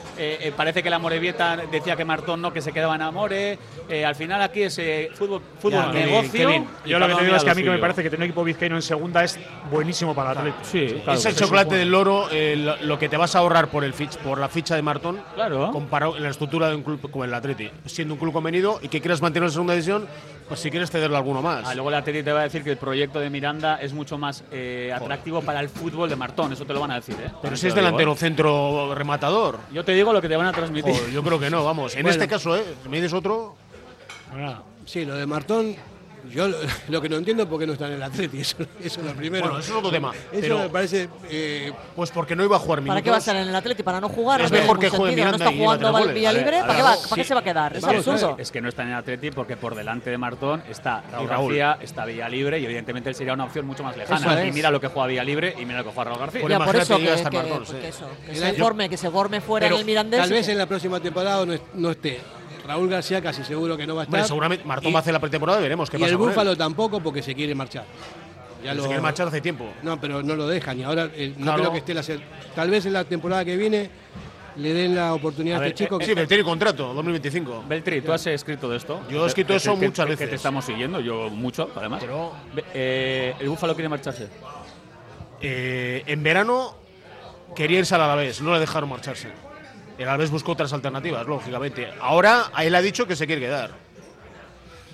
[0.57, 3.59] parece que la Morevieta decía que Martón no, que se quedaba en Amore.
[4.05, 4.81] al final aquí es
[5.15, 6.67] fútbol, fútbol negocio.
[6.85, 8.31] Yo lo que te digo es que a mí que me parece que tener un
[8.31, 9.39] equipo vizcaíno en segunda es
[9.71, 10.59] buenísimo para el atleta.
[10.63, 12.29] Sí, es el chocolate del loro
[12.83, 15.21] lo, que te vas a ahorrar por, el por la ficha de Martón
[15.73, 18.89] comparado en la estructura de un club como el Atleti siendo un club convenido y
[18.89, 20.07] que quieras mantener en segunda división,
[20.49, 21.67] pues si quieres cederle alguno más.
[21.67, 24.19] Ah, luego el Atleti te va a decir que el proyecto de Miranda es mucho
[24.19, 27.31] más eh, atractivo para el fútbol de Martón, eso te lo van a decir, ¿eh?
[27.43, 28.17] Pero si es delantero ¿eh?
[28.17, 29.59] centro rematador.
[29.73, 30.95] Yo te digo lo que te van a transmitir.
[30.95, 31.95] Joder, yo creo que no, vamos.
[31.95, 32.11] En Bueno.
[32.11, 32.65] este caso, ¿eh?
[32.83, 33.57] Si me dices otro.
[34.85, 35.77] Sí, lo de Martón,
[36.31, 36.57] yo lo,
[36.89, 39.07] lo que no entiendo es por qué no está en el Atleti, eso, eso es
[39.07, 39.45] lo primero.
[39.47, 40.13] Bueno, eso es otro tema.
[40.33, 41.09] Eso pero- me parece...
[41.31, 42.95] eh, Pues porque no iba a jugar minutos.
[42.95, 43.83] ¿Para qué va a estar en el Atleti?
[43.83, 44.41] ¿Para no jugar?
[44.41, 45.17] Es mejor que juegue.
[45.17, 46.15] Miranda ¿No está jugando meta Val- goles.
[46.15, 46.57] Villalibre?
[46.59, 46.95] A ver, ¿Para qué, va?
[47.03, 47.29] ¿Para qué sí.
[47.29, 47.77] se va a quedar?
[47.77, 48.37] Es Vamos, absurdo.
[48.39, 51.57] Es que no está en el Atleti porque por delante de Martón está Raúl, Raúl.
[51.57, 54.45] García, está Villalibre y evidentemente él sería una opción mucho más lejana.
[54.45, 56.43] Y mira lo que juega Villalibre y mira lo que juega Raúl García.
[56.49, 57.87] Ya, por eso que, que- Martón, porque sí.
[57.89, 60.21] eso, que se forme, que se forme fuera en el Mirandés.
[60.21, 62.21] Tal vez que- en la próxima temporada no esté.
[62.69, 64.19] Raúl García casi seguro que no va a estar.
[64.21, 66.19] Hombre, seguramente Martón Y- va a hacer la pretemporada y veremos qué y pasa el
[66.19, 66.35] con él.
[66.35, 67.85] Búfalo tampoco porque se quiere marchar.
[68.63, 69.67] Ya Se quiere marchar hace tiempo.
[69.83, 71.59] No, pero no lo dejan y ahora eh, no Claro.
[71.61, 72.03] creo que esté la
[72.55, 73.89] Tal vez en la temporada que viene
[74.57, 75.97] le den la oportunidad a, A ver, este chico.
[75.97, 77.65] eh, que- Sí, tiene contrato, 2025.
[77.69, 79.01] Beltri, tú has escrito de esto.
[79.09, 80.27] Yo he escrito Que- eso que- muchas que- veces.
[80.27, 82.01] Que te estamos siguiendo, yo mucho, además.
[82.03, 82.33] Pero-
[82.75, 84.29] eh, el Búfalo quiere marcharse.
[85.41, 86.75] Eh, en verano
[87.55, 89.29] quería irse al Alavés, no le dejaron marcharse.
[89.99, 91.89] El Alavés buscó otras alternativas, lógicamente.
[92.01, 93.88] Ahora él ha dicho que se quiere quedar.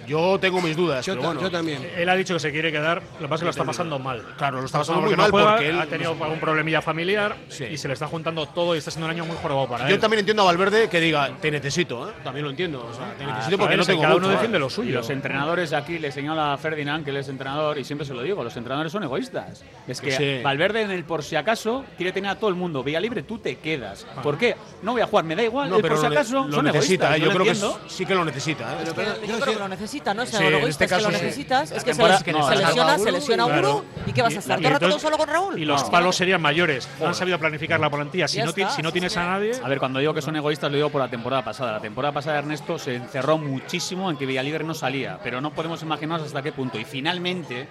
[0.06, 1.40] Yo tengo mis dudas, Yo pero bueno.
[1.42, 1.88] yo también.
[1.96, 3.98] Él ha dicho que se quiere quedar, lo que pasa es que lo está pasando
[3.98, 4.22] mal.
[4.36, 6.82] Claro, lo está pasando Porque muy no mal juega, porque él ha tenido algún problemilla
[6.82, 7.64] familiar Sí.
[7.64, 9.94] y se le está juntando todo y está siendo un año muy jorobado para Yo
[9.94, 10.00] él.
[10.00, 12.12] también entiendo a Valverde que diga, te necesito, ¿eh?
[12.22, 12.86] También lo entiendo.
[12.90, 14.36] O sea, te necesito Ah, porque no tengo cada mucho, uno ¿eh?
[14.36, 14.94] defiende lo Y suyo.
[14.94, 18.14] los entrenadores de aquí le señala a Ferdinand, que él es entrenador, y siempre se
[18.14, 19.64] lo digo, los entrenadores son egoístas.
[19.86, 20.40] Es que Sí.
[20.42, 22.82] Valverde en el por si acaso quiere tener a todo el mundo.
[22.84, 24.06] Vía libre, tú te quedas.
[24.22, 24.54] ¿Por qué?
[24.82, 25.68] No voy a jugar, me da igual.
[25.70, 27.16] No, el pero por si lo acaso lo son necesita, egoístas.
[27.16, 27.20] ¿eh?
[27.20, 28.84] yo Yo lo creo que sí que lo necesita, ¿eh?
[28.86, 28.94] Yo
[29.40, 31.24] creo que lo necesita, no es Sí, en egoísta, este es que caso lo sí.
[31.24, 33.76] necesitas, es que se, no, lesiona, se lesiona claro.
[33.76, 34.58] Uru y ¿qué vas a estar?
[34.58, 35.58] ¿Todo el rato solo con Raúl?
[35.58, 35.90] Y los No.
[35.90, 36.88] palos serían mayores.
[37.00, 38.26] No han sabido planificar la plantilla.
[38.28, 39.18] Si no, ti- está, si no sí, tienes sí.
[39.18, 39.52] a nadie.
[39.62, 41.72] A ver, cuando digo que son egoístas, lo digo por la temporada pasada.
[41.72, 45.82] La temporada pasada Ernesto se encerró muchísimo en que Villalibre no salía, pero no podemos
[45.82, 46.78] imaginarnos hasta qué punto.
[46.78, 47.68] Y finalmente,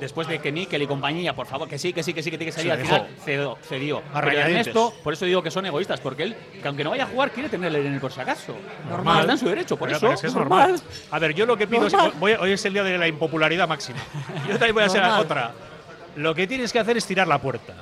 [0.00, 2.38] después de que Mikel y compañía, por favor, que sí, que sí, que sí, que
[2.38, 3.58] tiene que salir, al final cedió.
[3.68, 4.02] cedió.
[4.12, 4.38] A Pero.
[4.40, 7.30] Ernesto, por eso digo que son egoístas, porque él, que aunque no vaya a jugar,
[7.30, 8.54] quiere tenerle en el por si acaso.
[8.88, 9.20] Normal.
[9.20, 10.26] Está en su derecho, por Pero- eso.
[10.26, 10.80] es normal.
[11.10, 11.94] A ver, yo lo que pido es.
[12.18, 13.98] Voy- hoy es el día de la impopularidad máxima.
[14.48, 15.52] Yo también voy a hacer otra.
[16.16, 17.74] Lo que tienes que hacer es tirar la puerta.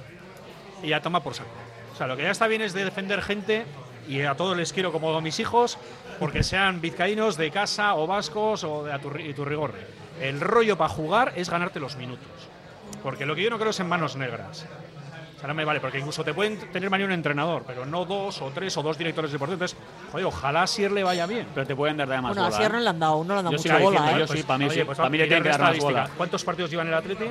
[0.82, 1.48] Y a tomar por saco.
[1.92, 3.66] O sea, lo que ya está bien es de defender gente.
[4.08, 5.78] Y a todos les quiero como a mis hijos,
[6.18, 9.78] porque sean vizcaínos de casa o vascos o de Aturri- Iturrigorri.
[10.20, 12.26] El rollo para jugar es ganarte los minutos.
[13.02, 14.66] Porque lo que yo no creo es en manos negras.
[15.40, 18.04] O sea, no me vale, porque incluso te pueden tener mañana un entrenador, pero no
[18.04, 19.74] dos o tres o dos directores deportivos.
[20.12, 21.46] Joder, ojalá a Sier le vaya bien.
[21.54, 22.78] Pero te pueden dar de más Bueno, a bola, Sierra ¿eh?
[22.80, 24.26] no le han dado, no le han dado mucha bola, diciendo, ¿eh?
[24.28, 24.84] yo sí, para mí Oye, sí.
[24.84, 26.10] pues para mí le tienen que dar más bola.
[26.14, 27.24] ¿Cuántos partidos llevan el Atleti?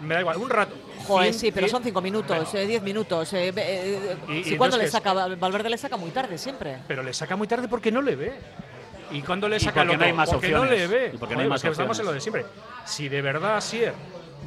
[0.00, 0.74] Me da igual, un rato.
[1.06, 3.30] Joder, sí, pero son cinco minutos, eh, diez minutos.
[3.34, 6.78] eh, eh, Y- y cuando le saca, Valverde le saca muy tarde siempre.
[6.88, 8.32] Pero le saca muy tarde porque no le ve.
[9.10, 10.80] ¿Y cuando le Y saca el porque no hay más porque no opciones.
[10.80, 11.10] le ve.
[11.12, 12.00] Y porque no hay Joder, más es que estamos opciones.
[12.00, 12.46] en lo de siempre.
[12.86, 13.92] Si de verdad Sier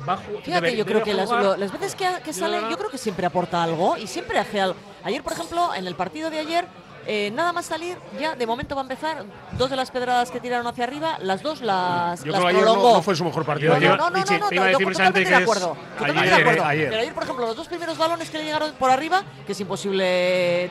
[0.07, 0.17] va.
[0.17, 3.25] Fíjate, yo creo que las, lo- las veces que, que sale, yo creo que siempre
[3.25, 4.77] aporta algo y siempre hace algo.
[5.03, 6.65] Ayer, por ejemplo, en el partido de ayer,
[7.09, 9.23] eh, nada más salir, ya de momento va a empezar.
[9.53, 12.57] Dos de las pedradas que tiraron hacia arriba, las dos las, Yo las creo que
[12.57, 12.93] ayer no, prolongó.
[12.97, 13.69] no fue su mejor partido.
[13.71, 15.77] No, Ayer- no, no, no, no, te iba a no, decir totalmente que acuerdo.
[15.97, 16.65] Totalmente ayer, de acuerdo.
[16.65, 16.89] ayer.
[16.89, 19.59] Pero ayer, por ejemplo, los dos primeros balones que le llegaron por arriba, que es
[19.61, 20.69] imposible,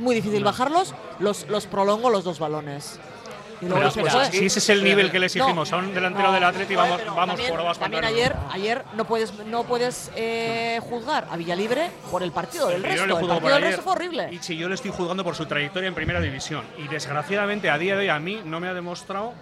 [0.00, 3.00] muy difícil bajarlos, los, los prolongó los dos balones.
[3.60, 5.94] Y luego Pero, pues, si ese es el nivel que le exigimos No, a un
[5.94, 7.80] delantero no, del Atleti, vamos, vamos también, por abajo.
[7.80, 12.82] También ayer, ayer no puedes, no puedes eh, juzgar a Villalibre por el partido del
[12.82, 13.04] resto.
[13.04, 14.28] El partido del resto fue horrible.
[14.32, 16.64] Y si yo le estoy juzgando por su trayectoria en primera división.
[16.78, 19.34] Y desgraciadamente a día de hoy a mí no me ha demostrado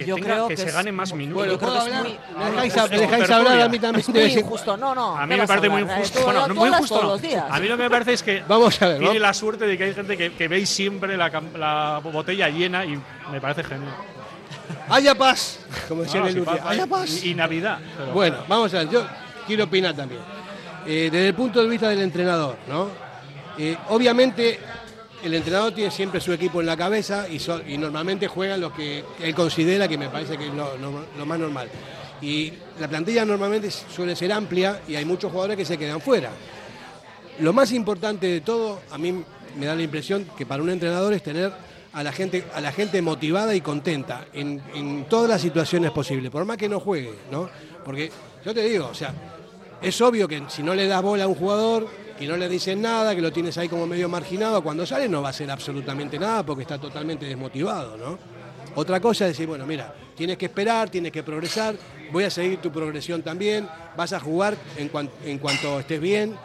[0.00, 1.44] que, Yo tenga- creo que que se es gane más minutos.
[1.46, 2.04] bueno, ¿puedo hablar?
[2.04, 4.00] ¿Me dejáis, a- me dejáis hablar a mí también?
[4.00, 5.16] Es muy injusto, no, no.
[5.16, 6.18] A ¿qué mí me parece muy injusto.
[6.20, 7.10] Eh, Bueno, muy injusto todos no.
[7.12, 7.44] los días.
[7.50, 9.20] A mí lo que me parece es que Vamos a ver, tiene ¿no?
[9.20, 12.98] la suerte de que hay gente que, que veis siempre la, botella llena y
[13.30, 13.92] me parece genial.
[14.88, 15.60] ¡Haya paz!
[15.88, 17.24] Como decía Ah, el sí, Urtia, paz, ¡Haya paz!
[17.24, 17.78] Y, y Navidad.
[17.96, 19.06] pero- Bueno, vamos a ver, yo
[19.46, 20.20] quiero opinar también.
[20.86, 22.88] Eh, desde el punto de vista del entrenador, ¿no?
[23.58, 24.58] Eh, obviamente
[25.22, 29.34] el entrenador tiene siempre su equipo en la cabeza y, normalmente juegan los que él
[29.34, 31.68] considera que me parece que es lo, más normal.
[32.22, 36.30] Y la plantilla normalmente suele ser amplia y hay muchos jugadores que se quedan fuera.
[37.40, 39.24] Lo más importante de todo, a mí
[39.58, 41.52] me da la impresión que para un entrenador es tener
[41.92, 46.30] a la gente, a la gente motivada y contenta en, en todas las situaciones posibles,
[46.30, 47.48] por más que no juegue, ¿no?
[47.84, 48.10] Porque
[48.44, 49.14] yo te digo, o sea,
[49.82, 51.88] es obvio que si no le das bola a un jugador,
[52.20, 55.22] que no le dicen nada, que lo tienes ahí como medio marginado, cuando sale no
[55.22, 58.18] va a hacer absolutamente nada porque está totalmente desmotivado, ¿no?
[58.74, 61.74] Otra cosa es decir, bueno, mira, tienes que esperar, tienes que progresar,
[62.12, 63.66] voy a seguir tu progresión también,
[63.96, 66.36] vas a jugar en, cuan- en cuanto estés bien,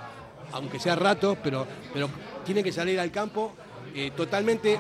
[0.54, 2.10] aunque sea rato, pero, pero
[2.46, 3.54] tiene que salir al campo
[3.94, 4.80] eh, totalmente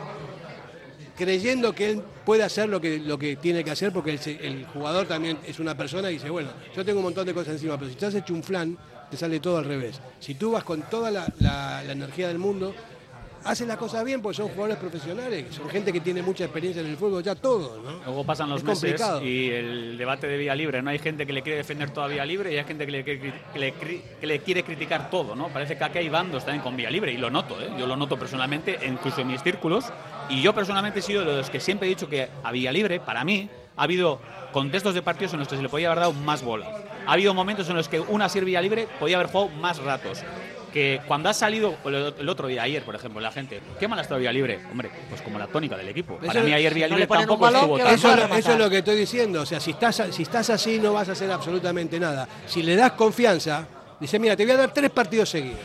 [1.15, 5.05] creyendo que él puede hacer lo que, lo que tiene que hacer, porque el jugador
[5.07, 7.87] también es una persona y dice, bueno, yo tengo un montón de cosas encima, pero
[7.87, 8.77] si estás hecho un flan,
[9.15, 9.99] te sale todo al revés.
[10.19, 12.73] Si tú vas con toda la, la- la energía del mundo,
[13.45, 16.87] haces las cosas bien, porque son jugadores profesionales, son gente que tiene mucha experiencia en
[16.89, 18.03] el fútbol, ya todo, ¿no?
[18.03, 19.23] Luego pasan los Es meses complicado.
[19.23, 20.81] y el debate de vía libre.
[20.81, 23.03] No hay gente que le quiere defender toda vía libre y hay gente que le,
[23.03, 25.49] quiere- que le, cri- que le quiere criticar todo, ¿no?
[25.49, 27.69] Parece que aquí hay bandos también con vía libre y lo noto, ¿eh?
[27.77, 29.85] Yo lo noto personalmente, incluso en mis círculos.
[30.29, 32.99] Y yo personalmente he sido de los que siempre he dicho que a vía libre,
[32.99, 33.47] para mí,
[33.77, 34.19] ha habido
[34.51, 36.67] contextos de partidos en los que se le podía haber dado más bola.
[37.07, 40.23] Ha habido momentos en los que una vía libre podía haber jugado más ratos
[40.75, 44.01] que cuando ha salido el otro día, ayer, por ejemplo, la gente, ¿qué mal ha
[44.01, 44.59] estado Vía Libre?
[44.69, 46.17] Hombre, pues como la tónica del equipo.
[46.17, 48.69] Para mí ayer Vía no Libre un tampoco balón estuvo tan eso, eso es lo
[48.69, 49.39] que estoy diciendo.
[49.39, 52.27] O sea, si estás, si estás así no vas a hacer absolutamente nada.
[52.45, 53.65] Si le das confianza,
[54.01, 55.61] dice, mira, te voy a dar tres partidos seguidos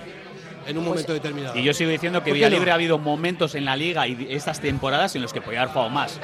[0.65, 1.59] en un momento determinado.
[1.59, 2.55] Y yo sigo diciendo que ¿Por qué Villa no?
[2.55, 5.73] Libre ha habido momentos en la liga y estas temporadas en los que podía haber
[5.73, 6.21] jugado más.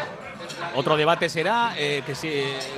[0.74, 2.28] Otro debate será eh, que, si,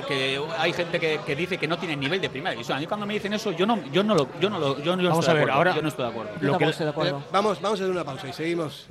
[0.07, 2.77] que hay gente que, que dice que no tiene nivel de primera división.
[2.77, 4.95] A mí cuando me dicen eso, yo no, yo no lo, yo no lo, yo
[4.95, 5.53] no Vamos estoy a de ver, acuerdo.
[5.57, 6.31] ahora- yo no estoy de acuerdo.
[6.41, 8.87] Lo que- Eh, vamos, vamos a hacer una pausa y seguimos.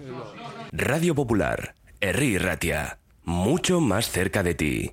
[0.72, 4.92] Radio Popular, Herri Ratia, mucho más cerca de ti.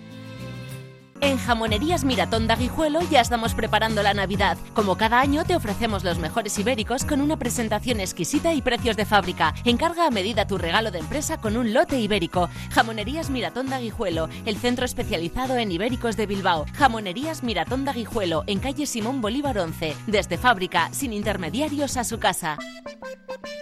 [1.21, 4.57] En Jamonerías Miratón de Aguijuelo ya estamos preparando la Navidad.
[4.73, 9.05] Como cada año te ofrecemos los mejores ibéricos con una presentación exquisita y precios de
[9.05, 9.53] fábrica.
[9.63, 12.49] Encarga a medida tu regalo de empresa con un lote ibérico.
[12.71, 16.65] Jamonerías Miratón de Aguijuelo, el centro especializado en ibéricos de Bilbao.
[16.73, 17.91] Jamonerías Miratón de
[18.47, 19.95] en calle Simón Bolívar 11.
[20.07, 22.57] Desde fábrica, sin intermediarios a su casa.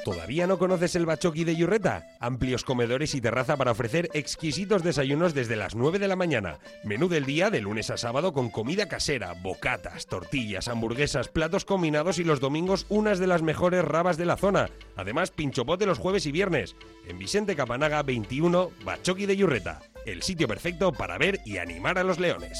[0.06, 2.08] ¿Todavía no conoces el Bachoqui de Yurreta?
[2.20, 6.58] Amplios comedores y terraza para ofrecer exquisitos desayunos desde las 9 de la mañana.
[6.84, 12.20] Menú del día de lunes a sábado con comida casera, bocatas, tortillas, hamburguesas, platos combinados
[12.20, 14.70] y los domingos unas de las mejores rabas de la zona.
[14.96, 16.76] Además, pinchopote los jueves y viernes.
[17.08, 19.82] En Vicente Capanaga 21, Bachoqui de Yurreta.
[20.06, 22.60] El sitio perfecto para ver y animar a los leones.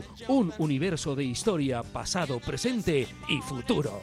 [0.27, 4.01] un universo de historia, pasado, presente y futuro.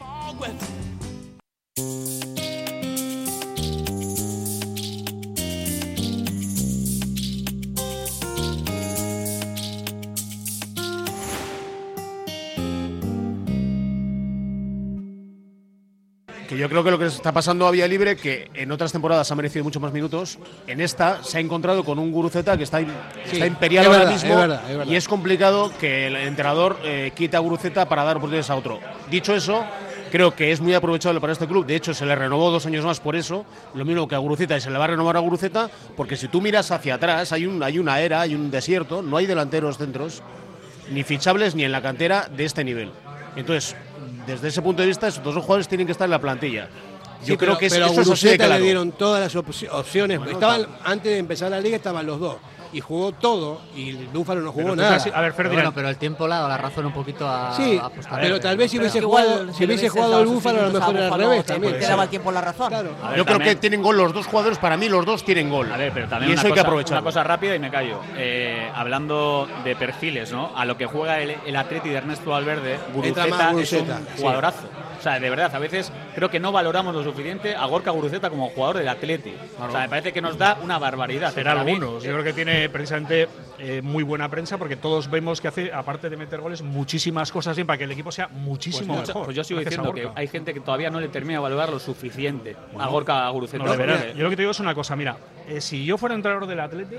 [16.48, 19.30] Que yo creo que lo que está pasando a Vía Libre, que en otras temporadas
[19.30, 22.80] ha merecido mucho más minutos, en esta se ha encontrado con un Guruceta que está,
[22.80, 22.86] Sí,
[23.32, 24.92] está imperial es ahora verdad, mismo es verdad, es verdad.
[24.92, 28.80] y es complicado que el entrenador eh, quite a Guruceta para dar oportunidades a otro.
[29.10, 29.62] Dicho eso,
[30.10, 31.66] creo que es muy aprovechable para este club.
[31.66, 33.44] De hecho, se le renovó dos años más por eso,
[33.74, 35.68] lo mismo que a Guruceta y se le va a renovar a Guruceta,
[35.98, 39.18] porque si tú miras hacia atrás, hay, un, hay una era, hay un desierto, no
[39.18, 40.22] hay delanteros centros,
[40.90, 42.90] ni fichables ni en la cantera de este nivel.
[43.36, 43.76] Entonces,
[44.28, 46.68] desde ese punto de vista, esos dos jugadores tienen que estar en la plantilla.
[47.24, 48.58] Yo creo que pero a eso es así de Guruceta claro.
[48.60, 50.18] le dieron todas las opci- opciones.
[50.18, 52.36] Bueno, estaban, antes de empezar la liga estaban los dos.
[52.70, 54.90] Y jugó todo y el Búfalo no jugó Pero nada.
[54.96, 55.56] casi- a ver, Pero Ferdinand.
[55.68, 57.88] bueno, pero el tiempo le ha dado la razón un poquito a, Sí, a
[58.20, 61.06] pero tal vez si hubiese jugado, si hubiese jugado el Búfalo, a lo mejor era
[61.14, 61.78] al revés también.
[61.78, 62.70] te daba el tiempo la razón.
[62.70, 65.72] Ver, Yo creo que tienen gol los dos jugadores, para mí los dos tienen gol.
[65.72, 66.92] A ver, pero también y una eso hay que cosa- aprovechar.
[66.98, 68.00] Una cosa rápida y me callo.
[68.16, 70.50] Eh, hablando de perfiles, ¿no?
[70.54, 73.78] A lo que juega el, el Atleti de Ernesto Valverde, Entra Guruceta más es un
[73.78, 74.22] Guruceta, sí.
[74.98, 78.30] O sea, de verdad, a veces creo que no valoramos lo suficiente a Gorka Guruceta
[78.30, 79.32] como jugador del Atleti.
[79.60, 81.32] O sea, me parece que nos da una barbaridad.
[81.32, 82.02] Será algunos.
[82.02, 83.28] Yo creo que tiene precisamente
[83.58, 87.56] eh, muy buena prensa porque todos vemos que hace, aparte de meter goles, muchísimas cosas
[87.56, 89.24] bien para que el equipo sea Pues, muchísimo mucha- mejor.
[89.26, 91.78] pues yo sigo diciendo que hay gente que todavía no le termina de valorar lo
[91.78, 93.64] suficiente a Gorka Guruceta.
[93.64, 94.04] No, de verdad.
[94.14, 95.16] Yo lo que te digo es una cosa, mira,
[95.48, 96.96] eh, si yo fuera entrenador del Atleti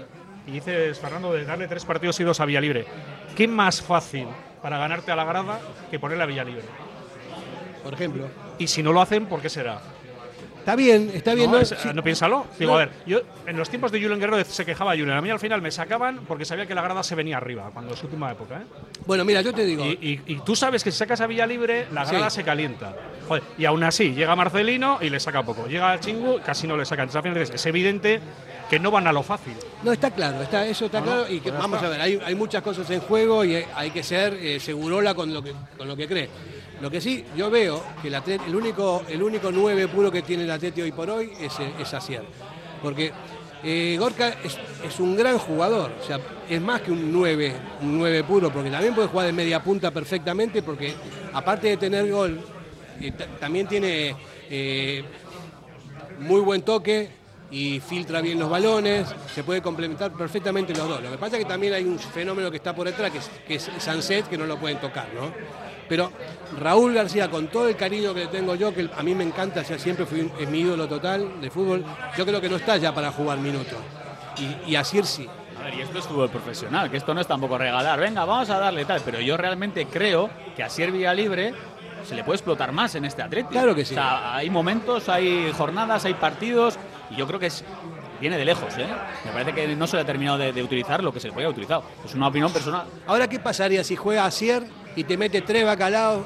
[0.47, 2.85] y dices, Fernando, de darle tres partidos seguidos a Villalibre,
[3.35, 4.27] ¿qué más fácil
[4.61, 5.59] para ganarte a la grada
[5.91, 6.63] que ponerle a Villalibre?
[7.89, 8.27] Por ejemplo.
[8.59, 9.79] Y si no lo hacen, ¿por qué será?
[10.59, 11.49] Está bien, está bien.
[11.49, 11.89] No, No, es- sí.
[11.95, 12.45] no piénsalo.
[12.59, 12.77] Digo, No.
[12.77, 15.11] a ver, yo en los tiempos de Julen Guerrero se quejaba Julen.
[15.11, 17.93] A mí al final me sacaban porque sabía que la grada se venía arriba, cuando
[17.93, 18.57] es su última época.
[18.57, 18.65] ¿eh?
[19.07, 19.83] Bueno, mira, yo te digo.
[19.85, 22.11] Y, y- y tú sabes que si sacas a Villalibre, la Sí.
[22.11, 22.93] grada se calienta.
[23.27, 25.65] Joder, y aún así, llega Marcelino y le saca poco.
[25.65, 27.01] Llega Chingu, casi no le saca.
[27.03, 28.19] Entonces, al final es evidente
[28.69, 29.53] que no van a lo fácil.
[29.81, 31.25] No, está claro, está, eso está claro.
[31.27, 31.87] y que, pues vamos está.
[31.87, 35.15] a ver, hay, hay muchas cosas en juego y hay, hay que ser eh, segurola
[35.15, 36.29] con lo que, con lo que cree.
[36.81, 40.51] Lo que sí, yo veo que el, único el único 9 puro que tiene el
[40.51, 42.23] Atleti hoy por hoy es, es Asier.
[42.81, 43.11] Porque
[43.63, 46.17] eh, Gorka es, es un gran jugador, o sea,
[46.49, 49.91] es más que un 9, un 9 puro, porque también puede jugar de media punta
[49.91, 50.93] perfectamente, porque
[51.33, 52.39] aparte de tener gol,
[53.01, 54.15] eh, ta- también tiene
[54.49, 55.03] eh,
[56.19, 57.09] muy buen toque
[57.51, 61.01] y filtra bien los balones, se puede complementar perfectamente los dos.
[61.01, 63.31] Lo que pasa es que también hay un fenómeno que está por detrás, que es,
[63.47, 65.31] que es Sanset, que no lo pueden tocar, ¿no?
[65.87, 66.11] Pero
[66.59, 69.63] Raúl García, con todo el cariño que le tengo yo, que a mí me encanta,
[69.63, 71.83] sea, siempre fui es mi ídolo total de fútbol,
[72.15, 73.79] yo creo que no está ya para jugar minutos.
[74.37, 75.27] Y, y Asier sí.
[75.59, 78.49] A ver, y esto es fútbol profesional, que esto no es tampoco regalar, venga, vamos
[78.49, 81.53] a darle tal, pero yo realmente creo que a Sier Libre
[82.05, 83.51] se le puede explotar más en este Atlético.
[83.51, 83.93] Claro que sí.
[83.93, 86.77] O sea, hay momentos, hay jornadas, hay partidos,
[87.11, 87.63] y yo creo que es,
[88.21, 88.87] viene de lejos, ¿eh?
[89.25, 91.33] Me parece que no se le ha terminado de, de utilizar lo que se le
[91.33, 91.81] podía utilizar.
[92.05, 92.85] Es una opinión personal.
[93.07, 94.63] Ahora, ¿qué pasaría si juega Asier
[94.95, 96.25] y te mete tres bacalaos?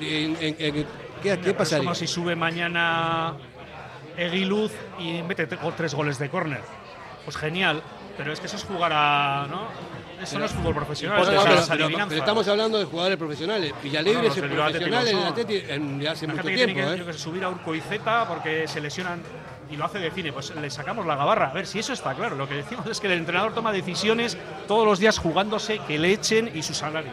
[0.00, 0.74] En- en- en-
[1.22, 1.84] ¿Qué, qué Pero es pasaría?
[1.84, 3.34] como si sube mañana
[4.16, 6.60] Eguiluz y mete te- tres goles de córner.
[7.24, 7.82] Pues genial,
[8.18, 9.46] pero es que eso es jugar a.
[9.50, 9.68] ¿no?
[10.22, 12.08] Eso no es fútbol profesional, eso pero, es pero- adivinanza.
[12.10, 13.72] pero estamos hablando de jugadores profesionales.
[13.82, 15.24] Villalibre Bueno, es los el del Atlético profesional en el.
[15.72, 16.56] Atleti hace mucho tiempo.
[16.56, 17.04] tiene que, ¿eh?
[17.06, 19.22] que subir a Urco y Z porque se lesionan
[19.70, 21.48] y lo hace de cine, pues le sacamos la gabarra.
[21.48, 22.36] A ver, si eso está claro.
[22.36, 24.36] Lo que decimos es que el entrenador toma decisiones
[24.68, 27.12] todos los días jugándose que le echen y su salario.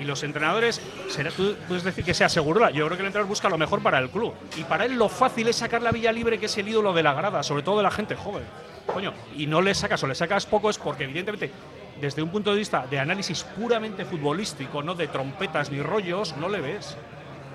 [0.00, 2.68] Y los entrenadores, será, tú puedes decir que sea seguro.
[2.70, 4.34] Yo creo que el entrenador busca lo mejor para el club.
[4.56, 7.02] Y para él lo fácil es sacar la Villa Libre, que es el ídolo de
[7.02, 8.44] la grada, sobre todo de la gente joven.
[8.86, 11.52] Coño, y no le sacas o le sacas poco es porque, evidentemente,
[12.00, 16.48] desde un punto de vista de análisis puramente futbolístico, no de trompetas ni rollos, no
[16.48, 16.96] le ves.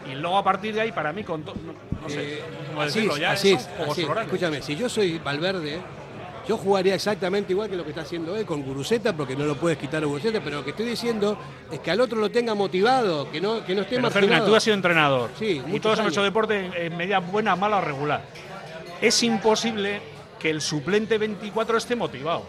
[0.10, 3.00] Y luego a partir de ahí, para mí, con no, no sé, Eh, cómo así
[3.00, 4.08] decirlo, es, ya así es, así.
[4.22, 5.82] Escúchame, si yo soy Valverde,
[6.48, 9.56] yo jugaría exactamente igual que lo que está haciendo él con Guruceta, porque no lo
[9.56, 11.38] puedes quitar a Guruceta, pero lo que estoy diciendo
[11.70, 14.10] es que al otro lo tenga motivado, que no, que no esté Pero.
[14.10, 15.30] Ferdinand, tú has sido entrenador.
[15.38, 18.22] Sí, y todos hemos hecho deporte en, media buena, mala o regular.
[19.02, 20.00] Es imposible
[20.40, 22.44] que el suplente 24 esté motivado.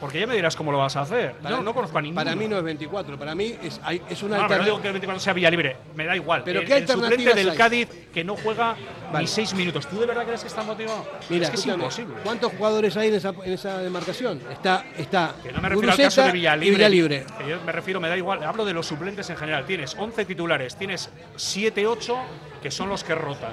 [0.00, 1.32] Porque ya me dirás cómo lo vas a hacer.
[1.34, 2.22] Para- no, no conozco a ninguno.
[2.24, 4.64] Para mí no es 24, para mí es, hay- es una No, pero no alternativa.
[4.66, 6.42] digo que el 24 sea Villa Libre, me da igual.
[6.44, 7.56] Pero el, ¿qué el suplente del hay?
[7.56, 8.76] Cádiz que no juega
[9.12, 9.18] Vale.
[9.24, 9.88] ni seis minutos.
[9.88, 11.04] ¿Tú de verdad crees que está motivado?
[11.28, 12.14] Mira, es que es imposible.
[12.22, 14.40] ¿Cuántos jugadores hay en esa, en esa demarcación?
[14.50, 16.68] Está, está Que no me refiero al caso de Villalibre.
[16.68, 17.26] y Villalibre.
[17.38, 18.44] Que yo me refiero, me da igual.
[18.44, 19.66] Hablo de los suplentes en general.
[19.66, 22.16] Tienes 11 titulares, tienes 7, 8
[22.62, 23.52] que son los que rotan.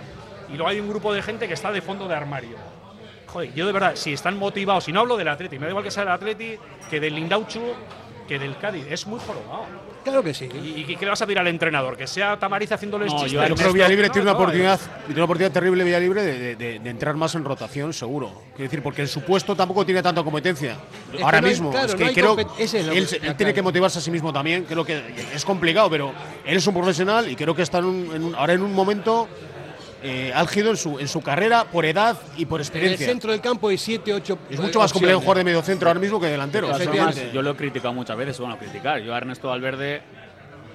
[0.50, 2.56] Y luego hay un grupo de gente que está de fondo de armario.
[3.36, 5.84] Joder, yo de verdad, si están motivados, si no hablo del Atleti, me da igual
[5.84, 6.56] que sea el Atleti,
[6.90, 7.60] que del Lindauchu,
[8.26, 8.86] que del Cádiz.
[8.90, 9.66] Es muy jorobado.
[10.06, 10.48] Claro que sí.
[10.54, 11.98] ¿Y, y qué le vas a pedir al entrenador?
[11.98, 13.34] ¿Que sea Tamariz haciéndoles No, chistes?
[13.34, 16.38] yo creo que Villalibre no, tiene una no, oportunidad, tiene una oportunidad terrible Villalibre de,
[16.40, 18.32] de, de- de entrar más en rotación, seguro.
[18.56, 20.78] Quiero decir, porque en su puesto tampoco tiene tanta competencia.
[21.14, 22.90] Es Ahora mismo, claro, es que creo es él,
[23.22, 24.64] él tiene que motivarse a sí mismo también.
[24.64, 25.02] Creo que
[25.34, 26.14] es complicado, pero
[26.46, 28.72] él es un profesional y creo que está en un- en un- ahora en un
[28.74, 29.28] momento
[30.08, 33.08] eh, álgido en su, en su carrera por edad y por En el experiencia.
[33.08, 36.00] centro del campo hay 7, 8 Es mucho más complejo jugar de medio centro ahora
[36.00, 36.68] mismo que delantero.
[36.78, 39.00] De yo lo he criticado muchas veces, bueno, criticar.
[39.02, 40.04] Yo a Ernesto Valverde,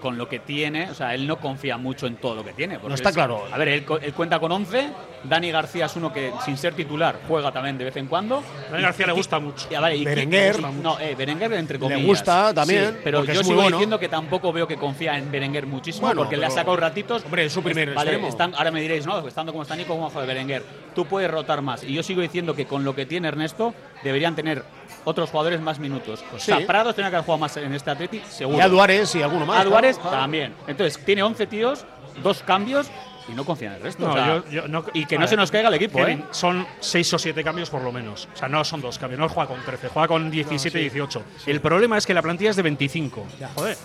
[0.01, 2.79] con lo que tiene, o sea, él no confía mucho en todo lo que tiene.
[2.83, 3.45] No está es- claro.
[3.53, 4.89] A ver, él, él cuenta con 11,
[5.25, 8.43] Dani García es uno que, sin ser titular, juega también de vez en cuando.
[8.71, 9.69] Dani García le gusta mucho.
[9.71, 10.57] Y, y- Berenguer.
[10.59, 12.07] y- No, eh, Berenguer entre Le comillas.
[12.07, 13.77] gusta también, Sí, pero yo sigo bueno.
[13.77, 17.25] diciendo que tampoco veo que confía en Berenguer muchísimo, Bueno, porque le ha sacado ratitos.
[17.25, 20.05] Hombre, es su primer Vale, están- ahora me diréis, no, estando como está Nico, como
[20.09, 20.63] bajo de Berenguer.
[20.95, 21.85] Tú puedes rotar más.
[21.85, 24.65] Y yo sigo diciendo que con lo que tiene Ernesto, deberían tener
[25.05, 26.23] otros jugadores más minutos.
[26.35, 26.65] O sea, sí.
[26.65, 28.59] Prados tenía que haber jugado más en este Atleti, seguro.
[28.59, 29.61] Y a Duárez y alguno más.
[29.61, 30.23] A Duárez claro, claro.
[30.25, 30.55] también.
[30.67, 31.85] Entonces, tiene 11 tíos,
[32.23, 32.89] dos cambios
[33.29, 34.05] y no confía en el resto.
[34.07, 35.99] No, o sea, yo- yo no- y que no ver, se nos caiga el equipo,
[35.99, 36.25] Kevin, ¿eh?
[36.33, 38.29] Son 6 o 7 cambios por lo menos.
[38.35, 39.21] O sea, no son dos cambios.
[39.21, 41.23] No juega con 13, juega con 17 y 18.
[41.47, 43.27] El problema es que la plantilla es de 25.
[43.55, 43.77] Joder.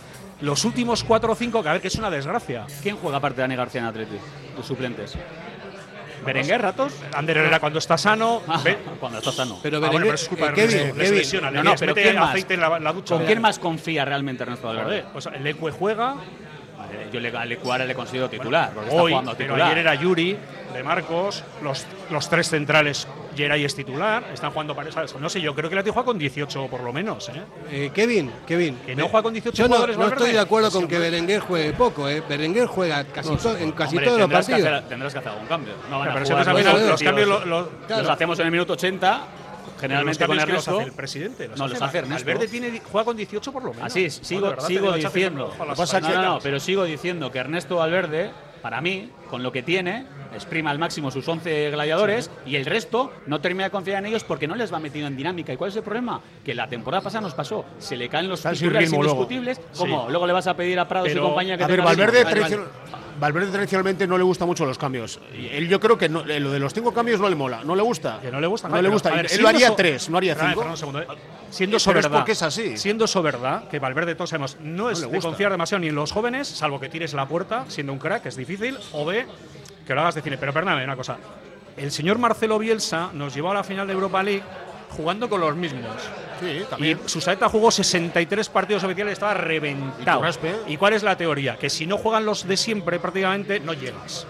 [0.42, 2.66] Los últimos 4 o 5, que a ver, que es una desgracia.
[2.84, 4.18] ¿Quién juega aparte de Dani García en Atleti?
[4.58, 5.14] Los suplentes.
[6.26, 6.93] ¿Berenguer, ratos?
[7.14, 8.41] Ander Herrera cuando está sano.
[8.47, 8.61] Ah,
[8.99, 9.60] cuando está sano.
[9.64, 11.19] Pero Ah, bueno, Berenguer- pero es culpa eh, de Kevin, Ernesto, les Kevin.
[11.19, 12.30] lesiona, No, le no, les pero mete ¿quién más?
[12.30, 13.15] aceite en la, la ducha.
[13.15, 15.06] ¿Con quién más confía realmente Ernesto Valverde?
[15.14, 16.15] Pues el Ecue juega,
[17.12, 19.68] Yo le, a Lecuara le considero titular, está Hoy, jugando pero titular.
[19.68, 20.38] ayer era Yuri,
[20.74, 25.16] de Marcos, los, los tres centrales, Geray es titular, están jugando parejas.
[25.20, 27.30] No sé, yo creo que la juega con 18 por lo menos.
[27.30, 27.44] ¿eh?
[27.72, 28.78] Eh, Kevin, Kevin.
[28.86, 30.24] Que no juega con 18 Yo no, jugadores no Valverde.
[30.24, 31.00] estoy de acuerdo con que.
[31.00, 32.08] Berenguer juegue poco.
[32.10, 32.22] Eh.
[32.28, 34.74] Berenguer juega casi No, to- en casi hombre, todos los tendrás que partidos.
[34.74, 35.74] hacer- tendrás que hacer algún cambio.
[35.90, 37.46] No van Pero a jugar final los los cambios partidos.
[37.48, 39.22] lo- lo- los hacemos en el minuto 80,
[39.80, 40.72] generalmente Pero con los el resto.
[40.72, 41.49] los hace el presidente.
[41.56, 42.26] no, los hace Ernesto.
[42.26, 43.85] Valverde tiene, juega con 18 por lo menos.
[43.85, 45.53] Así es, sigo, sigo diciendo.
[45.57, 48.31] no, no, no, pero sigo diciendo que Ernesto Valverde,
[48.61, 53.11] para mí, con lo que tiene, exprima al máximo sus 11 gladiadores y el resto
[53.26, 55.53] no termina de confiar en ellos porque no les va metido en dinámica.
[55.53, 56.22] ¿Y cuál es el problema?
[56.43, 57.65] Que la temporada pasada nos pasó.
[57.80, 59.22] Se le caen los titulares ritmo luego.
[59.23, 59.61] indiscutibles.
[59.77, 60.06] ¿Cómo?
[60.06, 60.11] Sí.
[60.11, 61.81] Luego le vas a pedir a Prados Pero, y compañía que a ver.
[61.81, 62.65] Valverde, tradicion-
[63.18, 65.22] Valverde tradicionalmente no le gusta mucho los cambios.
[65.34, 67.64] Él yo creo que no- eh, lo de los cinco cambios no le mola.
[67.64, 68.19] ¿No le gusta?
[68.22, 68.68] Que no le gusta.
[68.68, 69.10] No le gusta.
[69.11, 70.60] Ver, Él lo haría so- tres, no haría cinco.
[70.60, 71.07] Fran, un segundo, eh.
[71.49, 72.76] Siendo eso es verdad, porque es así.
[72.76, 76.11] Siendo eso verdad, que Valverde todos sabemos, no es de confiar demasiado ni en los
[76.11, 79.06] jóvenes, salvo que tires la puerta, siendo un crack, es difícil, o
[79.86, 80.38] Que lo hagas de cine.
[80.38, 81.18] Pero perdóname una cosa.
[81.78, 84.44] El señor Marcelo Bielsa nos llevó a la final de Europa League
[84.90, 85.84] jugando con los mismos.
[86.40, 87.00] Sí, también.
[87.06, 90.22] Y Susaeta jugó 63 partidos oficiales y estaba reventado.
[90.68, 90.74] Y.
[90.74, 91.58] ¿Y cuál es la teoría?
[91.58, 94.26] Que si no juegan los de siempre prácticamente, no llegas.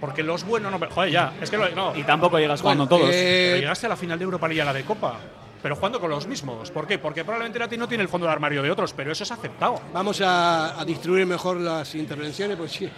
[0.00, 0.78] Porque los buenos no.
[0.90, 1.32] Joder, ya.
[1.40, 1.96] Es que lo- no.
[1.96, 3.14] Y tampoco llegas jugando Bueno, todos.
[3.14, 5.18] Pero llegaste a la final de Europa League y a la de Copa.
[5.62, 6.70] Pero jugando con los mismos.
[6.70, 6.98] ¿Por qué?
[6.98, 9.80] Porque probablemente Lati no tiene el fondo de armario de otros, pero eso es aceptado.
[9.94, 12.90] Vamos a, a distribuir mejor las intervenciones porque sí,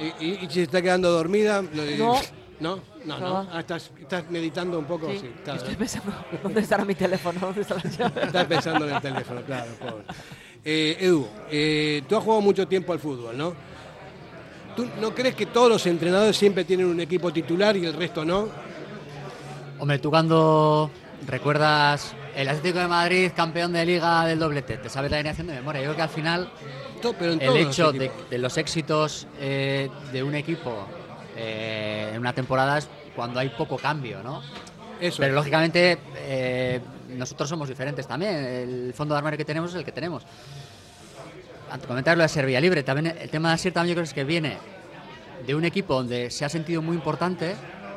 [0.00, 1.62] y, y- y si se está quedando dormida.
[1.62, 2.14] No.
[2.60, 3.18] No, no, no.
[3.20, 3.48] No.
[3.52, 5.10] Ah, estás, estás meditando un poco.
[5.10, 6.12] Sí, sí, está- estoy pensando,
[6.42, 7.40] ¿dónde estará mi teléfono?
[7.40, 8.22] ¿Dónde está la llave?
[8.26, 10.04] Estás pensando en el teléfono, claro, pobre.
[10.62, 13.54] Eh, Edu, eh, tú has jugado mucho tiempo al fútbol, ¿no?
[14.76, 18.24] ¿Tú no crees que todos los entrenadores siempre tienen un equipo titular y el resto
[18.26, 18.48] no?
[19.78, 20.90] Hombre, tú cuando
[21.26, 25.54] recuerdas el Atlético de Madrid campeón de liga del doblete, te sabes la alineación de
[25.54, 25.80] memoria.
[25.80, 26.50] Yo creo que al final
[27.00, 30.86] To- pero en el los hecho de, los éxitos eh, de un equipo
[31.36, 34.42] eh, en una temporada es cuando hay poco cambio, ¿no?
[35.00, 35.18] Eso.
[35.20, 38.34] Pero lógicamente eh, nosotros somos diferentes también.
[38.34, 40.24] El fondo de armario que tenemos es el que tenemos.
[41.70, 44.04] Antes de comentar lo de Serbia Libre, también el tema de Asier también yo creo
[44.04, 44.58] es que viene
[45.46, 47.54] de un equipo donde se ha sentido muy importante,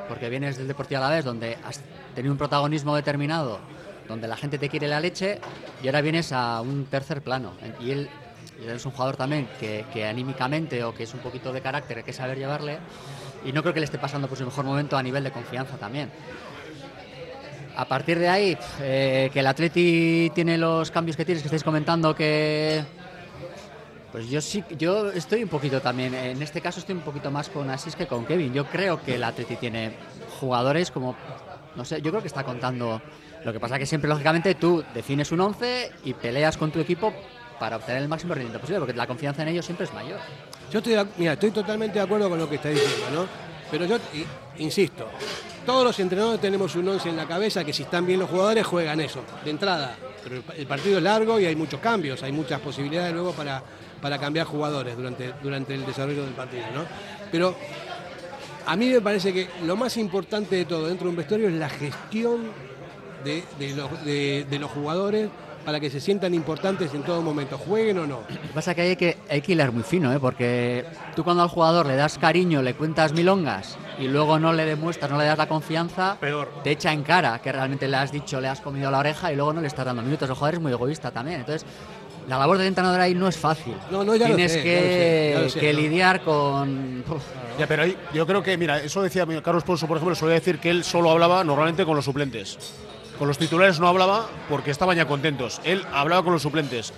[0.07, 1.81] porque vienes del Deportivo Alavés, donde has
[2.15, 3.59] tenido un protagonismo determinado,
[4.07, 5.39] donde la gente te quiere la leche,
[5.81, 7.53] y ahora vienes a un tercer plano.
[7.81, 8.09] Y él
[8.61, 12.03] es un jugador también que, que anímicamente o que es un poquito de carácter, hay
[12.03, 12.79] que saber llevarle,
[13.45, 15.77] y no creo que le esté pasando por su mejor momento a nivel de confianza
[15.77, 16.11] también.
[17.75, 21.63] A partir de ahí, eh, que el Atleti tiene los cambios que tienes, que estáis
[21.63, 22.83] comentando que
[24.13, 27.49] pues yo sí, yo estoy un poquito también, en este caso estoy un poquito más
[27.49, 28.53] con Asís que con Kevin.
[28.53, 29.93] Yo creo que el Atleti tiene
[30.39, 31.15] jugadores como,
[31.75, 33.01] no sé, yo creo que está contando.
[33.43, 37.11] Lo que pasa que siempre, lógicamente, tú defines un 11 y peleas con tu equipo
[37.59, 40.19] para obtener el máximo rendimiento posible, porque la confianza en ellos siempre es mayor.
[40.71, 43.27] Yo estoy, mira, estoy totalmente de acuerdo con lo que está diciendo, ¿no?
[43.71, 43.97] Pero yo
[44.57, 45.07] insisto,
[45.65, 48.65] todos los entrenadores tenemos un once en la cabeza que si están bien los jugadores
[48.65, 49.95] juegan eso, de entrada.
[50.23, 53.31] Pero el, pa- el partido es largo y hay muchos cambios, hay muchas posibilidades luego
[53.31, 53.63] para,
[54.01, 56.85] para cambiar jugadores durante, durante el desarrollo del partido, ¿no?
[57.31, 57.55] Pero
[58.65, 61.53] a mí me parece que lo más importante de todo dentro de un vestuario es
[61.55, 62.43] la gestión
[63.23, 63.43] de,
[63.75, 65.29] los, de los jugadores
[65.65, 68.21] para que se sientan importantes en todo momento, jueguen o no.
[68.29, 70.19] Lo que pasa es que hay que, hay que hilar muy fino, ¿eh?
[70.19, 70.85] porque
[71.15, 75.09] tú cuando al jugador le das cariño, le cuentas milongas y luego no le demuestras,
[75.11, 76.17] no le das la confianza,
[76.63, 79.35] te echa en cara que realmente le has dicho, le has comido la oreja y
[79.35, 80.29] luego no le estás dando minutos.
[80.29, 81.41] El jugador es muy egoísta también.
[81.41, 81.65] Entonces,
[82.27, 83.75] la labor del entrenador ahí no es fácil.
[83.91, 85.79] No, no, ya lo Tienes sé, que, ya lo sé, ya lo sé, que no.
[85.79, 87.03] lidiar con...
[87.09, 87.23] Uf.
[87.59, 90.59] Ya, pero ahí, yo creo que, mira, eso decía Carlos Ponso, por ejemplo, solía decir
[90.59, 92.57] que él solo hablaba normalmente con los suplentes.
[93.23, 95.61] Con los titulares no hablaba porque estaban ya contentos.
[95.63, 96.91] Él hablaba con los suplentes.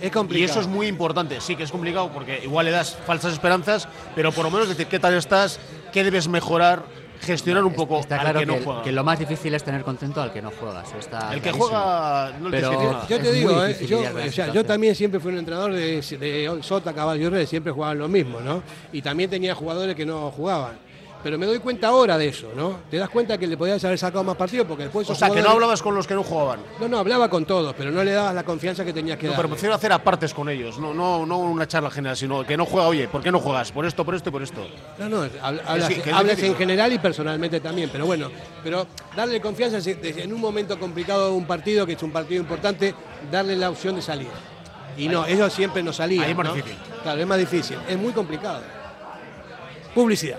[0.00, 1.40] Es Y eso es muy importante.
[1.40, 4.86] Sí que es complicado porque igual le das falsas esperanzas, pero por lo menos decir
[4.86, 5.58] qué tal estás,
[5.92, 6.84] qué debes mejorar,
[7.22, 8.82] gestionar un poco Está al claro que que, no juega.
[8.84, 10.82] que lo más difícil es tener contento al que no juega.
[10.82, 11.66] eso está El que clarísimo.
[11.66, 13.08] juega no Pero.
[13.08, 16.58] Yo te es digo, eh, yo, o sea, también siempre fui un entrenador de, de
[16.62, 18.62] Sota, Caballo y siempre jugaban lo mismo, ¿no?
[18.92, 20.86] Y también tenía jugadores que no jugaban.
[21.28, 22.78] Pero me doy cuenta ahora de eso, ¿no?
[22.90, 25.10] Te das cuenta que le podías haber sacado más partido porque después.
[25.10, 26.60] O sea, que no hablabas con los que no jugaban.
[26.80, 29.32] No, no, hablaba con todos, pero no le dabas la confianza que tenías que No,
[29.32, 29.36] dar.
[29.40, 32.64] pero prefiero hacer apartes con ellos, no, no, no una charla general, sino que no
[32.64, 33.70] juega, oye, ¿por qué no juegas?
[33.72, 34.66] Por esto, por esto y por esto.
[34.98, 38.30] No, no, habl- hablas, que en general y personalmente también, pero bueno,
[38.64, 42.94] pero darle confianza en un momento complicado de un partido, que es un partido importante,
[43.30, 44.28] darle la opción de salir.
[44.96, 46.24] Y no, ellos siempre no salían.
[46.24, 46.54] Ahí es más ¿no?
[46.54, 46.78] difícil.
[47.02, 48.62] Claro, es más difícil, es muy complicado.
[49.94, 50.38] Publicidad.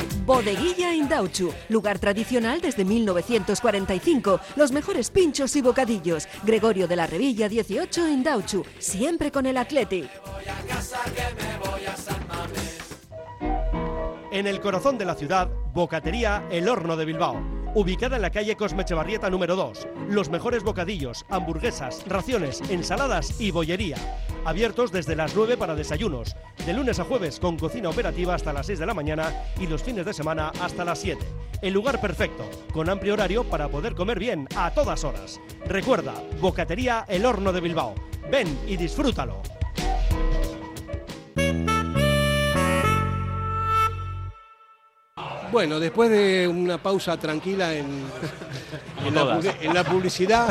[0.25, 4.39] Bodeguilla Indauchu, lugar tradicional desde 1945.
[4.55, 6.27] Los mejores pinchos y bocadillos.
[6.43, 10.09] Gregorio de la Revilla 18 Indauchu, siempre con el Athletic.
[14.31, 17.61] En el corazón de la ciudad, Bocatería El Horno de Bilbao.
[17.73, 19.87] Ubicada en la calle Cosme Echevarrieta número 2.
[20.09, 23.97] Los mejores bocadillos, hamburguesas, raciones, ensaladas y bollería.
[24.43, 26.35] Abiertos desde las 9 para desayunos.
[26.65, 29.83] De lunes a jueves con cocina operativa hasta las 6 de la mañana y los
[29.83, 31.23] fines de semana hasta las 7.
[31.61, 35.39] El lugar perfecto, con amplio horario para poder comer bien a todas horas.
[35.67, 37.93] Recuerda, Bocatería El Horno de Bilbao.
[38.31, 39.41] Ven y disfrútalo.
[45.51, 47.85] Bueno, después de una pausa tranquila en,
[49.05, 50.49] en, la, en publicidad,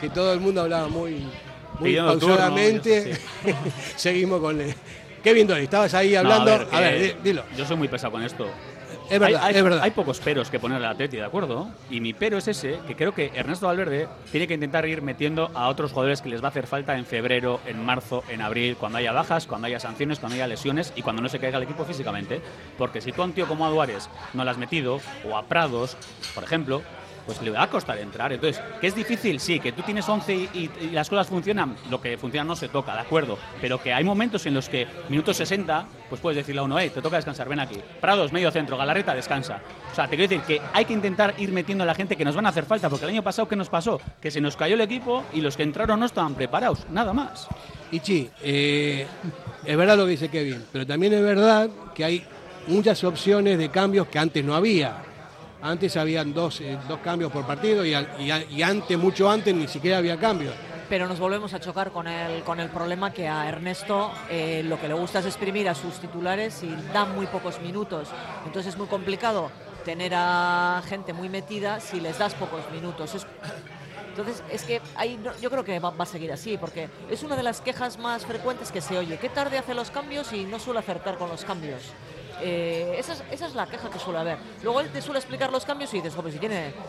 [0.00, 1.22] que todo el mundo hablaba muy,
[1.80, 3.16] muy Pidiendo turno, pausadamente,
[3.96, 4.60] seguimos con...
[4.60, 4.74] el-
[5.22, 6.56] Kevin Dolly, estabas ahí hablando...
[6.58, 7.42] No, a ver, di- dilo.
[7.56, 8.48] Yo soy muy pesado con esto.
[9.10, 9.80] Es verdad, hay, hay- es verdad.
[9.82, 11.68] Hay pocos peros que ponerle al Atleti, ¿de acuerdo?
[11.90, 15.50] Y mi pero es ese, que creo que Ernesto Valverde tiene que intentar ir metiendo
[15.52, 18.76] a otros jugadores que les va a hacer falta en febrero, en marzo, en abril,
[18.76, 21.64] cuando haya bajas, cuando haya sanciones, cuando haya lesiones y cuando no se caiga el
[21.64, 22.40] equipo físicamente.
[22.78, 25.44] Porque si tú a un tío como a Duárez no lo has metido, o a
[25.44, 25.96] Prados,
[26.34, 26.82] por ejemplo,
[27.26, 28.32] pues le va a costar entrar.
[28.32, 32.18] Entonces, que es difícil, sí, que tú tienes 11 y, las cosas funcionan, lo que
[32.18, 33.38] funciona no se toca, de acuerdo.
[33.60, 36.90] Pero que hay momentos en los que, minutos 60, pues puedes decirle a uno, hey,
[36.92, 37.78] te toca descansar, ven aquí.
[38.00, 39.60] Prados, medio centro, Galarreta, descansa.
[39.90, 42.24] O sea, te quiero decir que hay que intentar ir metiendo a la gente que
[42.24, 44.00] nos van a hacer falta, porque el año pasado, ¿qué nos pasó?
[44.20, 47.48] Que se nos cayó el equipo y los que entraron no estaban preparados, nada más.
[47.92, 49.06] Ichi, eh,
[49.64, 52.24] es verdad lo que dice Kevin, pero también es verdad que hay
[52.66, 55.09] muchas opciones de cambios que antes no había.
[55.62, 59.68] Antes habían dos, eh, dos cambios por partido y, y y antes, mucho antes, ni
[59.68, 60.54] siquiera había cambios.
[60.88, 64.80] Pero nos volvemos a chocar con el, con el problema que a Ernesto eh, lo
[64.80, 68.08] que le gusta es exprimir a sus titulares y dan muy pocos minutos.
[68.44, 69.50] Entonces es muy complicado
[69.84, 73.14] tener a gente muy metida si les das pocos minutos.
[73.14, 73.26] Es-
[74.08, 77.22] entonces es que ahí no- yo creo que va, va a seguir así, porque es
[77.22, 79.16] una de las quejas más frecuentes que se oye.
[79.18, 81.82] ¿Qué tarde hace los cambios y no suele acertar con los cambios?
[82.42, 84.38] Eh, esa, es, esa es la queja que suele haber.
[84.62, 86.32] Luego él te suele explicar los cambios y dices, "Joder,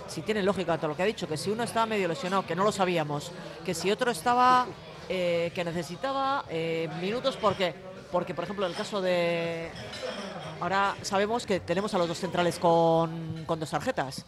[0.07, 2.55] si tiene, lógica todo lo que ha dicho, que si uno estaba medio lesionado, que
[2.55, 3.31] no lo sabíamos,
[3.65, 4.65] que si otro estaba,
[5.09, 7.73] eh, que necesitaba eh, minutos porque,
[8.11, 9.69] porque, por ejemplo, en el caso de...
[10.59, 14.25] Ahora sabemos que tenemos a los dos centrales con dos tarjetas.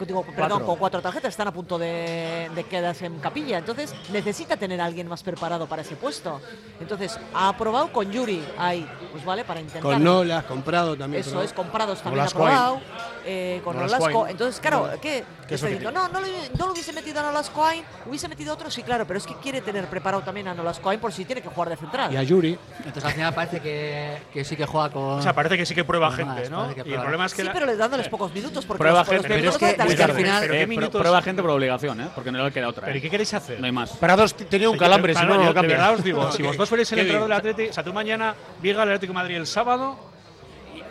[0.00, 0.66] Con- digo, perdón, Cuatro.
[0.66, 3.58] con cuatro tarjetas, están a punto de, de quedarse en capilla.
[3.58, 6.40] Entonces necesita tener a alguien más preparado para ese puesto.
[6.80, 9.82] Entonces ha probado con Yuri ahí, pues vale, para intentar.
[9.82, 11.20] Con Nolas, comprado también.
[11.20, 12.80] Eso es, comprados también Nolasco aprobado.
[13.26, 14.24] eh, con Nolasco.
[14.24, 14.32] ahí.
[14.32, 15.00] Entonces, claro, No.
[15.00, 15.24] ¿qué?
[15.46, 16.20] ¿Qué es Está que diciendo, no, no,
[16.56, 19.26] no lo hubiese metido a Nolasco ahí, hubiese metido a otro, sí, claro, pero es
[19.26, 22.12] que quiere tener preparado también a Nolasco ahí por si tiene que jugar de central.
[22.12, 22.56] Y a Yuri.
[22.78, 25.02] Entonces al final parece que, que sí que juega con.
[25.02, 26.72] O sea, parece que sí que prueba con gente, más, ¿no?
[26.74, 29.00] que Y el problema es que Sí, la- pero le dándoles pocos minutos porque Prueba
[29.00, 31.00] los- con los gente, minutos pero de tarjeta- al final, pero ¿qué eh, minutos?
[31.00, 32.08] prueba gente por obligación, ¿eh?
[32.14, 32.84] Porque no le queda otra.
[32.86, 32.98] ¿Pero ¿eh?
[32.98, 33.60] ¿y qué queréis hacer?
[33.60, 33.90] No hay más.
[33.92, 35.76] Prados t- tenía un calambre, si no, no yo cambia.
[35.76, 38.34] De verdad os digo, si vosotros fuerais el entrenador del Atleti, o sea, tú mañana
[38.62, 39.96] llega el Atlético de Madrid el sábado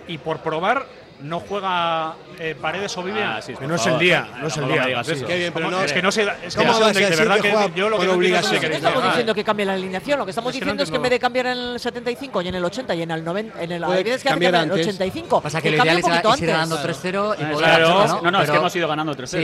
[0.08, 0.86] y, y por probar
[1.22, 3.28] no juega eh, Paredes o Vivian.
[3.38, 4.82] Ah, sí, No es el día, Ah, no es el día.
[4.82, 5.26] me digas eso.
[5.28, 5.78] Qué bien, pero ¿Cómo?
[5.78, 7.36] no- es que no sé, es que ¿Cómo no sé vas a dónde- de verdad
[7.36, 8.62] que que, yo lo que no obligación?
[8.62, 10.90] No estamos diciendo que cambie la alineación, lo que estamos Es que no diciendo es
[10.90, 13.24] que en vez de cambiar en el 75 y en el 80 y en el
[13.24, 14.88] 90, en el, que cambiar en el antes.
[14.88, 15.42] 85.
[15.42, 16.98] Pasa que lo cambie ideal un es ir- ganando antes.
[17.04, 18.00] 3-0 y claro.
[18.00, 19.38] hacerlo, No, no, es que hemos ido ganando 3-0, Sí,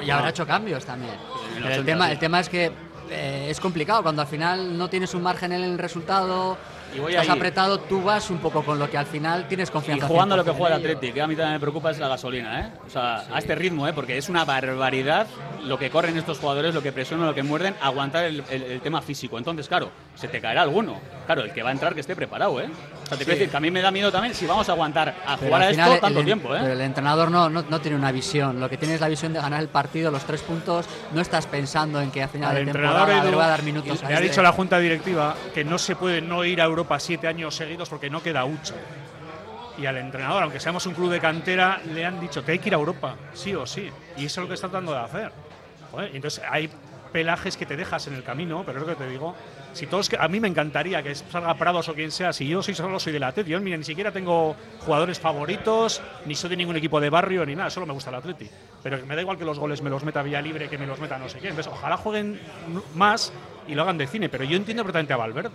[0.00, 0.04] ¿eh?
[0.06, 1.12] y habrá hecho cambios también.
[1.12, 2.70] el Pero el 80, tema, el tema es que
[3.10, 6.56] eh, es complicado cuando al final no tienes un margen en el resultado
[6.96, 9.72] Y voy estás apretado, tú vas un poco con lo que al final tienes Y
[9.72, 10.06] confianza.
[10.08, 10.80] jugando a lo que 100% juega el.
[10.82, 12.72] Athletic, que a mí también me preocupa es la gasolina, ¿eh?
[12.86, 13.92] O sea, a este ritmo, ¿eh?
[13.92, 15.26] Porque es una barbaridad
[15.64, 18.80] lo que corren estos jugadores, lo que presionan, lo que muerden, aguantar el, el- el
[18.80, 19.36] tema físico.
[19.38, 20.98] Entonces, claro, se te caerá alguno.
[21.26, 22.68] Claro, el que va a entrar que esté preparado, ¿eh?
[23.04, 23.38] O sea, te quiero Sí.
[23.40, 25.62] decir que a mí me da miedo también si vamos a aguantar a Pero jugar
[25.62, 26.72] a esto tanto el, tiempo, Pero ¿eh?
[26.72, 28.58] el entrenador no, no, no tiene una visión.
[28.58, 30.86] Lo que tiene es la visión de ganar el partido, los tres puntos.
[31.12, 33.62] No estás pensando en que a final Al de entrenador temporada le voy a dar
[33.62, 34.28] minutos le ha este.
[34.28, 37.88] dicho la junta directiva que no se puede no ir a Europa siete años seguidos
[37.88, 38.74] porque no queda hucha.
[39.78, 42.70] Y al entrenador, aunque seamos un club de cantera, le han dicho que hay que
[42.70, 43.90] ir a Europa, sí o sí.
[44.16, 45.32] Y eso es lo que está tratando de hacer.
[45.90, 46.70] Joder, y entonces hay
[47.12, 49.34] pelajes que te dejas en el camino, pero es lo que te digo.
[49.76, 52.74] Si todos a mí me encantaría que salga Prados o quien sea, si yo soy
[52.74, 56.76] solo soy del Atleti, yo mira, ni siquiera tengo jugadores favoritos, ni soy de ningún
[56.76, 58.48] equipo de barrio ni nada, solo me gusta el Atleti.
[58.82, 60.98] Pero me da igual que los goles me los meta Vía Libre, que me los
[60.98, 61.50] meta no sé quién.
[61.50, 62.40] Entonces, ojalá jueguen
[62.94, 63.34] más
[63.68, 65.50] y lo hagan de cine, pero yo entiendo perfectamente a Valverde.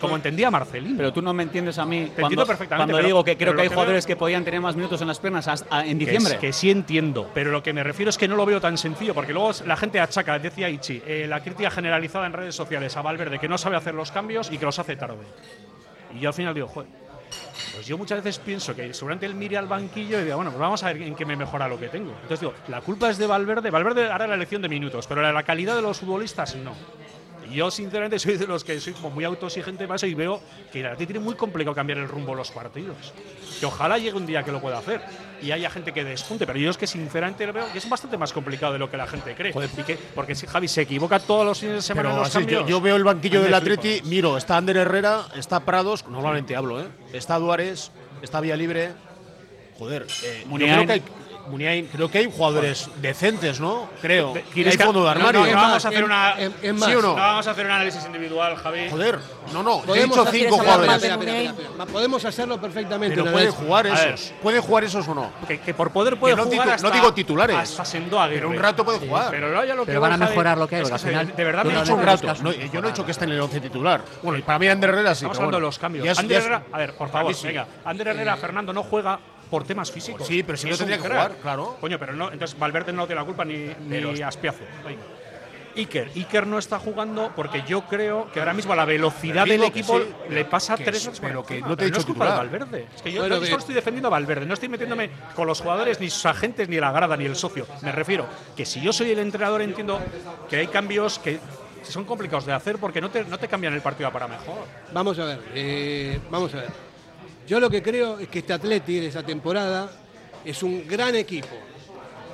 [0.00, 0.96] como entendía a Marcelino.
[0.96, 2.92] Pero tú no me entiendes a mí Te cuando, entiendo perfectamente.
[2.92, 5.46] cuando digo que creo que hay jugadores que podían tener más minutos en las piernas
[5.48, 6.34] hasta- a- en que diciembre.
[6.34, 8.76] es- Que, sí entiendo, pero lo que me refiero es que no lo veo tan
[8.78, 12.96] sencillo, porque luego la gente achaca, decía Ichi, eh, la crítica generalizada en redes sociales
[12.96, 15.24] a Valverde, que no sabe hacer los cambios y que los hace tarde.
[16.14, 16.88] Y yo al final digo, joder,
[17.74, 20.60] pues yo muchas veces pienso que seguramente él mire al banquillo y diga, bueno, pues
[20.60, 22.10] vamos a ver en qué me mejora lo que tengo.
[22.10, 25.42] Entonces digo, la culpa es de Valverde, Valverde hará la elección de minutos, pero la
[25.42, 26.72] calidad de los futbolistas no.
[27.52, 30.40] Y yo sinceramente soy de los que soy como muy autoexigente para eso y veo
[30.72, 33.12] que el Atleti tiene muy complicado cambiar el rumbo de los partidos.
[33.60, 35.02] Que ojalá llegue un día que lo pueda hacer
[35.42, 38.16] y haya gente que despunte, pero yo es que sinceramente lo veo que es bastante
[38.16, 39.52] más complicado de lo que la gente cree.
[39.52, 42.34] Y que- porque si Javi se equivoca todos los fines de semana en Pero los
[42.34, 42.70] así, yo, cambios.
[42.70, 44.08] yo veo el banquillo del Atleti, flipa.
[44.08, 46.86] miro, está Ander Herrera, está Prados, normalmente hablo, ¿eh?
[47.12, 47.90] Está Duárez,
[48.22, 48.90] está Vía Libre.
[49.78, 50.74] Joder, eh, yo Muniain.
[50.74, 51.02] creo que hay,
[51.48, 53.88] Muniain, creo que hay jugadores decentes, ¿no?
[54.00, 54.34] Creo.
[54.52, 55.40] ¿Quieres hay que- fondo de no, armario.
[55.40, 56.34] no, no vamos a hacer una.
[56.36, 57.08] ¿Sí o no?
[57.08, 58.88] No vamos a hacer un análisis individual, Javi.
[58.90, 59.18] Joder,
[59.52, 60.92] no, no, te he Podemos dicho cinco jugadores.
[60.94, 61.86] espera, espera, espera.
[61.86, 63.14] Podemos hacerlo perfectamente.
[63.16, 63.66] Pero un puede análisis.
[63.66, 64.32] jugar esos.
[64.42, 65.30] ¿Puede jugar esos o no?
[65.46, 67.56] Que, que por poder puede Que no jugar hasta, no digo titulares.
[67.56, 68.40] Hasta Sendo Aguirre.
[68.40, 69.30] Pero un rato puede jugar.
[69.30, 71.44] Pero, ya lo que Pero van a mejorar lo que hay, es al final De
[71.44, 72.34] verdad no he dicho un rato.
[72.42, 74.02] No, yo no he dicho que esté en el 11 titular.
[74.22, 75.24] Bueno, y para mí Ander Herrera sí.
[75.24, 76.18] Estamos hablando de los cambios.
[76.18, 77.46] A ver, por favor, sí.
[77.48, 77.66] venga.
[77.84, 79.18] Ander Herrera, Fernando, no juega
[79.52, 80.26] por temas físicos.
[80.26, 81.26] Sí, pero si no tendría que crack.
[81.26, 81.76] jugar, claro.
[81.78, 84.64] Coño, pero no, entonces Valverde no tiene la culpa ni, Pero- ni Aspiazo.
[84.82, 85.02] Venga.
[85.76, 86.10] Iker.
[86.16, 89.98] Iker no está jugando porque yo creo que ahora mismo a la velocidad del equipo
[89.98, 92.38] sí, le pasa que tres sí, pero que no te he dicho es culpa de.
[92.38, 92.86] Valverde.
[92.96, 96.08] Es que yo, solo estoy defendiendo a Valverde, no estoy metiéndome con los jugadores, ni
[96.08, 97.66] sus agentes, ni la grada, ni el socio.
[97.82, 98.26] Me refiero
[98.56, 100.00] que si yo soy el entrenador entiendo
[100.48, 101.40] que hay cambios que
[101.82, 104.64] son complicados de hacer porque no te, no te cambian el partido para mejor.
[104.94, 106.91] Vamos a ver, eh, vamos a ver.
[107.46, 109.90] Yo lo que creo es que este Atleti de esta temporada
[110.44, 111.48] es un gran equipo.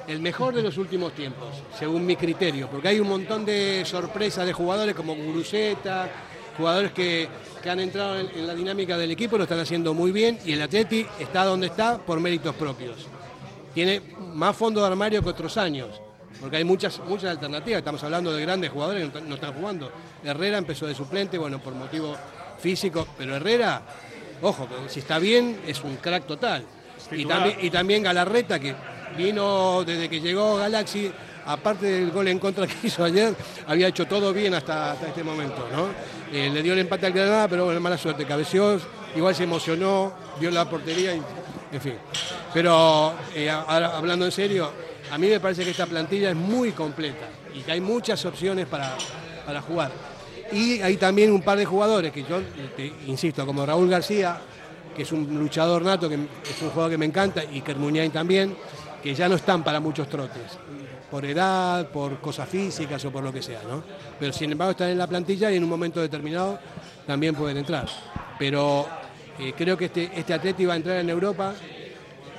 [0.06, 1.48] El mejor de los últimos tiempos,
[1.78, 6.08] según mi criterio, porque hay un montón de sorpresas de jugadores como Guruseta,
[6.56, 7.28] jugadores que,
[7.62, 10.62] que han entrado en, la dinámica del equipo, lo están haciendo muy bien y el
[10.62, 13.06] Atleti está donde está por méritos propios.
[13.74, 14.00] Tiene
[14.32, 16.00] más fondo de armario que otros años,
[16.40, 17.78] porque hay muchas, muchas alternativas.
[17.78, 19.92] Estamos hablando de grandes jugadores que no, están- jugando.
[20.24, 22.16] Herrera empezó de suplente, bueno, por motivos
[22.58, 23.82] físicos, pero Herrera,
[24.42, 26.64] ojo, si está bien, es un crack total.
[27.12, 28.74] Y también, y también Galarreta, que
[29.16, 31.10] vino desde que llegó Galaxy,
[31.46, 33.34] aparte del gol en contra que hizo ayer,
[33.66, 35.88] había hecho todo bien hasta, hasta este momento, ¿no?
[36.32, 38.78] Eh, le dio el empate al Granada, pero bueno, mala suerte, cabeció,
[39.16, 41.22] igual se emocionó, vio la portería y,
[41.72, 41.94] en fin.
[42.52, 44.70] Pero eh, ahora, hablando en serio,
[45.10, 48.66] a mí me parece que esta plantilla es muy completa y que hay muchas opciones
[48.66, 48.94] para,
[49.46, 49.90] para jugar.
[50.52, 52.40] Y hay también un par de jugadores que yo,
[53.06, 54.40] insisto, como Raúl García,
[54.96, 58.56] que es un luchador nato, que es un jugador que me encanta, y Kermuniain también,
[59.02, 60.58] que ya no están para muchos trotes,
[61.10, 63.82] por edad, por cosas físicas o por lo que sea, ¿no?
[64.18, 66.58] Pero sin embargo están en la plantilla y en un momento determinado
[67.06, 67.86] también pueden entrar.
[68.38, 68.86] Pero
[69.38, 71.54] eh, creo que este, este Atleti va a entrar en Europa,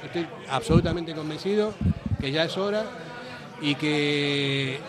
[0.04, 1.74] estoy absolutamente convencido
[2.20, 2.84] que ya es hora
[3.62, 4.80] y que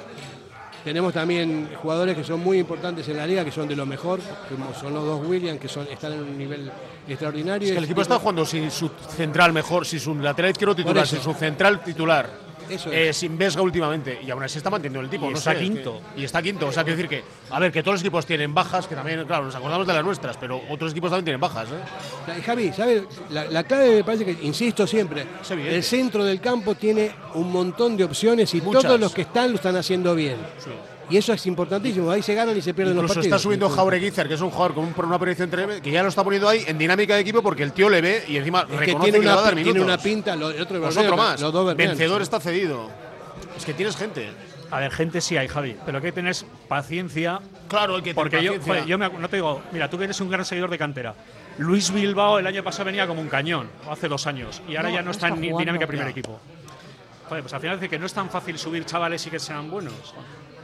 [0.85, 4.21] tenemos también jugadores que son muy importantes en la liga, que son de lo mejor,
[4.49, 6.71] como son los dos Williams, que son, están en un nivel
[7.09, 7.69] extraordinario.
[7.69, 11.07] Es que el equipo está jugando sin su central mejor, sin su lateral izquierdo titular,
[11.07, 12.50] sin su central titular.
[12.71, 13.17] Eso Eh, es.
[13.17, 14.19] sin Vesga últimamente.
[14.25, 15.27] Y aún así está manteniendo el tipo.
[15.27, 16.01] Y no está sé, es quinto.
[16.15, 16.67] que- y está quinto.
[16.69, 17.25] O sea, quiero decir que.
[17.51, 20.05] A ver, que todos los equipos tienen bajas, que también, claro, nos acordamos de las
[20.05, 22.41] nuestras, pero otros equipos también tienen bajas, ¿eh?
[22.43, 23.03] Javi, ¿sabes?
[23.31, 27.97] La, la clave me parece que, insisto siempre, el centro del campo tiene un montón
[27.97, 28.83] de opciones y Muchas.
[28.83, 30.37] todos los que están lo están haciendo bien.
[31.11, 33.37] Y eso es importantísimo, ahí se ganan y se pierden los Incluso partidos.
[33.37, 36.09] está subiendo Jaureguizar, que es un jugador con un- una proyección tremenda, que ya lo
[36.09, 38.67] está poniendo ahí en dinámica de equipo porque el tío le ve y encima Es
[38.67, 39.75] que reconoce tiene que le va a una, dar minutos.
[39.75, 41.41] tiene una pinta, lo- el otro Pues más.
[41.41, 41.77] los dos.
[41.77, 42.89] Vencedor está cedido.
[43.57, 44.31] Es que tienes gente.
[44.71, 46.37] A ver, gente sí hay, Javi, pero hay que tener
[46.69, 47.41] paciencia.
[47.67, 48.73] Claro, hay que tener Porque yo, paciencia.
[48.75, 51.15] joder, yo me no te digo, mira, tú que eres un gran seguidor de cantera.
[51.59, 54.95] Luis Bilbao el año pasado venía como un cañón, hace dos años, y ahora No,
[54.95, 55.59] ya no, no está, está en ni- jugando.
[55.61, 56.11] dinámica primer Ya.
[56.13, 56.39] equipo.
[57.29, 59.69] Joder, pues al final dice que no es tan fácil subir chavales y que sean
[59.71, 60.15] buenos.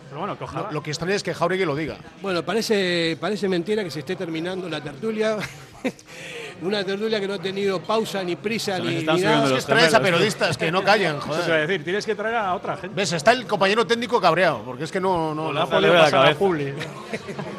[0.08, 0.66] Pero bueno, que ojalá.
[0.68, 1.96] Lo, lo que extraña es que Jauregui lo diga.
[2.22, 5.36] Bueno, parece, parece mentira que se esté terminando la tertulia.
[6.62, 9.56] Una tertulia que no ha tenido pausa ni prisa ni, ni nada.
[9.56, 11.66] Es que traes a gemelos, periodistas que no callan, Eso joder.
[11.68, 12.96] decir, tienes que traer a otra gente.
[12.96, 13.12] ¿Ves?
[13.12, 15.34] Está el compañero técnico cabreado, porque es que no.
[15.34, 16.38] no, ha no- podido la pasar a cabeza.
[16.38, 16.72] Publi.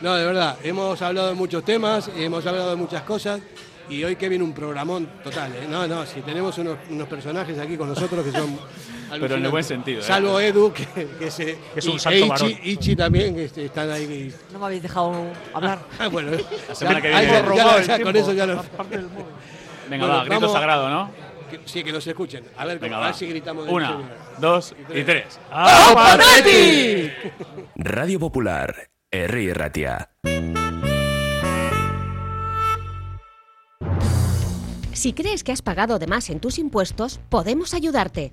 [0.00, 3.40] No, de verdad, hemos hablado de muchos temas, hemos hablado de muchas cosas
[3.90, 5.52] y hoy que viene un programón total.
[5.56, 5.66] ¿eh?
[5.68, 8.56] No, no, si tenemos unos, unos personajes aquí con nosotros que son.
[9.10, 10.04] Pero en el buen sentido, ¿eh?
[10.04, 10.86] Salvo Edu, que,
[11.18, 11.44] que se,
[11.74, 12.50] Que es un santo e varón.
[12.50, 14.32] Ichi, Ichi también, que este, están ahí.
[14.52, 15.14] No me habéis dejado
[15.54, 15.78] hablar.
[15.98, 16.32] Ah, bueno,
[16.68, 17.24] La semana que viene.
[17.26, 18.56] ya- ya- ya con eso ya lo.
[18.56, 19.06] Venga,
[19.88, 21.10] Bueno, va, grito vamos- sagrado, ¿no?
[21.50, 22.44] que- sí, que nos escuchen.
[22.58, 23.06] A ver, Venga, a va.
[23.06, 23.64] ver si gritamos.
[23.66, 24.14] de Una, primero.
[24.38, 25.38] dos y tres.
[27.76, 30.10] Radio Popular, Herri Ratia.
[34.92, 38.32] Si crees que has pagado de más en tus impuestos, podemos ayudarte.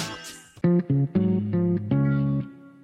[0.63, 1.30] Mm-hmm.